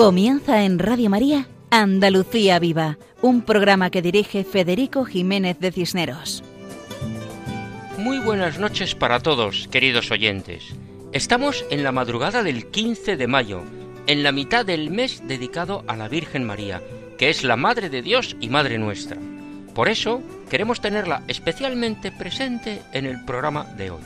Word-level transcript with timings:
Comienza 0.00 0.64
en 0.64 0.78
Radio 0.78 1.10
María 1.10 1.46
Andalucía 1.70 2.58
Viva, 2.58 2.96
un 3.20 3.42
programa 3.42 3.90
que 3.90 4.00
dirige 4.00 4.44
Federico 4.44 5.04
Jiménez 5.04 5.58
de 5.60 5.72
Cisneros. 5.72 6.42
Muy 7.98 8.18
buenas 8.18 8.58
noches 8.58 8.94
para 8.94 9.20
todos, 9.20 9.68
queridos 9.68 10.10
oyentes. 10.10 10.74
Estamos 11.12 11.66
en 11.68 11.84
la 11.84 11.92
madrugada 11.92 12.42
del 12.42 12.70
15 12.70 13.18
de 13.18 13.26
mayo, 13.26 13.60
en 14.06 14.22
la 14.22 14.32
mitad 14.32 14.64
del 14.64 14.88
mes 14.88 15.22
dedicado 15.28 15.84
a 15.86 15.96
la 15.96 16.08
Virgen 16.08 16.44
María, 16.44 16.80
que 17.18 17.28
es 17.28 17.44
la 17.44 17.56
Madre 17.56 17.90
de 17.90 18.00
Dios 18.00 18.38
y 18.40 18.48
Madre 18.48 18.78
nuestra. 18.78 19.18
Por 19.74 19.90
eso 19.90 20.22
queremos 20.48 20.80
tenerla 20.80 21.24
especialmente 21.28 22.10
presente 22.10 22.80
en 22.94 23.04
el 23.04 23.22
programa 23.26 23.64
de 23.76 23.90
hoy. 23.90 24.02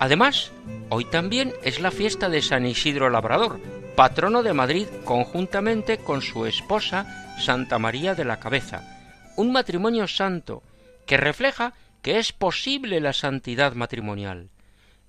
Además, 0.00 0.50
hoy 0.88 1.04
también 1.04 1.52
es 1.62 1.80
la 1.80 1.92
fiesta 1.92 2.28
de 2.28 2.42
San 2.42 2.66
Isidro 2.66 3.08
Labrador, 3.08 3.60
patrono 3.96 4.42
de 4.42 4.52
Madrid 4.52 4.86
conjuntamente 5.06 5.96
con 5.96 6.20
su 6.20 6.44
esposa 6.44 7.34
Santa 7.40 7.78
María 7.78 8.14
de 8.14 8.26
la 8.26 8.38
Cabeza, 8.38 8.82
un 9.36 9.52
matrimonio 9.52 10.06
santo 10.06 10.62
que 11.06 11.16
refleja 11.16 11.72
que 12.02 12.18
es 12.18 12.34
posible 12.34 13.00
la 13.00 13.14
santidad 13.14 13.72
matrimonial. 13.72 14.50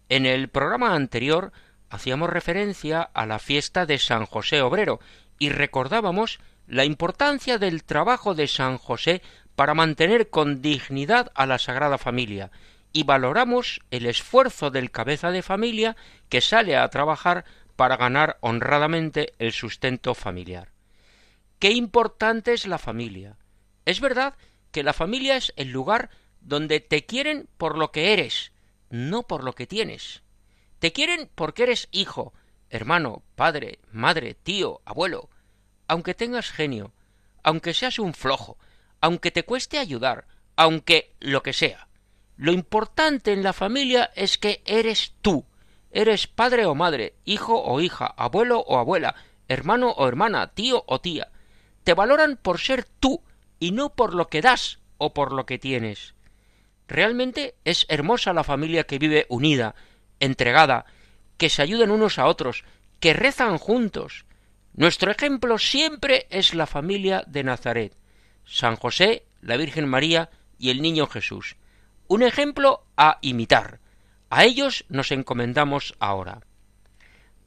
En 0.08 0.26
el 0.26 0.48
programa 0.48 0.96
anterior 0.96 1.52
hacíamos 1.90 2.30
referencia 2.30 3.02
a 3.02 3.26
la 3.26 3.40
fiesta 3.40 3.86
de 3.86 4.00
San 4.00 4.26
José 4.26 4.62
Obrero 4.62 5.02
y 5.38 5.50
recordábamos 5.50 6.40
la 6.66 6.86
importancia 6.86 7.58
del 7.58 7.84
trabajo 7.84 8.36
de 8.36 8.48
San 8.48 8.78
José 8.78 9.22
para 9.58 9.74
mantener 9.74 10.30
con 10.30 10.62
dignidad 10.62 11.30
a 11.36 11.46
la 11.46 11.60
Sagrada 11.60 11.98
Familia 11.98 12.52
y 12.94 13.04
valoramos 13.04 13.82
el 13.92 14.06
esfuerzo 14.06 14.72
del 14.72 14.92
cabeza 14.92 15.32
de 15.32 15.44
familia 15.44 15.98
que 16.30 16.40
sale 16.40 16.78
a 16.78 16.88
trabajar 16.88 17.44
para 17.78 17.96
ganar 17.96 18.38
honradamente 18.42 19.34
el 19.40 19.54
sustento 19.54 20.14
familiar. 20.14 20.74
Qué 21.60 21.72
importante 21.72 22.52
es 22.52 22.68
la 22.68 22.80
familia. 22.80 23.38
Es 23.86 24.02
verdad 24.02 24.36
que 24.72 24.84
la 24.84 24.94
familia 24.94 25.38
es 25.38 25.54
el 25.56 25.72
lugar 25.72 26.10
donde 26.42 26.82
te 26.82 27.06
quieren 27.06 27.48
por 27.58 27.78
lo 27.78 27.92
que 27.92 28.12
eres, 28.14 28.52
no 28.90 29.24
por 29.24 29.44
lo 29.44 29.54
que 29.54 29.68
tienes. 29.68 30.24
Te 30.80 30.92
quieren 30.92 31.30
porque 31.36 31.64
eres 31.64 31.88
hijo, 31.92 32.34
hermano, 32.70 33.24
padre, 33.36 33.80
madre, 33.92 34.34
tío, 34.34 34.82
abuelo, 34.84 35.30
aunque 35.88 36.14
tengas 36.14 36.52
genio, 36.52 36.94
aunque 37.44 37.74
seas 37.74 38.00
un 38.00 38.14
flojo, 38.14 38.58
aunque 39.02 39.32
te 39.32 39.44
cueste 39.44 39.78
ayudar, 39.78 40.28
aunque 40.56 41.14
lo 41.20 41.44
que 41.44 41.54
sea. 41.54 41.88
Lo 42.36 42.52
importante 42.52 43.34
en 43.34 43.44
la 43.44 43.54
familia 43.54 44.12
es 44.16 44.38
que 44.38 44.62
eres 44.66 45.14
tú, 45.22 45.46
Eres 45.92 46.28
padre 46.28 46.66
o 46.66 46.76
madre, 46.76 47.16
hijo 47.26 47.62
o 47.62 47.80
hija, 47.82 48.06
abuelo 48.18 48.60
o 48.60 48.78
abuela, 48.78 49.16
hermano 49.48 49.92
o 49.92 50.08
hermana, 50.08 50.48
tío 50.48 50.84
o 50.88 51.00
tía. 51.00 51.30
Te 51.84 51.94
valoran 51.94 52.38
por 52.38 52.60
ser 52.60 52.84
tú 52.84 53.24
y 53.60 53.72
no 53.72 53.96
por 53.96 54.14
lo 54.14 54.28
que 54.28 54.42
das 54.42 54.80
o 54.98 55.14
por 55.14 55.32
lo 55.32 55.46
que 55.46 55.58
tienes. 55.58 56.16
Realmente 56.88 57.56
es 57.66 57.86
hermosa 57.90 58.34
la 58.34 58.44
familia 58.44 58.86
que 58.86 59.00
vive 59.00 59.26
unida, 59.30 59.76
entregada, 60.20 60.86
que 61.38 61.50
se 61.50 61.62
ayudan 61.62 61.92
unos 61.92 62.20
a 62.20 62.26
otros, 62.26 62.64
que 63.00 63.14
rezan 63.14 63.58
juntos. 63.58 64.26
Nuestro 64.74 65.12
ejemplo 65.12 65.58
siempre 65.58 66.28
es 66.30 66.54
la 66.54 66.68
familia 66.68 67.24
de 67.28 67.44
Nazaret, 67.44 67.94
San 68.46 68.76
José, 68.76 69.26
la 69.42 69.58
Virgen 69.58 69.88
María 69.88 70.30
y 70.58 70.70
el 70.70 70.82
Niño 70.82 71.08
Jesús. 71.08 71.56
Un 72.08 72.24
ejemplo 72.24 72.86
a 72.96 73.18
imitar. 73.22 73.80
A 74.30 74.46
ellos 74.46 74.86
nos 74.90 75.12
encomendamos 75.12 75.96
ahora. 76.00 76.42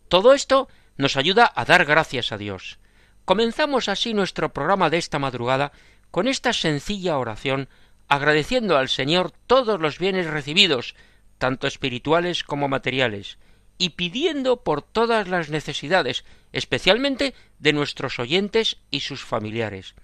Todo 0.09 0.33
esto 0.33 0.69
nos 0.97 1.17
ayuda 1.17 1.51
a 1.55 1.65
dar 1.65 1.85
gracias 1.85 2.33
a 2.33 2.39
Dios. 2.39 2.79
Comenzamos 3.25 3.89
así 3.89 4.15
nuestro 4.15 4.53
programa 4.53 4.91
de 4.91 4.99
esta 4.99 5.19
madrugada 5.19 5.73
con 6.11 6.27
esta 6.27 6.53
sencilla 6.53 7.19
oración, 7.19 7.69
agradeciendo 8.09 8.77
al 8.77 8.89
Señor 8.89 9.31
todos 9.47 9.81
los 9.81 9.99
bienes 9.99 10.27
recibidos, 10.27 10.95
tanto 11.39 11.67
espirituales 11.67 12.43
como 12.43 12.69
materiales, 12.69 13.39
y 13.79 13.91
pidiendo 13.91 14.63
por 14.63 14.83
todas 14.83 15.29
las 15.29 15.49
necesidades, 15.49 16.25
especialmente 16.53 17.35
de 17.59 17.73
nuestros 17.73 18.19
oyentes 18.19 18.79
y 18.91 19.01
sus 19.01 19.25
familiares. 19.25 19.95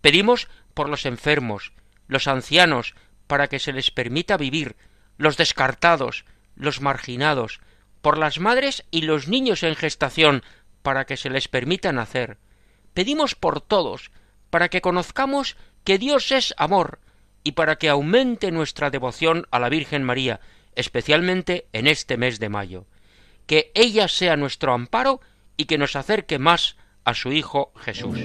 Pedimos 0.00 0.48
por 0.74 0.88
los 0.88 1.06
enfermos, 1.06 1.72
los 2.08 2.26
ancianos, 2.26 2.94
para 3.26 3.48
que 3.48 3.58
se 3.58 3.72
les 3.72 3.90
permita 3.90 4.36
vivir, 4.36 4.74
los 5.20 5.36
descartados, 5.36 6.24
los 6.56 6.80
marginados, 6.80 7.60
por 8.00 8.16
las 8.16 8.40
madres 8.40 8.84
y 8.90 9.02
los 9.02 9.28
niños 9.28 9.62
en 9.62 9.76
gestación, 9.76 10.42
para 10.80 11.04
que 11.04 11.18
se 11.18 11.28
les 11.28 11.46
permita 11.46 11.92
nacer. 11.92 12.38
Pedimos 12.94 13.34
por 13.34 13.60
todos, 13.60 14.12
para 14.48 14.70
que 14.70 14.80
conozcamos 14.80 15.58
que 15.84 15.98
Dios 15.98 16.32
es 16.32 16.54
amor, 16.56 17.00
y 17.44 17.52
para 17.52 17.76
que 17.76 17.90
aumente 17.90 18.50
nuestra 18.50 18.88
devoción 18.88 19.46
a 19.50 19.58
la 19.58 19.68
Virgen 19.68 20.04
María, 20.04 20.40
especialmente 20.74 21.66
en 21.74 21.86
este 21.86 22.16
mes 22.16 22.40
de 22.40 22.48
mayo. 22.48 22.86
Que 23.46 23.72
ella 23.74 24.08
sea 24.08 24.36
nuestro 24.36 24.72
amparo 24.72 25.20
y 25.58 25.66
que 25.66 25.76
nos 25.76 25.96
acerque 25.96 26.38
más 26.38 26.78
a 27.04 27.12
su 27.12 27.30
Hijo 27.30 27.74
Jesús. 27.76 28.20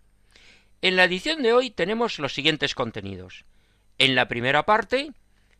En 0.81 0.95
la 0.95 1.03
edición 1.05 1.43
de 1.43 1.53
hoy 1.53 1.71
tenemos 1.71 2.19
los 2.19 2.33
siguientes 2.33 2.75
contenidos. 2.75 3.45
En 3.97 4.13
la 4.15 4.27
primera 4.27 4.65
parte 4.65 5.11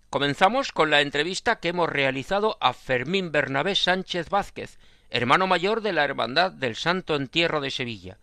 comenzamos 0.09 0.71
con 0.71 0.91
la 0.91 1.01
entrevista 1.01 1.59
que 1.59 1.69
hemos 1.69 1.89
realizado 1.89 2.57
a 2.59 2.73
Fermín 2.73 3.31
Bernabé 3.31 3.75
Sánchez 3.75 4.29
Vázquez, 4.29 4.77
hermano 5.13 5.45
mayor 5.45 5.81
de 5.81 5.93
la 5.93 6.03
Hermandad 6.03 6.51
del 6.51 6.75
Santo 6.75 7.15
Entierro 7.15 7.61
de 7.61 7.69
Sevilla. 7.69 8.17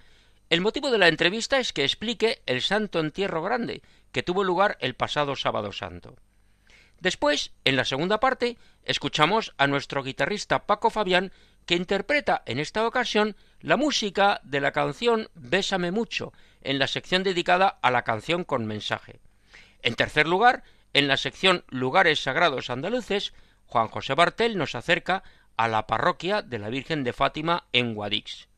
El 0.50 0.60
motivo 0.60 0.90
de 0.90 0.98
la 0.98 1.06
entrevista 1.06 1.60
es 1.60 1.72
que 1.72 1.84
explique 1.84 2.42
el 2.46 2.62
Santo 2.62 2.98
Entierro 2.98 3.42
Grande, 3.42 3.80
que 4.10 4.24
tuvo 4.24 4.42
lugar 4.42 4.76
el 4.80 4.94
pasado 4.94 5.36
sábado 5.36 5.70
santo. 5.70 6.16
Después, 6.98 7.52
en 7.64 7.76
la 7.76 7.84
segunda 7.84 8.18
parte, 8.18 8.58
escuchamos 8.82 9.54
a 9.56 9.68
nuestro 9.68 10.02
guitarrista 10.02 10.66
Paco 10.66 10.90
Fabián, 10.90 11.30
que 11.64 11.76
interpreta 11.76 12.42
en 12.44 12.58
esta 12.58 12.84
ocasión 12.84 13.36
la 13.60 13.76
música 13.76 14.40
de 14.42 14.60
la 14.60 14.72
canción 14.72 15.28
Bésame 15.34 15.92
mucho, 15.92 16.32
en 16.60 16.80
la 16.80 16.88
sección 16.88 17.22
dedicada 17.22 17.78
a 17.82 17.92
la 17.92 18.02
canción 18.02 18.42
con 18.42 18.66
mensaje. 18.66 19.20
En 19.82 19.94
tercer 19.94 20.26
lugar, 20.26 20.64
en 20.92 21.06
la 21.06 21.16
sección 21.16 21.64
Lugares 21.68 22.20
Sagrados 22.20 22.68
Andaluces, 22.68 23.32
Juan 23.66 23.86
José 23.86 24.14
Bartel 24.14 24.58
nos 24.58 24.74
acerca 24.74 25.22
a 25.60 25.68
la 25.68 25.86
parroquia 25.86 26.40
de 26.40 26.58
la 26.58 26.70
Virgen 26.70 27.04
de 27.04 27.12
Fátima 27.12 27.64
en 27.74 27.92
Guadix. 27.92 28.48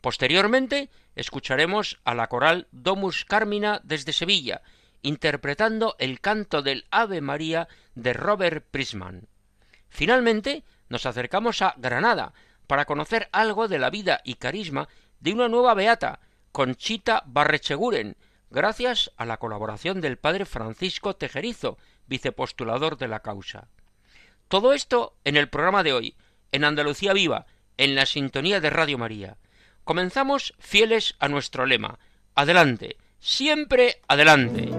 Posteriormente 0.00 0.90
escucharemos 1.16 1.98
a 2.04 2.14
la 2.14 2.28
coral 2.28 2.68
Domus 2.70 3.24
Carmina 3.24 3.80
desde 3.82 4.12
Sevilla, 4.12 4.62
interpretando 5.02 5.96
el 5.98 6.20
canto 6.20 6.62
del 6.62 6.86
Ave 6.92 7.20
María 7.20 7.66
de 7.96 8.12
Robert 8.12 8.64
Prisman. 8.70 9.26
Finalmente 9.88 10.62
nos 10.88 11.04
acercamos 11.04 11.62
a 11.62 11.74
Granada 11.78 12.32
para 12.68 12.84
conocer 12.84 13.28
algo 13.32 13.66
de 13.66 13.80
la 13.80 13.90
vida 13.90 14.20
y 14.22 14.34
carisma 14.34 14.88
de 15.18 15.32
una 15.32 15.48
nueva 15.48 15.74
beata, 15.74 16.20
Conchita 16.52 17.24
Barrecheguren, 17.26 18.16
gracias 18.50 19.10
a 19.16 19.26
la 19.26 19.38
colaboración 19.38 20.00
del 20.00 20.16
padre 20.16 20.44
Francisco 20.44 21.16
Tejerizo, 21.16 21.76
vicepostulador 22.06 22.98
de 22.98 23.08
la 23.08 23.18
causa. 23.18 23.66
Todo 24.46 24.74
esto 24.74 25.16
en 25.24 25.36
el 25.36 25.48
programa 25.48 25.82
de 25.82 25.92
hoy, 25.92 26.14
en 26.52 26.64
Andalucía 26.64 27.12
Viva, 27.12 27.46
en 27.76 27.94
la 27.94 28.06
sintonía 28.06 28.60
de 28.60 28.70
Radio 28.70 28.98
María. 28.98 29.36
Comenzamos 29.84 30.54
fieles 30.58 31.14
a 31.18 31.28
nuestro 31.28 31.66
lema. 31.66 31.98
Adelante, 32.34 32.96
siempre 33.20 34.00
adelante. 34.08 34.70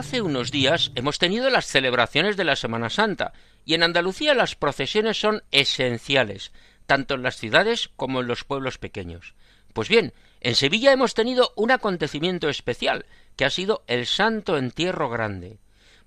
Hace 0.00 0.22
unos 0.22 0.50
días 0.50 0.92
hemos 0.94 1.18
tenido 1.18 1.50
las 1.50 1.66
celebraciones 1.66 2.38
de 2.38 2.44
la 2.44 2.56
Semana 2.56 2.88
Santa 2.88 3.34
y 3.66 3.74
en 3.74 3.82
Andalucía 3.82 4.34
las 4.34 4.54
procesiones 4.56 5.20
son 5.20 5.42
esenciales, 5.50 6.52
tanto 6.90 7.14
en 7.14 7.22
las 7.22 7.36
ciudades 7.36 7.88
como 7.94 8.20
en 8.20 8.26
los 8.26 8.42
pueblos 8.42 8.78
pequeños. 8.78 9.34
Pues 9.72 9.88
bien, 9.88 10.12
en 10.40 10.56
Sevilla 10.56 10.90
hemos 10.90 11.14
tenido 11.14 11.52
un 11.54 11.70
acontecimiento 11.70 12.48
especial, 12.48 13.06
que 13.36 13.44
ha 13.44 13.50
sido 13.50 13.84
el 13.86 14.06
Santo 14.06 14.58
Entierro 14.58 15.08
Grande. 15.08 15.58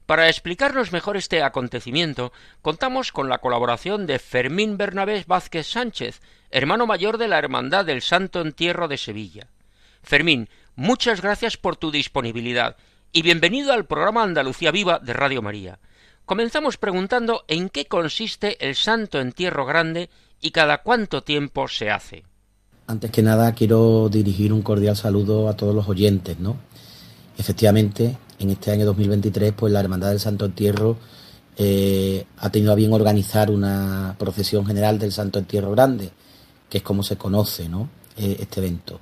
Para 0.06 0.28
explicarnos 0.28 0.92
mejor 0.92 1.16
este 1.16 1.42
acontecimiento, 1.42 2.34
contamos 2.62 3.14
con 3.14 3.30
la 3.30 3.38
colaboración 3.38 4.08
de 4.08 4.20
Fermín 4.20 4.76
Bernabé 4.76 5.24
Vázquez 5.26 5.68
Sánchez, 5.68 6.20
hermano 6.52 6.86
mayor 6.86 7.18
de 7.18 7.30
la 7.30 7.38
Hermandad 7.40 7.86
del 7.86 8.02
Santo 8.02 8.42
Entierro 8.42 8.90
de 8.90 8.98
Sevilla. 8.98 9.48
Fermín, 10.02 10.50
muchas 10.76 11.22
gracias 11.22 11.56
por 11.56 11.78
tu 11.78 11.92
disponibilidad 11.92 12.76
y 13.14 13.22
bienvenido 13.22 13.72
al 13.72 13.86
programa 13.86 14.24
Andalucía 14.24 14.72
Viva 14.72 15.00
de 15.00 15.14
Radio 15.14 15.42
María. 15.42 15.80
Comenzamos 16.26 16.76
preguntando 16.76 17.46
en 17.48 17.70
qué 17.70 17.86
consiste 17.86 18.58
el 18.68 18.76
Santo 18.76 19.22
Entierro 19.22 19.66
Grande 19.66 20.10
y 20.44 20.52
cada 20.52 20.84
cuánto 20.84 21.24
tiempo 21.24 21.68
se 21.70 21.90
hace. 21.90 22.24
Antes 22.86 23.10
que 23.12 23.24
nada 23.24 23.54
quiero 23.54 24.10
dirigir 24.10 24.52
un 24.52 24.62
cordial 24.62 24.98
saludo 24.98 25.48
a 25.48 25.56
todos 25.56 25.74
los 25.74 25.88
oyentes, 25.88 26.38
¿no? 26.38 26.58
Efectivamente, 27.38 28.18
en 28.38 28.50
este 28.50 28.72
año 28.72 28.86
2023, 28.86 29.54
pues 29.54 29.72
la 29.72 29.80
Hermandad 29.80 30.10
del 30.10 30.20
Santo 30.20 30.46
Entierro 30.46 30.98
eh, 31.56 32.26
ha 32.40 32.50
tenido 32.50 32.74
a 32.74 32.76
bien 32.76 32.92
organizar 32.92 33.50
una 33.50 34.16
procesión 34.20 34.66
general 34.66 35.00
del 35.00 35.14
Santo 35.14 35.40
Entierro 35.40 35.72
Grande, 35.72 36.12
que 36.70 36.80
es 36.80 36.84
como 36.84 37.04
se 37.04 37.16
conoce, 37.16 37.70
¿no? 37.70 37.90
Eh, 38.18 38.36
este 38.42 38.60
evento. 38.60 39.00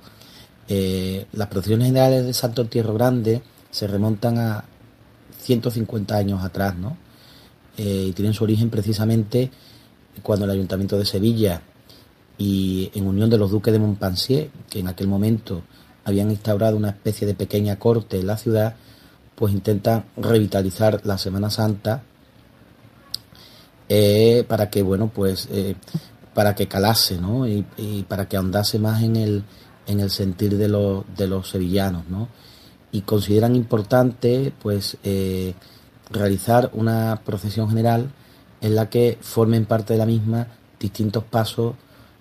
Eh, 0.68 1.26
las 1.32 1.48
procesiones 1.48 1.88
generales 1.88 2.24
del 2.24 2.34
Santo 2.34 2.62
Entierro 2.62 2.94
Grande 2.94 3.42
se 3.68 3.88
remontan 3.88 4.38
a 4.38 4.64
150 5.40 6.16
años 6.16 6.44
atrás, 6.44 6.76
¿no? 6.76 6.96
Y 7.76 8.12
tienen 8.12 8.34
su 8.34 8.44
origen 8.44 8.70
precisamente 8.70 9.50
cuando 10.22 10.44
el 10.44 10.50
Ayuntamiento 10.50 10.98
de 10.98 11.06
Sevilla 11.06 11.62
y 12.38 12.90
en 12.94 13.06
unión 13.06 13.30
de 13.30 13.38
los 13.38 13.50
duques 13.50 13.72
de 13.72 13.78
Montpensier, 13.78 14.50
que 14.68 14.80
en 14.80 14.88
aquel 14.88 15.06
momento 15.06 15.62
habían 16.04 16.30
instaurado 16.30 16.76
una 16.76 16.90
especie 16.90 17.26
de 17.26 17.34
pequeña 17.34 17.78
corte 17.78 18.18
en 18.18 18.26
la 18.26 18.36
ciudad, 18.36 18.74
pues 19.34 19.52
intentan 19.52 20.04
revitalizar 20.16 21.00
la 21.04 21.18
Semana 21.18 21.50
Santa 21.50 22.02
eh, 23.88 24.44
para 24.48 24.70
que, 24.70 24.82
bueno, 24.82 25.10
pues 25.14 25.48
eh, 25.50 25.76
para 26.34 26.54
que 26.54 26.66
calase, 26.66 27.18
¿no? 27.18 27.46
Y, 27.46 27.64
para 28.08 28.28
que 28.28 28.36
ahondase 28.36 28.78
más 28.78 29.02
en 29.02 29.16
el, 29.16 29.44
en 29.86 30.00
el 30.00 30.10
sentir 30.10 30.56
de, 30.56 30.68
los 30.68 31.04
de 31.16 31.26
los 31.26 31.48
sevillanos, 31.48 32.08
¿no? 32.08 32.28
y 32.92 33.00
consideran 33.00 33.56
importante 33.56 34.52
pues 34.62 34.98
eh, 35.02 35.54
realizar 36.10 36.70
una 36.74 37.22
procesión 37.24 37.68
general 37.68 38.12
en 38.62 38.74
la 38.74 38.88
que 38.88 39.18
formen 39.20 39.66
parte 39.66 39.92
de 39.92 39.98
la 39.98 40.06
misma 40.06 40.46
distintos 40.80 41.24
pasos 41.24 41.74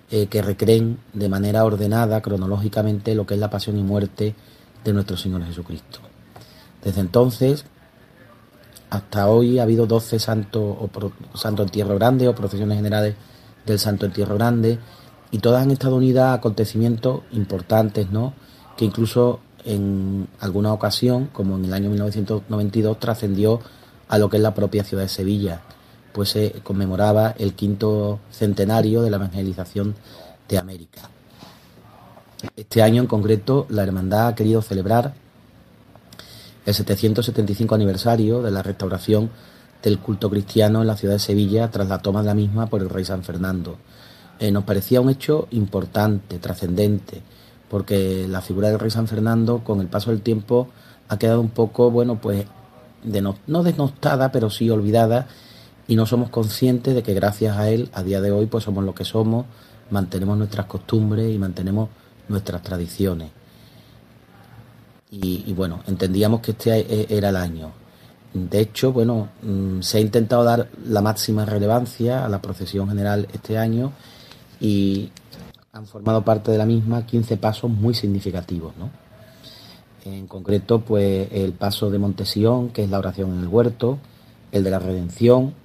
eh, 0.10 0.28
que 0.28 0.42
recreen 0.42 1.00
de 1.14 1.30
manera 1.30 1.64
ordenada 1.64 2.22
cronológicamente 2.22 3.16
lo 3.16 3.26
que 3.26 3.36
es 3.36 3.40
la 3.40 3.50
pasión 3.50 3.78
y 3.78 3.84
muerte 3.84 4.36
de 4.84 4.94
nuestro 4.94 5.16
Señor 5.16 5.46
Jesucristo. 5.46 6.00
Desde 6.84 7.00
entonces 7.00 7.66
hasta 8.90 9.30
hoy 9.30 9.60
ha 9.60 9.64
habido 9.64 9.88
12 9.88 10.20
santos 10.20 10.62
o 10.62 11.38
santo 11.38 11.64
entierro 11.64 11.96
grande 11.96 12.28
o 12.28 12.36
procesiones 12.36 12.76
generales 12.76 13.16
del 13.66 13.80
Santo 13.80 14.06
Entierro 14.06 14.36
Grande 14.36 14.80
y 15.32 15.40
todas 15.40 15.64
han 15.64 15.72
estado 15.72 15.96
unidas 15.96 16.26
a 16.26 16.34
acontecimientos 16.34 17.22
importantes, 17.32 18.12
¿no? 18.12 18.34
Que 18.76 18.86
incluso 18.86 19.40
en 19.64 20.28
alguna 20.40 20.74
ocasión, 20.74 21.30
como 21.32 21.56
en 21.56 21.66
el 21.66 21.74
año 21.74 21.90
1992, 21.90 23.00
trascendió 23.00 23.62
a 24.10 24.18
lo 24.18 24.30
que 24.30 24.38
es 24.38 24.44
la 24.44 24.54
propia 24.54 24.84
ciudad 24.84 25.04
de 25.04 25.10
Sevilla, 25.10 25.62
pues 26.14 26.30
se 26.30 26.52
conmemoraba 26.64 27.36
el 27.38 27.54
quinto 27.54 28.20
centenario 28.32 29.02
de 29.02 29.10
la 29.10 29.18
evangelización 29.18 29.96
de 30.48 30.58
América. 30.58 31.10
Este 32.56 32.82
año 32.82 33.02
en 33.02 33.08
concreto 33.08 33.68
la 33.70 33.84
Hermandad 33.84 34.28
ha 34.28 34.36
querido 34.36 34.62
celebrar 34.62 35.14
el 36.66 36.74
775 36.74 37.76
aniversario 37.76 38.42
de 38.42 38.52
la 38.52 38.64
restauración 38.64 39.30
del 39.82 40.00
culto 40.00 40.30
cristiano 40.30 40.82
en 40.82 40.88
la 40.88 40.98
ciudad 40.98 41.16
de 41.16 41.20
Sevilla 41.20 41.70
tras 41.72 41.88
la 41.88 42.00
toma 42.00 42.22
de 42.22 42.28
la 42.28 42.34
misma 42.34 42.68
por 42.68 42.82
el 42.82 42.90
rey 42.90 43.06
San 43.06 43.24
Fernando. 43.24 43.78
Eh, 44.40 44.52
nos 44.52 44.64
parecía 44.64 45.02
un 45.02 45.10
hecho 45.10 45.48
importante, 45.52 46.40
trascendente, 46.40 47.22
porque 47.70 48.28
la 48.28 48.42
figura 48.42 48.70
del 48.70 48.80
rey 48.80 48.92
San 48.92 49.08
Fernando 49.08 49.64
con 49.64 49.80
el 49.82 49.88
paso 49.88 50.12
del 50.12 50.22
tiempo 50.22 50.68
ha 51.10 51.18
quedado 51.18 51.42
un 51.42 51.50
poco, 51.50 51.92
bueno, 51.92 52.20
pues 52.20 52.46
de 53.04 53.22
no, 53.22 53.38
no 53.48 53.64
desnostada, 53.64 54.32
pero 54.32 54.50
sí 54.50 54.70
olvidada 54.70 55.28
y 55.92 55.96
no 55.98 56.06
somos 56.06 56.30
conscientes 56.30 56.96
de 56.96 57.04
que 57.04 57.14
gracias 57.14 57.58
a 57.58 57.70
él 57.70 57.90
a 57.92 58.02
día 58.02 58.22
de 58.22 58.32
hoy 58.32 58.46
pues 58.46 58.64
somos 58.64 58.86
lo 58.86 58.96
que 58.96 59.04
somos, 59.04 59.46
mantenemos 59.90 60.38
nuestras 60.38 60.66
costumbres 60.66 61.30
y 61.30 61.38
mantenemos 61.38 61.90
nuestras 62.30 62.62
tradiciones. 62.62 63.30
Y, 65.12 65.52
bueno, 65.52 65.82
entendíamos 65.88 66.40
que 66.40 66.52
este 66.52 66.80
e, 66.80 67.08
era 67.10 67.28
el 67.28 67.36
año. 67.36 67.74
De 68.34 68.62
hecho, 68.62 68.94
bueno, 68.94 69.32
mm, 69.42 69.82
se 69.82 69.98
ha 69.98 70.00
intentado 70.00 70.46
dar 70.46 70.70
la 70.86 71.02
máxima 71.02 71.44
relevancia 71.44 72.24
a 72.24 72.30
la 72.30 72.42
procesión 72.42 72.88
general 72.88 73.28
este 73.34 73.58
año 73.58 73.92
y, 74.62 75.12
han 75.74 75.88
formado 75.88 76.24
parte 76.24 76.52
de 76.52 76.58
la 76.58 76.66
misma 76.66 77.06
15 77.06 77.36
pasos 77.36 77.70
muy 77.70 77.94
significativos, 77.94 78.74
¿no? 78.78 78.90
En 80.06 80.26
concreto, 80.28 80.80
pues 80.80 81.28
el 81.34 81.52
paso 81.52 81.90
de 81.90 82.00
Montesión, 82.00 82.70
que 82.70 82.86
es 82.86 82.90
la 82.90 82.98
oración 82.98 83.34
en 83.34 83.40
el 83.40 83.48
huerto, 83.50 84.00
el 84.54 84.64
de 84.64 84.72
la 84.72 84.80
redención, 84.80 85.60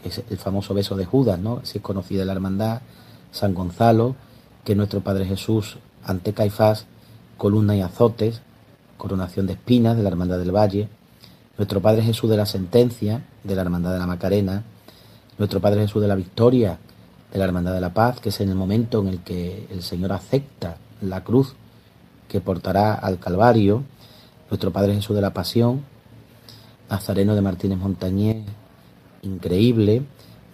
que 0.00 0.08
es 0.08 0.22
el 0.30 0.38
famoso 0.38 0.74
beso 0.74 0.96
de 0.96 1.04
Judas, 1.04 1.38
¿no? 1.38 1.60
Si 1.64 1.78
es 1.78 1.84
conocida 1.84 2.24
la 2.24 2.32
hermandad, 2.32 2.80
San 3.32 3.54
Gonzalo, 3.54 4.16
que 4.64 4.72
es 4.72 4.76
nuestro 4.76 5.00
Padre 5.00 5.24
Jesús 5.24 5.78
ante 6.04 6.32
Caifás, 6.32 6.86
columna 7.36 7.76
y 7.76 7.80
azotes, 7.80 8.42
coronación 8.96 9.46
de 9.46 9.54
espinas 9.54 9.96
de 9.96 10.02
la 10.02 10.10
Hermandad 10.10 10.38
del 10.38 10.54
Valle, 10.54 10.88
nuestro 11.56 11.80
Padre 11.80 12.02
Jesús 12.02 12.28
de 12.28 12.36
la 12.36 12.46
sentencia 12.46 13.24
de 13.44 13.54
la 13.54 13.62
Hermandad 13.62 13.92
de 13.92 13.98
la 13.98 14.06
Macarena, 14.06 14.62
nuestro 15.38 15.60
Padre 15.60 15.82
Jesús 15.82 16.02
de 16.02 16.08
la 16.08 16.14
victoria 16.14 16.78
de 17.32 17.38
la 17.38 17.44
Hermandad 17.44 17.72
de 17.72 17.80
la 17.80 17.94
Paz, 17.94 18.20
que 18.20 18.28
es 18.28 18.40
en 18.40 18.50
el 18.50 18.54
momento 18.54 19.00
en 19.00 19.08
el 19.08 19.20
que 19.20 19.66
el 19.70 19.82
Señor 19.82 20.12
acepta 20.12 20.76
la 21.00 21.24
cruz 21.24 21.54
que 22.28 22.40
portará 22.40 22.94
al 22.94 23.18
Calvario, 23.18 23.84
nuestro 24.50 24.70
Padre 24.70 24.94
Jesús 24.94 25.16
de 25.16 25.22
la 25.22 25.32
Pasión, 25.32 25.82
Nazareno 26.90 27.34
de 27.34 27.40
Martínez 27.40 27.78
Montañés, 27.78 28.44
increíble, 29.22 30.02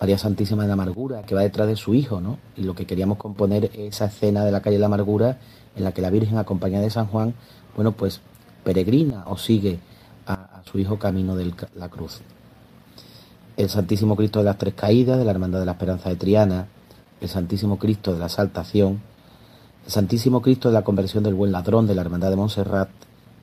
María 0.01 0.19
Santísima 0.19 0.63
de 0.63 0.69
la 0.69 0.75
Amargura, 0.75 1.23
que 1.23 1.35
va 1.35 1.43
detrás 1.43 1.69
de 1.69 1.77
su 1.77 1.95
hijo, 1.95 2.21
¿no? 2.21 2.39
Y 2.57 2.63
lo 2.63 2.75
que 2.75 2.87
queríamos 2.87 3.19
componer 3.19 3.71
esa 3.75 4.07
escena 4.07 4.45
de 4.45 4.53
la 4.53 4.61
calle 4.61 4.77
de 4.77 4.81
la 4.81 4.87
Amargura, 4.87 5.39
en 5.75 5.85
la 5.85 5.93
que 5.93 6.03
la 6.03 6.11
Virgen, 6.11 6.39
acompañada 6.39 6.85
de 6.85 6.91
San 6.91 7.07
Juan, 7.07 7.35
bueno, 7.75 7.93
pues 7.93 8.21
peregrina 8.65 9.25
o 9.27 9.37
sigue 9.37 9.79
a, 10.27 10.33
a 10.59 10.63
su 10.65 10.79
hijo 10.79 10.99
camino 10.99 11.37
de 11.37 11.53
la 11.75 11.89
cruz 11.89 12.21
el 13.57 13.71
Santísimo 13.71 14.17
Cristo 14.17 14.41
de 14.41 14.45
las 14.45 14.59
Tres 14.59 14.75
Caídas 14.75 15.19
de 15.19 15.25
la 15.25 15.31
Hermandad 15.31 15.61
de 15.61 15.67
la 15.67 15.73
Esperanza 15.73 16.11
de 16.11 16.17
Triana, 16.17 16.69
el 17.21 17.29
Santísimo 17.29 17.79
Cristo 17.79 18.13
de 18.13 18.19
la 18.19 18.29
Saltación, 18.29 19.01
el 19.87 19.91
Santísimo 19.91 20.43
Cristo 20.43 20.69
de 20.69 20.75
la 20.75 20.85
Conversión 20.85 21.25
del 21.25 21.35
Buen 21.35 21.53
Ladrón 21.53 21.87
de 21.87 21.95
la 21.95 22.03
Hermandad 22.03 22.31
de 22.31 22.37
Montserrat, 22.37 22.91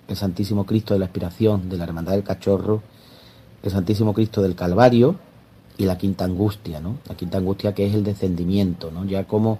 el 0.07 0.15
Santísimo 0.15 0.65
Cristo 0.65 0.93
de 0.93 0.99
la 0.99 1.05
Expiración 1.05 1.67
de 1.67 1.77
la 1.77 1.85
Hermandad 1.85 2.13
del 2.13 2.23
Cachorro, 2.23 2.83
el 3.63 3.71
Santísimo 3.71 4.13
Cristo 4.13 4.41
del 4.41 4.55
Calvario 4.55 5.15
y 5.77 5.85
la 5.85 5.97
Quinta 5.97 6.25
Angustia, 6.25 6.79
¿no? 6.79 6.97
La 7.07 7.15
Quinta 7.15 7.37
Angustia 7.37 7.73
que 7.73 7.87
es 7.87 7.93
el 7.93 8.03
descendimiento, 8.03 8.91
¿no? 8.91 9.05
Ya 9.05 9.23
como, 9.25 9.59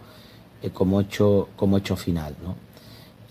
eh, 0.62 0.70
como, 0.70 1.02
hecho, 1.02 1.50
como 1.56 1.78
hecho 1.78 1.96
final, 1.96 2.36
¿no? 2.44 2.56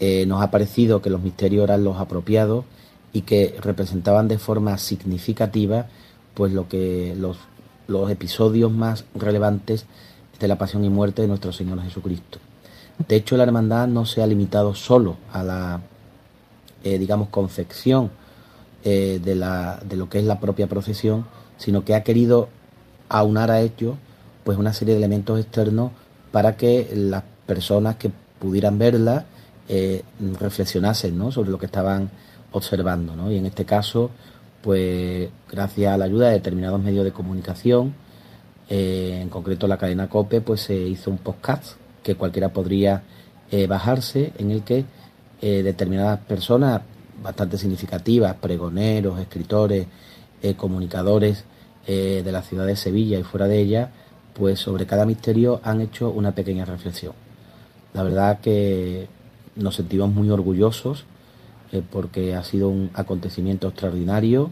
Eh, 0.00 0.26
nos 0.26 0.43
ha 0.43 0.50
parecido 0.50 1.00
que 1.00 1.11
los 1.11 1.23
misterios 1.23 1.64
eran 1.64 1.85
los 1.85 1.99
apropiados 1.99 2.64
y 3.12 3.23
que 3.23 3.57
representaban 3.61 4.26
de 4.26 4.38
forma 4.38 4.76
significativa 4.79 5.87
pues 6.35 6.52
lo 6.52 6.69
que 6.69 7.14
los, 7.17 7.37
los 7.87 8.11
episodios 8.11 8.73
más 8.73 9.05
relevantes 9.14 9.87
de 10.41 10.49
la 10.49 10.59
pasión 10.59 10.85
y 10.85 10.88
muerte 10.88 11.23
de 11.23 11.29
nuestro 11.29 11.52
Señor 11.52 11.81
Jesucristo. 11.83 12.38
De 13.07 13.17
hecho, 13.17 13.37
la 13.37 13.45
hermandad 13.45 13.87
no 13.87 14.07
se 14.07 14.23
ha 14.23 14.26
limitado 14.26 14.75
solo 14.75 15.17
a 15.33 15.43
la, 15.43 15.81
eh, 16.83 16.99
digamos, 16.99 17.29
confección 17.29 18.11
eh, 18.85 19.21
de, 19.23 19.37
la, 19.37 19.81
de 19.89 19.97
lo 19.97 20.09
que 20.09 20.19
es 20.19 20.25
la 20.25 20.41
propia 20.41 20.67
procesión, 20.67 21.25
sino 21.57 21.85
que 21.85 21.95
ha 21.95 22.03
querido 22.03 22.49
aunar 23.09 23.53
a 23.53 23.61
ello 23.61 23.97
pues 24.43 24.59
una 24.59 24.73
serie 24.73 24.95
de 24.95 24.99
elementos 24.99 25.39
externos 25.39 25.93
para 26.33 26.57
que 26.57 26.91
las 26.93 27.23
personas 27.47 27.95
que 27.95 28.11
pudieran 28.41 28.79
verla 28.79 29.27
eh, 29.69 30.03
reflexionasen 30.41 31.17
¿no? 31.17 31.31
sobre 31.31 31.53
lo 31.53 31.59
que 31.59 31.67
estaban 31.67 32.11
observando. 32.51 33.15
¿no? 33.15 33.31
Y 33.31 33.37
en 33.37 33.47
este 33.47 33.65
caso, 33.65 34.11
pues 34.62 35.29
gracias 35.49 35.95
a 35.95 35.97
la 35.97 36.07
ayuda 36.07 36.27
de 36.27 36.35
determinados 36.35 36.83
medios 36.83 37.05
de 37.05 37.12
comunicación, 37.12 37.95
eh, 38.69 39.21
en 39.23 39.29
concreto 39.29 39.69
la 39.69 39.77
cadena 39.77 40.09
COPE, 40.09 40.41
pues 40.41 40.62
se 40.62 40.75
hizo 40.75 41.09
un 41.09 41.19
podcast 41.19 41.75
que 42.03 42.17
cualquiera 42.17 42.49
podría 42.49 43.05
bajarse, 43.69 44.33
en 44.39 44.51
el 44.51 44.62
que 44.62 44.87
determinadas 45.43 46.21
personas 46.21 46.81
bastante 47.23 47.59
significativas, 47.59 48.35
pregoneros, 48.37 49.19
escritores, 49.21 49.87
comunicadores 50.57 51.45
de 51.87 52.33
la 52.33 52.43
ciudad 52.43 52.67
de 52.67 52.75
Sevilla 52.75 53.19
y 53.19 53.23
fuera 53.23 53.47
de 53.47 53.61
ella, 53.61 53.91
pues 54.35 54.59
sobre 54.59 54.87
cada 54.87 55.07
misterio 55.07 55.61
han 55.62 55.81
hecho 55.81 56.11
una 56.11 56.33
pequeña 56.33 56.64
reflexión. 56.64 57.12
La 57.95 58.02
verdad 58.02 58.41
que 58.41 59.09
nos 59.57 59.76
sentimos 59.76 60.11
muy 60.11 60.31
orgullosos 60.31 61.05
eh, 61.73 61.83
porque 61.91 62.35
ha 62.35 62.45
sido 62.45 62.69
un 62.69 62.91
acontecimiento 62.95 63.69
extraordinario 63.69 64.50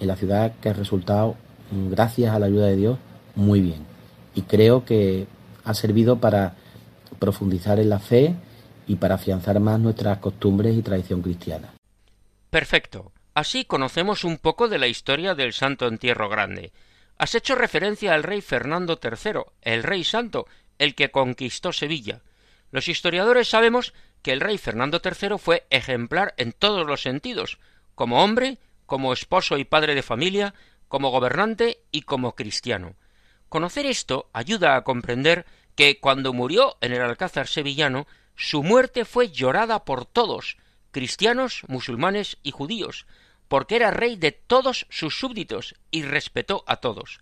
en 0.00 0.08
la 0.08 0.16
ciudad 0.16 0.52
que 0.60 0.68
ha 0.68 0.72
resultado, 0.72 1.34
mm, 1.70 1.90
gracias 1.90 2.34
a 2.34 2.38
la 2.38 2.46
ayuda 2.46 2.66
de 2.66 2.76
Dios, 2.76 2.98
muy 3.34 3.60
bien. 3.60 3.86
Y 4.34 4.42
creo 4.42 4.84
que 4.84 5.26
ha 5.64 5.74
servido 5.74 6.20
para 6.20 6.54
profundizar 7.18 7.80
en 7.80 7.88
la 7.88 7.98
fe 7.98 8.34
y 8.86 8.96
para 8.96 9.16
afianzar 9.16 9.58
más 9.60 9.80
nuestras 9.80 10.18
costumbres 10.18 10.76
y 10.76 10.82
tradición 10.82 11.20
cristiana. 11.22 11.77
Perfecto. 12.50 13.12
Así 13.34 13.64
conocemos 13.64 14.24
un 14.24 14.38
poco 14.38 14.68
de 14.68 14.78
la 14.78 14.88
historia 14.88 15.34
del 15.34 15.52
Santo 15.52 15.86
Entierro 15.86 16.28
Grande. 16.28 16.72
Has 17.18 17.34
hecho 17.34 17.54
referencia 17.54 18.14
al 18.14 18.22
rey 18.22 18.40
Fernando 18.40 18.98
III, 19.02 19.42
el 19.62 19.82
rey 19.82 20.02
santo, 20.04 20.46
el 20.78 20.94
que 20.94 21.10
conquistó 21.10 21.72
Sevilla. 21.72 22.22
Los 22.70 22.88
historiadores 22.88 23.48
sabemos 23.48 23.92
que 24.22 24.32
el 24.32 24.40
rey 24.40 24.58
Fernando 24.58 25.00
III 25.04 25.38
fue 25.38 25.66
ejemplar 25.70 26.34
en 26.36 26.52
todos 26.52 26.86
los 26.86 27.02
sentidos, 27.02 27.58
como 27.94 28.22
hombre, 28.22 28.58
como 28.86 29.12
esposo 29.12 29.58
y 29.58 29.64
padre 29.64 29.94
de 29.94 30.02
familia, 30.02 30.54
como 30.88 31.10
gobernante 31.10 31.82
y 31.90 32.02
como 32.02 32.34
cristiano. 32.34 32.96
Conocer 33.48 33.86
esto 33.86 34.30
ayuda 34.32 34.76
a 34.76 34.84
comprender 34.84 35.46
que 35.74 36.00
cuando 36.00 36.32
murió 36.32 36.76
en 36.80 36.92
el 36.92 37.02
Alcázar 37.02 37.46
sevillano, 37.46 38.06
su 38.34 38.62
muerte 38.62 39.04
fue 39.04 39.30
llorada 39.30 39.84
por 39.84 40.06
todos, 40.06 40.56
cristianos, 40.98 41.62
musulmanes 41.68 42.38
y 42.42 42.50
judíos, 42.50 43.06
porque 43.46 43.76
era 43.76 43.92
rey 43.92 44.16
de 44.16 44.32
todos 44.32 44.84
sus 44.90 45.16
súbditos 45.16 45.76
y 45.92 46.02
respetó 46.02 46.64
a 46.66 46.78
todos. 46.78 47.20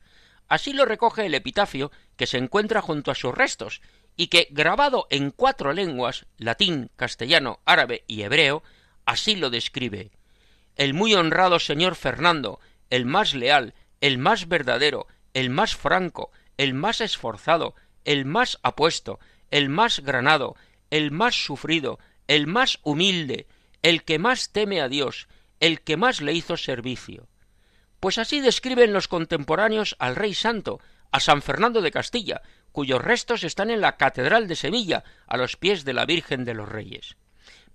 Así 0.49 0.73
lo 0.73 0.87
recoge 0.87 1.27
el 1.27 1.35
epitafio 1.35 1.93
que 2.17 2.27
se 2.27 2.39
encuentra 2.39 2.81
junto 2.81 3.11
a 3.11 3.15
sus 3.15 3.35
restos 3.35 3.83
y 4.17 4.29
que, 4.29 4.49
grabado 4.51 5.07
en 5.11 5.31
cuatro 5.31 5.75
lenguas, 5.75 6.25
latín, 6.39 6.91
castellano, 6.97 7.61
árabe 7.67 8.03
y 8.07 8.23
hebreo, 8.23 8.63
así 9.05 9.37
lo 9.37 9.51
describe. 9.51 10.11
El 10.77 10.95
muy 10.95 11.13
honrado 11.13 11.59
señor 11.59 11.97
Fernando, 11.97 12.61
el 12.89 13.05
más 13.05 13.35
leal, 13.35 13.75
el 14.01 14.17
más 14.17 14.49
verdadero, 14.49 15.07
el 15.35 15.51
más 15.51 15.77
franco, 15.77 16.31
el 16.57 16.73
más 16.73 17.03
esforzado, 17.03 17.75
el 18.07 18.25
más 18.25 18.59
apuesto, 18.63 19.21
el 19.51 19.69
más 19.69 20.01
granado, 20.01 20.57
el 20.89 21.11
más 21.11 21.35
sufrido, 21.35 21.99
el 22.27 22.47
más 22.47 22.79
humilde, 22.83 23.47
el 23.87 24.03
que 24.03 24.19
más 24.19 24.51
teme 24.51 24.81
a 24.81 24.89
Dios, 24.89 25.29
el 25.61 25.81
que 25.81 25.97
más 25.97 26.21
le 26.21 26.33
hizo 26.33 26.57
servicio. 26.57 27.29
Pues 28.01 28.19
así 28.19 28.41
describen 28.41 28.93
los 28.93 29.07
contemporáneos 29.07 29.95
al 30.01 30.17
Rey 30.17 30.35
Santo, 30.35 30.81
a 31.13 31.21
San 31.21 31.41
Fernando 31.41 31.81
de 31.81 31.93
Castilla, 31.93 32.43
cuyos 32.73 33.01
restos 33.01 33.45
están 33.45 33.71
en 33.71 33.81
la 33.81 33.97
Catedral 33.97 34.49
de 34.49 34.57
Sevilla, 34.57 35.05
a 35.29 35.37
los 35.37 35.57
pies 35.57 35.85
de 35.85 35.93
la 35.93 36.05
Virgen 36.05 36.45
de 36.45 36.55
los 36.55 36.69
Reyes. 36.69 37.17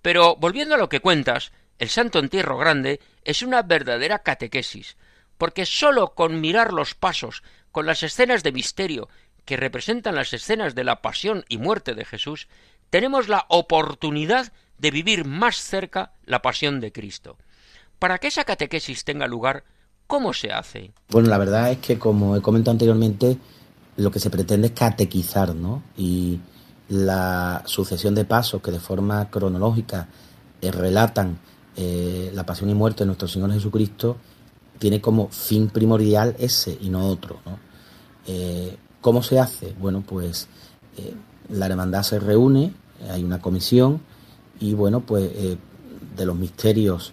Pero, 0.02 0.36
volviendo 0.36 0.74
a 0.74 0.78
lo 0.78 0.90
que 0.90 1.00
cuentas, 1.00 1.50
el 1.78 1.88
Santo 1.88 2.18
Entierro 2.18 2.58
Grande 2.58 3.00
es 3.24 3.40
una 3.40 3.62
verdadera 3.62 4.18
catequesis, 4.18 4.98
porque 5.38 5.64
sólo 5.64 6.12
con 6.14 6.42
mirar 6.42 6.74
los 6.74 6.94
pasos, 6.94 7.42
con 7.70 7.86
las 7.86 8.02
escenas 8.02 8.42
de 8.42 8.52
misterio 8.52 9.08
que 9.46 9.56
representan 9.56 10.16
las 10.16 10.34
escenas 10.34 10.74
de 10.74 10.84
la 10.84 11.00
pasión 11.00 11.46
y 11.48 11.56
muerte 11.56 11.94
de 11.94 12.04
Jesús, 12.04 12.48
tenemos 12.90 13.28
la 13.30 13.46
oportunidad 13.48 14.52
de 14.82 14.90
vivir 14.90 15.24
más 15.24 15.56
cerca 15.56 16.10
la 16.26 16.42
pasión 16.42 16.80
de 16.80 16.90
Cristo. 16.90 17.36
Para 18.00 18.18
que 18.18 18.26
esa 18.26 18.42
catequesis 18.42 19.04
tenga 19.04 19.28
lugar, 19.28 19.62
¿cómo 20.08 20.32
se 20.32 20.50
hace? 20.50 20.92
Bueno, 21.08 21.28
la 21.28 21.38
verdad 21.38 21.70
es 21.70 21.78
que, 21.78 22.00
como 22.00 22.34
he 22.34 22.42
comentado 22.42 22.72
anteriormente, 22.72 23.38
lo 23.96 24.10
que 24.10 24.18
se 24.18 24.28
pretende 24.28 24.66
es 24.66 24.72
catequizar, 24.72 25.54
¿no? 25.54 25.84
Y 25.96 26.40
la 26.88 27.62
sucesión 27.64 28.16
de 28.16 28.24
pasos 28.24 28.60
que 28.60 28.72
de 28.72 28.80
forma 28.80 29.30
cronológica 29.30 30.08
eh, 30.60 30.72
relatan 30.72 31.38
eh, 31.76 32.32
la 32.34 32.44
pasión 32.44 32.68
y 32.68 32.74
muerte 32.74 33.04
de 33.04 33.06
nuestro 33.06 33.28
Señor 33.28 33.52
Jesucristo 33.52 34.16
tiene 34.80 35.00
como 35.00 35.28
fin 35.28 35.68
primordial 35.68 36.34
ese 36.40 36.76
y 36.80 36.88
no 36.88 37.06
otro, 37.06 37.40
¿no? 37.46 37.56
Eh, 38.26 38.76
¿Cómo 39.00 39.22
se 39.22 39.38
hace? 39.38 39.74
Bueno, 39.78 40.02
pues 40.04 40.48
la 41.48 41.66
hermandad 41.66 42.02
se 42.02 42.18
reúne, 42.20 42.72
hay 43.10 43.24
una 43.24 43.40
comisión 43.40 44.00
y 44.62 44.74
bueno, 44.74 45.00
pues 45.00 45.30
de 46.16 46.26
los 46.26 46.36
misterios 46.36 47.12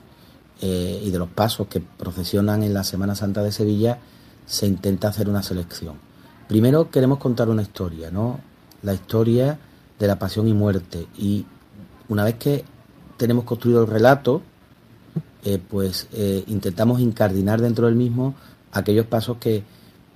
y 0.61 1.09
de 1.09 1.19
los 1.19 1.29
pasos 1.29 1.67
que 1.67 1.79
procesionan 1.81 2.63
en 2.63 2.73
la 2.73 2.83
Semana 2.83 3.15
Santa 3.15 3.41
de 3.43 3.51
Sevilla 3.51 3.99
se 4.45 4.67
intenta 4.67 5.07
hacer 5.07 5.29
una 5.29 5.43
selección. 5.43 5.95
Primero 6.47 6.89
queremos 6.89 7.19
contar 7.19 7.49
una 7.49 7.61
historia, 7.61 8.09
¿no? 8.09 8.39
La 8.81 8.93
historia 8.93 9.59
de 9.99 10.07
la 10.07 10.17
pasión 10.17 10.47
y 10.47 10.53
muerte. 10.53 11.05
Y 11.17 11.45
una 12.07 12.23
vez 12.23 12.35
que 12.35 12.65
tenemos 13.17 13.45
construido 13.45 13.83
el 13.83 13.87
relato, 13.87 14.41
eh, 15.43 15.59
pues 15.59 16.07
eh, 16.11 16.43
intentamos 16.47 16.99
incardinar 16.99 17.61
dentro 17.61 17.85
del 17.85 17.95
mismo 17.95 18.33
aquellos 18.71 19.05
pasos 19.05 19.37
que 19.37 19.63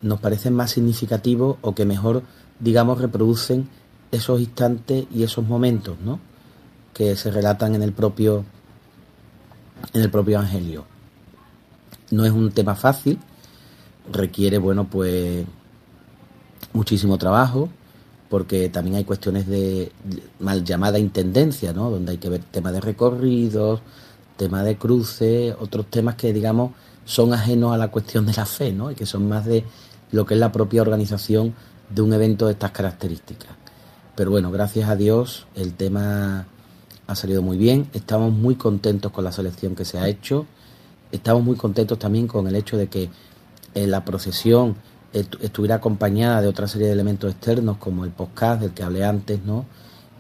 nos 0.02 0.20
parecen 0.20 0.56
más 0.56 0.72
significativos 0.72 1.58
o 1.62 1.76
que 1.76 1.86
mejor, 1.86 2.24
digamos, 2.60 3.00
reproducen 3.00 3.70
esos 4.12 4.40
instantes 4.40 5.06
y 5.14 5.24
esos 5.24 5.48
momentos, 5.48 5.98
¿no? 6.04 6.20
Que 6.94 7.16
se 7.16 7.32
relatan 7.32 7.76
en 7.76 7.84
el 7.84 7.94
propio 7.94 8.46
en 9.94 10.02
el 10.02 10.10
propio 10.10 10.36
evangelio. 10.38 10.86
No 12.12 12.26
es 12.26 12.32
un 12.32 12.52
tema 12.52 12.76
fácil, 12.76 13.20
requiere, 14.12 14.58
bueno, 14.58 14.86
pues 14.90 15.46
muchísimo 16.74 17.18
trabajo, 17.18 17.70
porque 18.30 18.70
también 18.70 18.98
hay 18.98 19.04
cuestiones 19.04 19.48
de 19.48 19.92
mal 20.40 20.64
llamada 20.64 21.00
intendencia, 21.00 21.74
¿no? 21.74 21.90
Donde 21.90 22.14
hay 22.14 22.18
que 22.18 22.30
ver 22.30 22.44
temas 22.44 22.74
de 22.74 22.82
recorridos, 22.82 23.82
temas 24.38 24.66
de 24.66 24.78
cruce, 24.78 25.56
otros 25.60 25.88
temas 25.88 26.16
que, 26.16 26.34
digamos, 26.34 26.72
son 27.06 27.34
ajenos 27.34 27.74
a 27.74 27.78
la 27.78 27.90
cuestión 27.90 28.26
de 28.26 28.34
la 28.34 28.46
fe, 28.46 28.72
¿no? 28.72 28.92
Y 28.92 28.96
que 28.96 29.06
son 29.06 29.28
más 29.28 29.46
de 29.46 29.64
lo 30.12 30.26
que 30.26 30.36
es 30.36 30.40
la 30.40 30.52
propia 30.52 30.82
organización 30.82 31.54
de 31.90 32.02
un 32.02 32.14
evento 32.14 32.46
de 32.48 32.54
estas 32.54 32.72
características. 32.72 33.50
Pero 34.16 34.32
bueno, 34.32 34.52
gracias 34.52 34.90
a 34.90 34.96
Dios 34.96 35.48
el 35.56 35.74
tema 35.74 36.46
ha 37.08 37.16
salido 37.16 37.42
muy 37.42 37.58
bien, 37.58 37.90
estamos 37.94 38.32
muy 38.32 38.56
contentos 38.56 39.12
con 39.12 39.24
la 39.24 39.32
selección 39.32 39.76
que 39.76 39.86
se 39.86 39.98
ha 39.98 40.08
hecho, 40.08 40.46
estamos 41.12 41.44
muy 41.44 41.56
contentos 41.56 42.00
también 42.00 42.28
con 42.28 42.48
el 42.48 42.56
hecho 42.56 42.78
de 42.78 42.88
que 42.88 43.10
en 43.74 43.92
la 43.92 44.06
procesión 44.06 44.76
estuviera 45.12 45.76
acompañada 45.76 46.42
de 46.42 46.48
otra 46.48 46.68
serie 46.68 46.88
de 46.88 46.94
elementos 46.94 47.32
externos 47.32 47.78
como 47.78 48.04
el 48.04 48.12
podcast 48.12 48.62
del 48.62 48.72
que 48.72 48.84
hablé 48.84 49.06
antes, 49.06 49.44
¿no? 49.44 49.66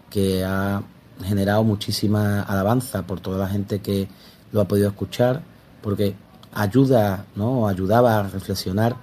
que 0.09 0.43
ha 0.43 0.83
generado 1.23 1.63
muchísima 1.63 2.41
alabanza 2.41 3.07
por 3.07 3.19
toda 3.19 3.39
la 3.39 3.47
gente 3.47 3.79
que 3.79 4.07
lo 4.51 4.61
ha 4.61 4.67
podido 4.67 4.87
escuchar, 4.87 5.41
porque 5.81 6.15
ayuda, 6.53 7.25
¿no? 7.35 7.67
ayudaba 7.67 8.19
a 8.19 8.23
reflexionar 8.29 8.95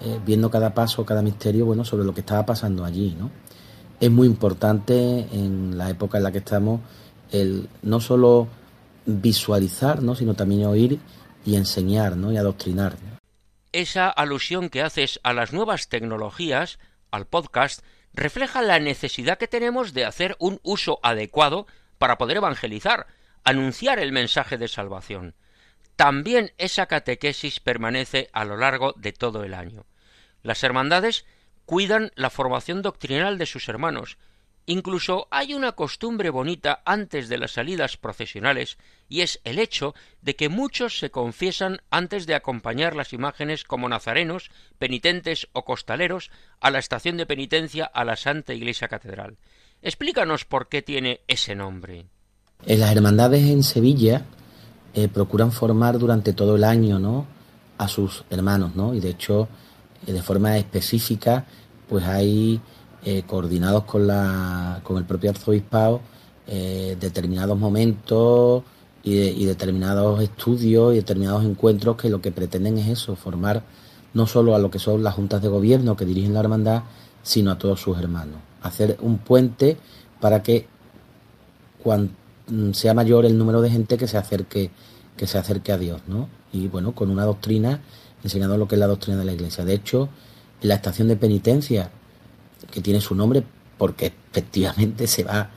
eh, 0.00 0.18
viendo 0.24 0.50
cada 0.50 0.74
paso, 0.74 1.04
cada 1.04 1.22
misterio, 1.22 1.66
bueno, 1.66 1.84
sobre 1.84 2.04
lo 2.04 2.12
que 2.12 2.20
estaba 2.20 2.44
pasando 2.44 2.84
allí, 2.84 3.14
¿no? 3.18 3.30
Es 4.00 4.10
muy 4.10 4.26
importante 4.26 5.28
en 5.30 5.76
la 5.76 5.90
época 5.90 6.16
en 6.16 6.24
la 6.24 6.32
que 6.32 6.38
estamos 6.38 6.80
el 7.32 7.68
no 7.82 8.00
solo 8.00 8.48
visualizar, 9.06 10.02
¿no? 10.02 10.14
sino 10.14 10.34
también 10.34 10.66
oír 10.66 10.98
y 11.44 11.56
enseñar, 11.56 12.16
¿no? 12.16 12.32
y 12.32 12.36
adoctrinar 12.36 12.96
esa 13.72 14.08
alusión 14.08 14.68
que 14.68 14.82
haces 14.82 15.20
a 15.22 15.32
las 15.32 15.52
nuevas 15.52 15.88
tecnologías, 15.88 16.78
al 17.10 17.26
podcast, 17.26 17.84
refleja 18.12 18.62
la 18.62 18.78
necesidad 18.78 19.38
que 19.38 19.48
tenemos 19.48 19.92
de 19.92 20.04
hacer 20.04 20.36
un 20.38 20.60
uso 20.62 20.98
adecuado 21.02 21.66
para 21.98 22.18
poder 22.18 22.38
evangelizar, 22.38 23.06
anunciar 23.44 23.98
el 23.98 24.12
mensaje 24.12 24.58
de 24.58 24.68
salvación. 24.68 25.34
También 25.96 26.52
esa 26.58 26.86
catequesis 26.86 27.60
permanece 27.60 28.28
a 28.32 28.44
lo 28.44 28.56
largo 28.56 28.94
de 28.96 29.12
todo 29.12 29.44
el 29.44 29.54
año. 29.54 29.86
Las 30.42 30.64
hermandades 30.64 31.26
cuidan 31.66 32.10
la 32.16 32.30
formación 32.30 32.82
doctrinal 32.82 33.38
de 33.38 33.46
sus 33.46 33.68
hermanos 33.68 34.18
Incluso 34.70 35.26
hay 35.32 35.52
una 35.52 35.72
costumbre 35.72 36.30
bonita 36.30 36.80
antes 36.84 37.28
de 37.28 37.38
las 37.38 37.54
salidas 37.54 37.96
procesionales, 37.96 38.78
y 39.08 39.22
es 39.22 39.40
el 39.42 39.58
hecho 39.58 39.96
de 40.22 40.36
que 40.36 40.48
muchos 40.48 41.00
se 41.00 41.10
confiesan 41.10 41.80
antes 41.90 42.24
de 42.24 42.36
acompañar 42.36 42.94
las 42.94 43.12
imágenes 43.12 43.64
como 43.64 43.88
nazarenos, 43.88 44.52
penitentes 44.78 45.48
o 45.54 45.64
costaleros 45.64 46.30
a 46.60 46.70
la 46.70 46.78
estación 46.78 47.16
de 47.16 47.26
penitencia 47.26 47.84
a 47.84 48.04
la 48.04 48.14
Santa 48.14 48.54
Iglesia 48.54 48.86
Catedral. 48.86 49.38
Explícanos 49.82 50.44
por 50.44 50.68
qué 50.68 50.82
tiene 50.82 51.22
ese 51.26 51.56
nombre. 51.56 52.06
En 52.64 52.78
las 52.78 52.94
hermandades 52.94 53.42
en 53.50 53.64
Sevilla 53.64 54.22
eh, 54.94 55.08
procuran 55.08 55.50
formar 55.50 55.98
durante 55.98 56.32
todo 56.32 56.54
el 56.54 56.62
año, 56.62 57.00
¿no? 57.00 57.26
A 57.76 57.88
sus 57.88 58.24
hermanos, 58.30 58.76
¿no? 58.76 58.94
Y 58.94 59.00
de 59.00 59.10
hecho, 59.10 59.48
eh, 60.06 60.12
de 60.12 60.22
forma 60.22 60.56
específica, 60.58 61.44
pues 61.88 62.04
hay 62.04 62.60
eh, 63.04 63.22
coordinados 63.26 63.84
con, 63.84 64.06
la, 64.06 64.80
con 64.82 64.96
el 64.98 65.04
propio 65.04 65.30
arzobispado 65.30 66.00
determinados 66.46 67.56
momentos 67.56 68.64
y, 69.04 69.44
determinados 69.44 70.20
estudios 70.20 70.92
y 70.92 70.96
determinados 70.96 71.44
encuentros 71.44 71.96
que 71.96 72.10
lo 72.10 72.20
que 72.20 72.32
pretenden 72.32 72.76
es 72.78 72.88
eso, 72.88 73.14
formar 73.14 73.62
no 74.14 74.26
solo 74.26 74.56
a 74.56 74.58
lo 74.58 74.68
que 74.68 74.80
son 74.80 75.04
las 75.04 75.14
juntas 75.14 75.42
de 75.42 75.48
gobierno 75.48 75.96
que 75.96 76.04
dirigen 76.04 76.34
la 76.34 76.40
hermandad, 76.40 76.82
sino 77.22 77.52
a 77.52 77.58
todos 77.58 77.80
sus 77.80 77.98
hermanos. 77.98 78.36
Hacer 78.62 78.98
un 79.00 79.18
puente 79.18 79.76
para 80.20 80.42
que 80.42 80.66
cuando 81.82 82.12
sea 82.72 82.94
mayor 82.94 83.24
el 83.24 83.38
número 83.38 83.62
de 83.62 83.70
gente 83.70 83.96
que 83.96 84.08
se 84.08 84.18
acerque 84.18 84.70
que 85.16 85.26
se 85.26 85.36
acerque 85.36 85.70
a 85.70 85.76
Dios, 85.76 86.00
¿no? 86.08 86.28
Y 86.50 86.68
bueno, 86.68 86.94
con 86.94 87.10
una 87.10 87.26
doctrina 87.26 87.80
enseñando 88.24 88.56
lo 88.56 88.66
que 88.66 88.76
es 88.76 88.78
la 88.78 88.86
doctrina 88.86 89.18
de 89.18 89.26
la 89.26 89.34
Iglesia. 89.34 89.66
De 89.66 89.74
hecho, 89.74 90.08
en 90.62 90.68
la 90.68 90.76
estación 90.76 91.08
de 91.08 91.16
penitencia, 91.16 91.90
que 92.70 92.80
tiene 92.80 93.00
su 93.00 93.14
nombre 93.14 93.42
porque 93.78 94.12
efectivamente 94.30 95.06
se 95.06 95.24
va 95.24 95.50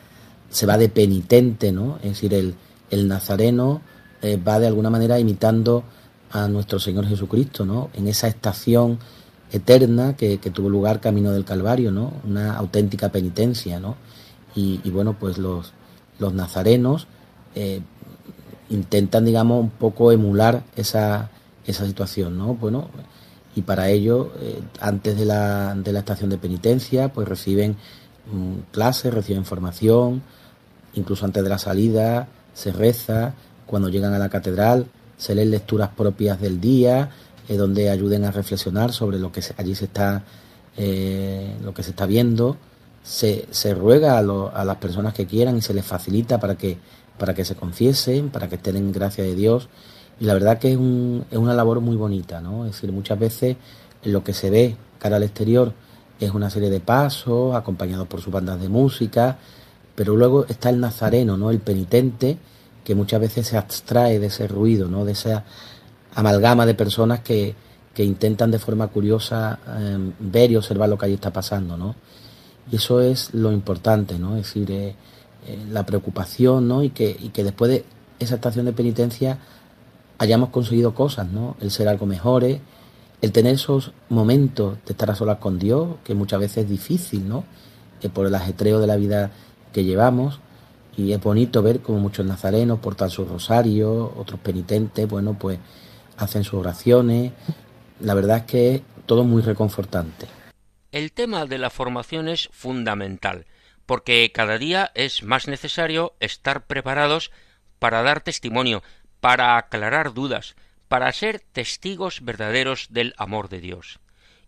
se 0.53 0.67
va 0.67 0.77
de 0.77 0.87
penitente, 0.87 1.71
¿no? 1.71 1.97
Es 1.97 2.11
decir, 2.11 2.33
el, 2.33 2.53
el 2.91 3.07
nazareno 3.07 3.81
eh, 4.21 4.37
va 4.37 4.59
de 4.59 4.67
alguna 4.67 4.91
manera 4.91 5.19
imitando 5.19 5.83
a 6.31 6.47
nuestro 6.47 6.79
Señor 6.79 7.07
Jesucristo, 7.07 7.65
¿no? 7.65 7.89
En 7.93 8.07
esa 8.07 8.27
estación 8.27 8.99
eterna 9.51 10.15
que, 10.15 10.37
tuvo 10.37 10.69
lugar 10.69 11.01
camino 11.01 11.31
del 11.31 11.43
Calvario, 11.43 11.91
¿no? 11.91 12.13
Una 12.23 12.55
auténtica 12.55 13.09
penitencia, 13.09 13.79
¿no? 13.79 13.95
Y, 14.55 14.77
bueno, 14.91 15.17
pues 15.19 15.39
los, 15.39 15.73
los 16.19 16.33
nazarenos 16.33 17.07
eh, 17.55 17.81
intentan, 18.69 19.25
digamos, 19.25 19.59
un 19.59 19.69
poco 19.71 20.11
emular 20.11 20.63
esa, 20.75 21.31
esa 21.65 21.87
situación, 21.87 22.37
¿no? 22.37 22.53
Bueno, 22.53 22.89
y 23.55 23.61
para 23.61 23.89
ello, 23.89 24.31
eh, 24.39 24.61
antes 24.79 25.17
de 25.17 25.25
la, 25.25 25.75
de 25.75 25.93
la 25.93 25.99
estación 25.99 26.29
de 26.29 26.37
penitencia, 26.37 27.09
pues 27.09 27.27
reciben 27.27 27.75
mm, 28.31 28.71
clases, 28.71 29.13
reciben 29.13 29.45
formación, 29.45 30.21
incluso 30.93 31.25
antes 31.25 31.43
de 31.43 31.49
la 31.49 31.59
salida, 31.59 32.27
se 32.53 32.71
reza, 32.71 33.33
cuando 33.65 33.89
llegan 33.89 34.13
a 34.13 34.19
la 34.19 34.29
catedral 34.29 34.87
se 35.17 35.35
leen 35.35 35.51
lecturas 35.51 35.89
propias 35.89 36.39
del 36.41 36.59
día, 36.59 37.09
eh, 37.47 37.55
donde 37.55 37.89
ayuden 37.89 38.25
a 38.25 38.31
reflexionar 38.31 38.91
sobre 38.91 39.19
lo 39.19 39.31
que 39.31 39.41
allí 39.57 39.73
se 39.75 39.85
está, 39.85 40.23
eh, 40.77 41.55
lo 41.63 41.73
que 41.73 41.83
se 41.83 41.91
está 41.91 42.05
viendo. 42.05 42.57
Se, 43.03 43.47
se 43.51 43.73
ruega 43.73 44.17
a, 44.17 44.19
a, 44.19 44.65
las 44.65 44.77
personas 44.77 45.13
que 45.13 45.25
quieran 45.25 45.57
y 45.57 45.61
se 45.61 45.73
les 45.73 45.85
facilita 45.85 46.39
para 46.39 46.55
que, 46.55 46.77
para 47.17 47.33
que 47.33 47.43
se 47.45 47.55
confiesen, 47.55 48.29
para 48.29 48.47
que 48.47 48.55
estén 48.55 48.77
en 48.77 48.91
gracia 48.91 49.23
de 49.23 49.35
Dios. 49.35 49.69
Y 50.23 50.25
la 50.25 50.35
verdad 50.35 50.57
que 50.57 50.71
es, 50.71 50.77
un, 50.77 51.25
es 51.29 51.37
una 51.37 51.53
labor 51.53 51.81
muy 51.81 51.97
bonita, 51.97 52.39
¿no? 52.39 52.63
Es 52.63 52.71
decir, 52.71 52.93
muchas 52.93 53.19
veces 53.19 53.57
lo 54.03 54.23
que 54.23 54.31
se 54.31 54.49
ve 54.49 54.77
cara 54.97 55.17
al 55.17 55.23
exterior 55.23 55.73
es 56.17 56.31
una 56.31 56.49
serie 56.49 56.69
de 56.69 56.79
pasos 56.79 57.53
acompañados 57.53 58.07
por 58.07 58.21
sus 58.21 58.31
bandas 58.31 58.61
de 58.61 58.69
música, 58.69 59.37
pero 59.95 60.15
luego 60.15 60.45
está 60.45 60.69
el 60.69 60.79
nazareno, 60.79 61.35
¿no? 61.35 61.49
El 61.49 61.59
penitente 61.59 62.37
que 62.85 62.95
muchas 62.95 63.19
veces 63.19 63.47
se 63.47 63.57
abstrae 63.57 64.17
de 64.17 64.27
ese 64.27 64.47
ruido, 64.47 64.87
¿no? 64.87 65.03
De 65.03 65.11
esa 65.11 65.43
amalgama 66.15 66.65
de 66.65 66.73
personas 66.73 67.19
que, 67.19 67.53
que 67.93 68.05
intentan 68.05 68.49
de 68.49 68.59
forma 68.59 68.87
curiosa 68.87 69.59
em, 69.77 70.13
ver 70.19 70.51
y 70.51 70.55
observar 70.55 70.87
lo 70.87 70.97
que 70.97 71.07
allí 71.07 71.15
está 71.15 71.33
pasando, 71.33 71.75
¿no? 71.75 71.95
Y 72.71 72.77
eso 72.77 73.01
es 73.01 73.33
lo 73.33 73.51
importante, 73.51 74.17
¿no? 74.17 74.37
Es 74.37 74.45
decir, 74.45 74.71
eh, 74.71 74.95
eh, 75.47 75.65
la 75.69 75.85
preocupación, 75.85 76.65
¿no? 76.65 76.81
Y 76.81 76.91
que, 76.91 77.09
y 77.09 77.27
que 77.31 77.43
después 77.43 77.69
de 77.69 77.83
esa 78.19 78.35
estación 78.35 78.63
de 78.67 78.71
penitencia 78.71 79.37
hayamos 80.17 80.49
conseguido 80.49 80.93
cosas, 80.93 81.27
¿no? 81.27 81.55
El 81.59 81.71
ser 81.71 81.87
algo 81.87 82.05
mejores, 82.05 82.59
el 83.21 83.31
tener 83.31 83.55
esos 83.55 83.93
momentos 84.09 84.77
de 84.85 84.91
estar 84.93 85.09
a 85.09 85.15
solas 85.15 85.37
con 85.37 85.59
Dios, 85.59 85.95
que 86.03 86.13
muchas 86.13 86.39
veces 86.39 86.65
es 86.65 86.69
difícil, 86.69 87.27
¿no? 87.27 87.43
Eh, 88.01 88.09
por 88.09 88.27
el 88.27 88.35
ajetreo 88.35 88.79
de 88.79 88.87
la 88.87 88.95
vida 88.95 89.31
que 89.71 89.83
llevamos, 89.83 90.39
y 90.95 91.13
es 91.13 91.21
bonito 91.21 91.63
ver 91.63 91.79
como 91.79 91.99
muchos 91.99 92.25
nazarenos 92.25 92.79
portan 92.79 93.09
sus 93.09 93.27
rosarios, 93.27 94.11
otros 94.15 94.39
penitentes, 94.39 95.07
bueno, 95.07 95.35
pues 95.39 95.59
hacen 96.17 96.43
sus 96.43 96.59
oraciones. 96.59 97.31
La 97.99 98.13
verdad 98.13 98.37
es 98.37 98.43
que 98.43 98.75
es 98.75 98.81
todo 99.05 99.23
muy 99.23 99.41
reconfortante. 99.41 100.27
El 100.91 101.11
tema 101.11 101.45
de 101.45 101.57
la 101.57 101.71
formación 101.71 102.27
es 102.27 102.49
fundamental, 102.51 103.45
porque 103.85 104.31
cada 104.31 104.57
día 104.57 104.91
es 104.93 105.23
más 105.23 105.47
necesario 105.47 106.13
estar 106.19 106.67
preparados 106.67 107.31
para 107.79 108.03
dar 108.03 108.21
testimonio, 108.21 108.83
para 109.23 109.55
aclarar 109.55 110.13
dudas, 110.13 110.55
para 110.89 111.09
ser 111.13 111.39
testigos 111.39 112.25
verdaderos 112.25 112.87
del 112.89 113.13
amor 113.17 113.47
de 113.47 113.61
Dios. 113.61 114.01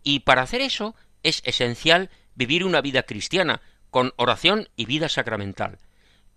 Y 0.04 0.20
para 0.20 0.42
hacer 0.42 0.60
eso 0.60 0.94
es 1.24 1.42
esencial 1.46 2.10
vivir 2.36 2.66
una 2.66 2.82
vida 2.82 3.04
cristiana, 3.04 3.62
con 3.90 4.14
oración 4.18 4.68
y 4.76 4.86
vida 4.86 5.08
sacramental 5.08 5.80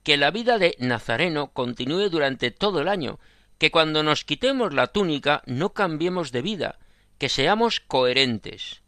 que 0.09 0.17
la 0.17 0.31
vida 0.31 0.57
de 0.57 0.75
Nazareno 0.79 1.49
continúe 1.53 2.09
durante 2.09 2.51
todo 2.51 2.81
el 2.81 2.89
año, 2.89 3.19
que 3.59 3.71
cuando 3.71 4.03
nos 4.03 4.25
quitemos 4.25 4.73
la 4.73 4.87
túnica 4.87 5.43
no 5.45 5.75
cambiemos 5.75 6.33
de 6.33 6.41
vida, 6.41 6.79
que 7.19 7.29
seamos 7.29 7.81
coherentes. 7.81 8.81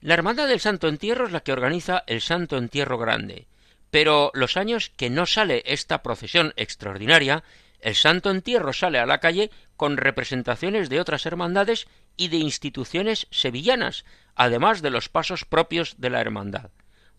La 0.00 0.14
Hermandad 0.14 0.48
del 0.48 0.58
Santo 0.58 0.88
Entierro 0.88 1.26
es 1.26 1.32
la 1.32 1.40
que 1.40 1.52
organiza 1.52 2.02
el 2.08 2.20
Santo 2.20 2.56
Entierro 2.56 2.98
Grande, 2.98 3.46
pero 3.92 4.32
los 4.34 4.56
años 4.56 4.90
que 4.96 5.08
no 5.08 5.24
sale 5.24 5.62
esta 5.66 6.02
procesión 6.02 6.52
extraordinaria, 6.56 7.44
el 7.82 7.94
Santo 7.94 8.30
Entierro 8.30 8.72
sale 8.72 8.98
a 8.98 9.06
la 9.06 9.18
calle 9.18 9.50
con 9.76 9.96
representaciones 9.96 10.88
de 10.88 11.00
otras 11.00 11.26
hermandades 11.26 11.86
y 12.16 12.28
de 12.28 12.36
instituciones 12.36 13.26
sevillanas, 13.30 14.04
además 14.34 14.82
de 14.82 14.90
los 14.90 15.08
pasos 15.08 15.44
propios 15.44 15.96
de 15.98 16.10
la 16.10 16.20
hermandad. 16.20 16.70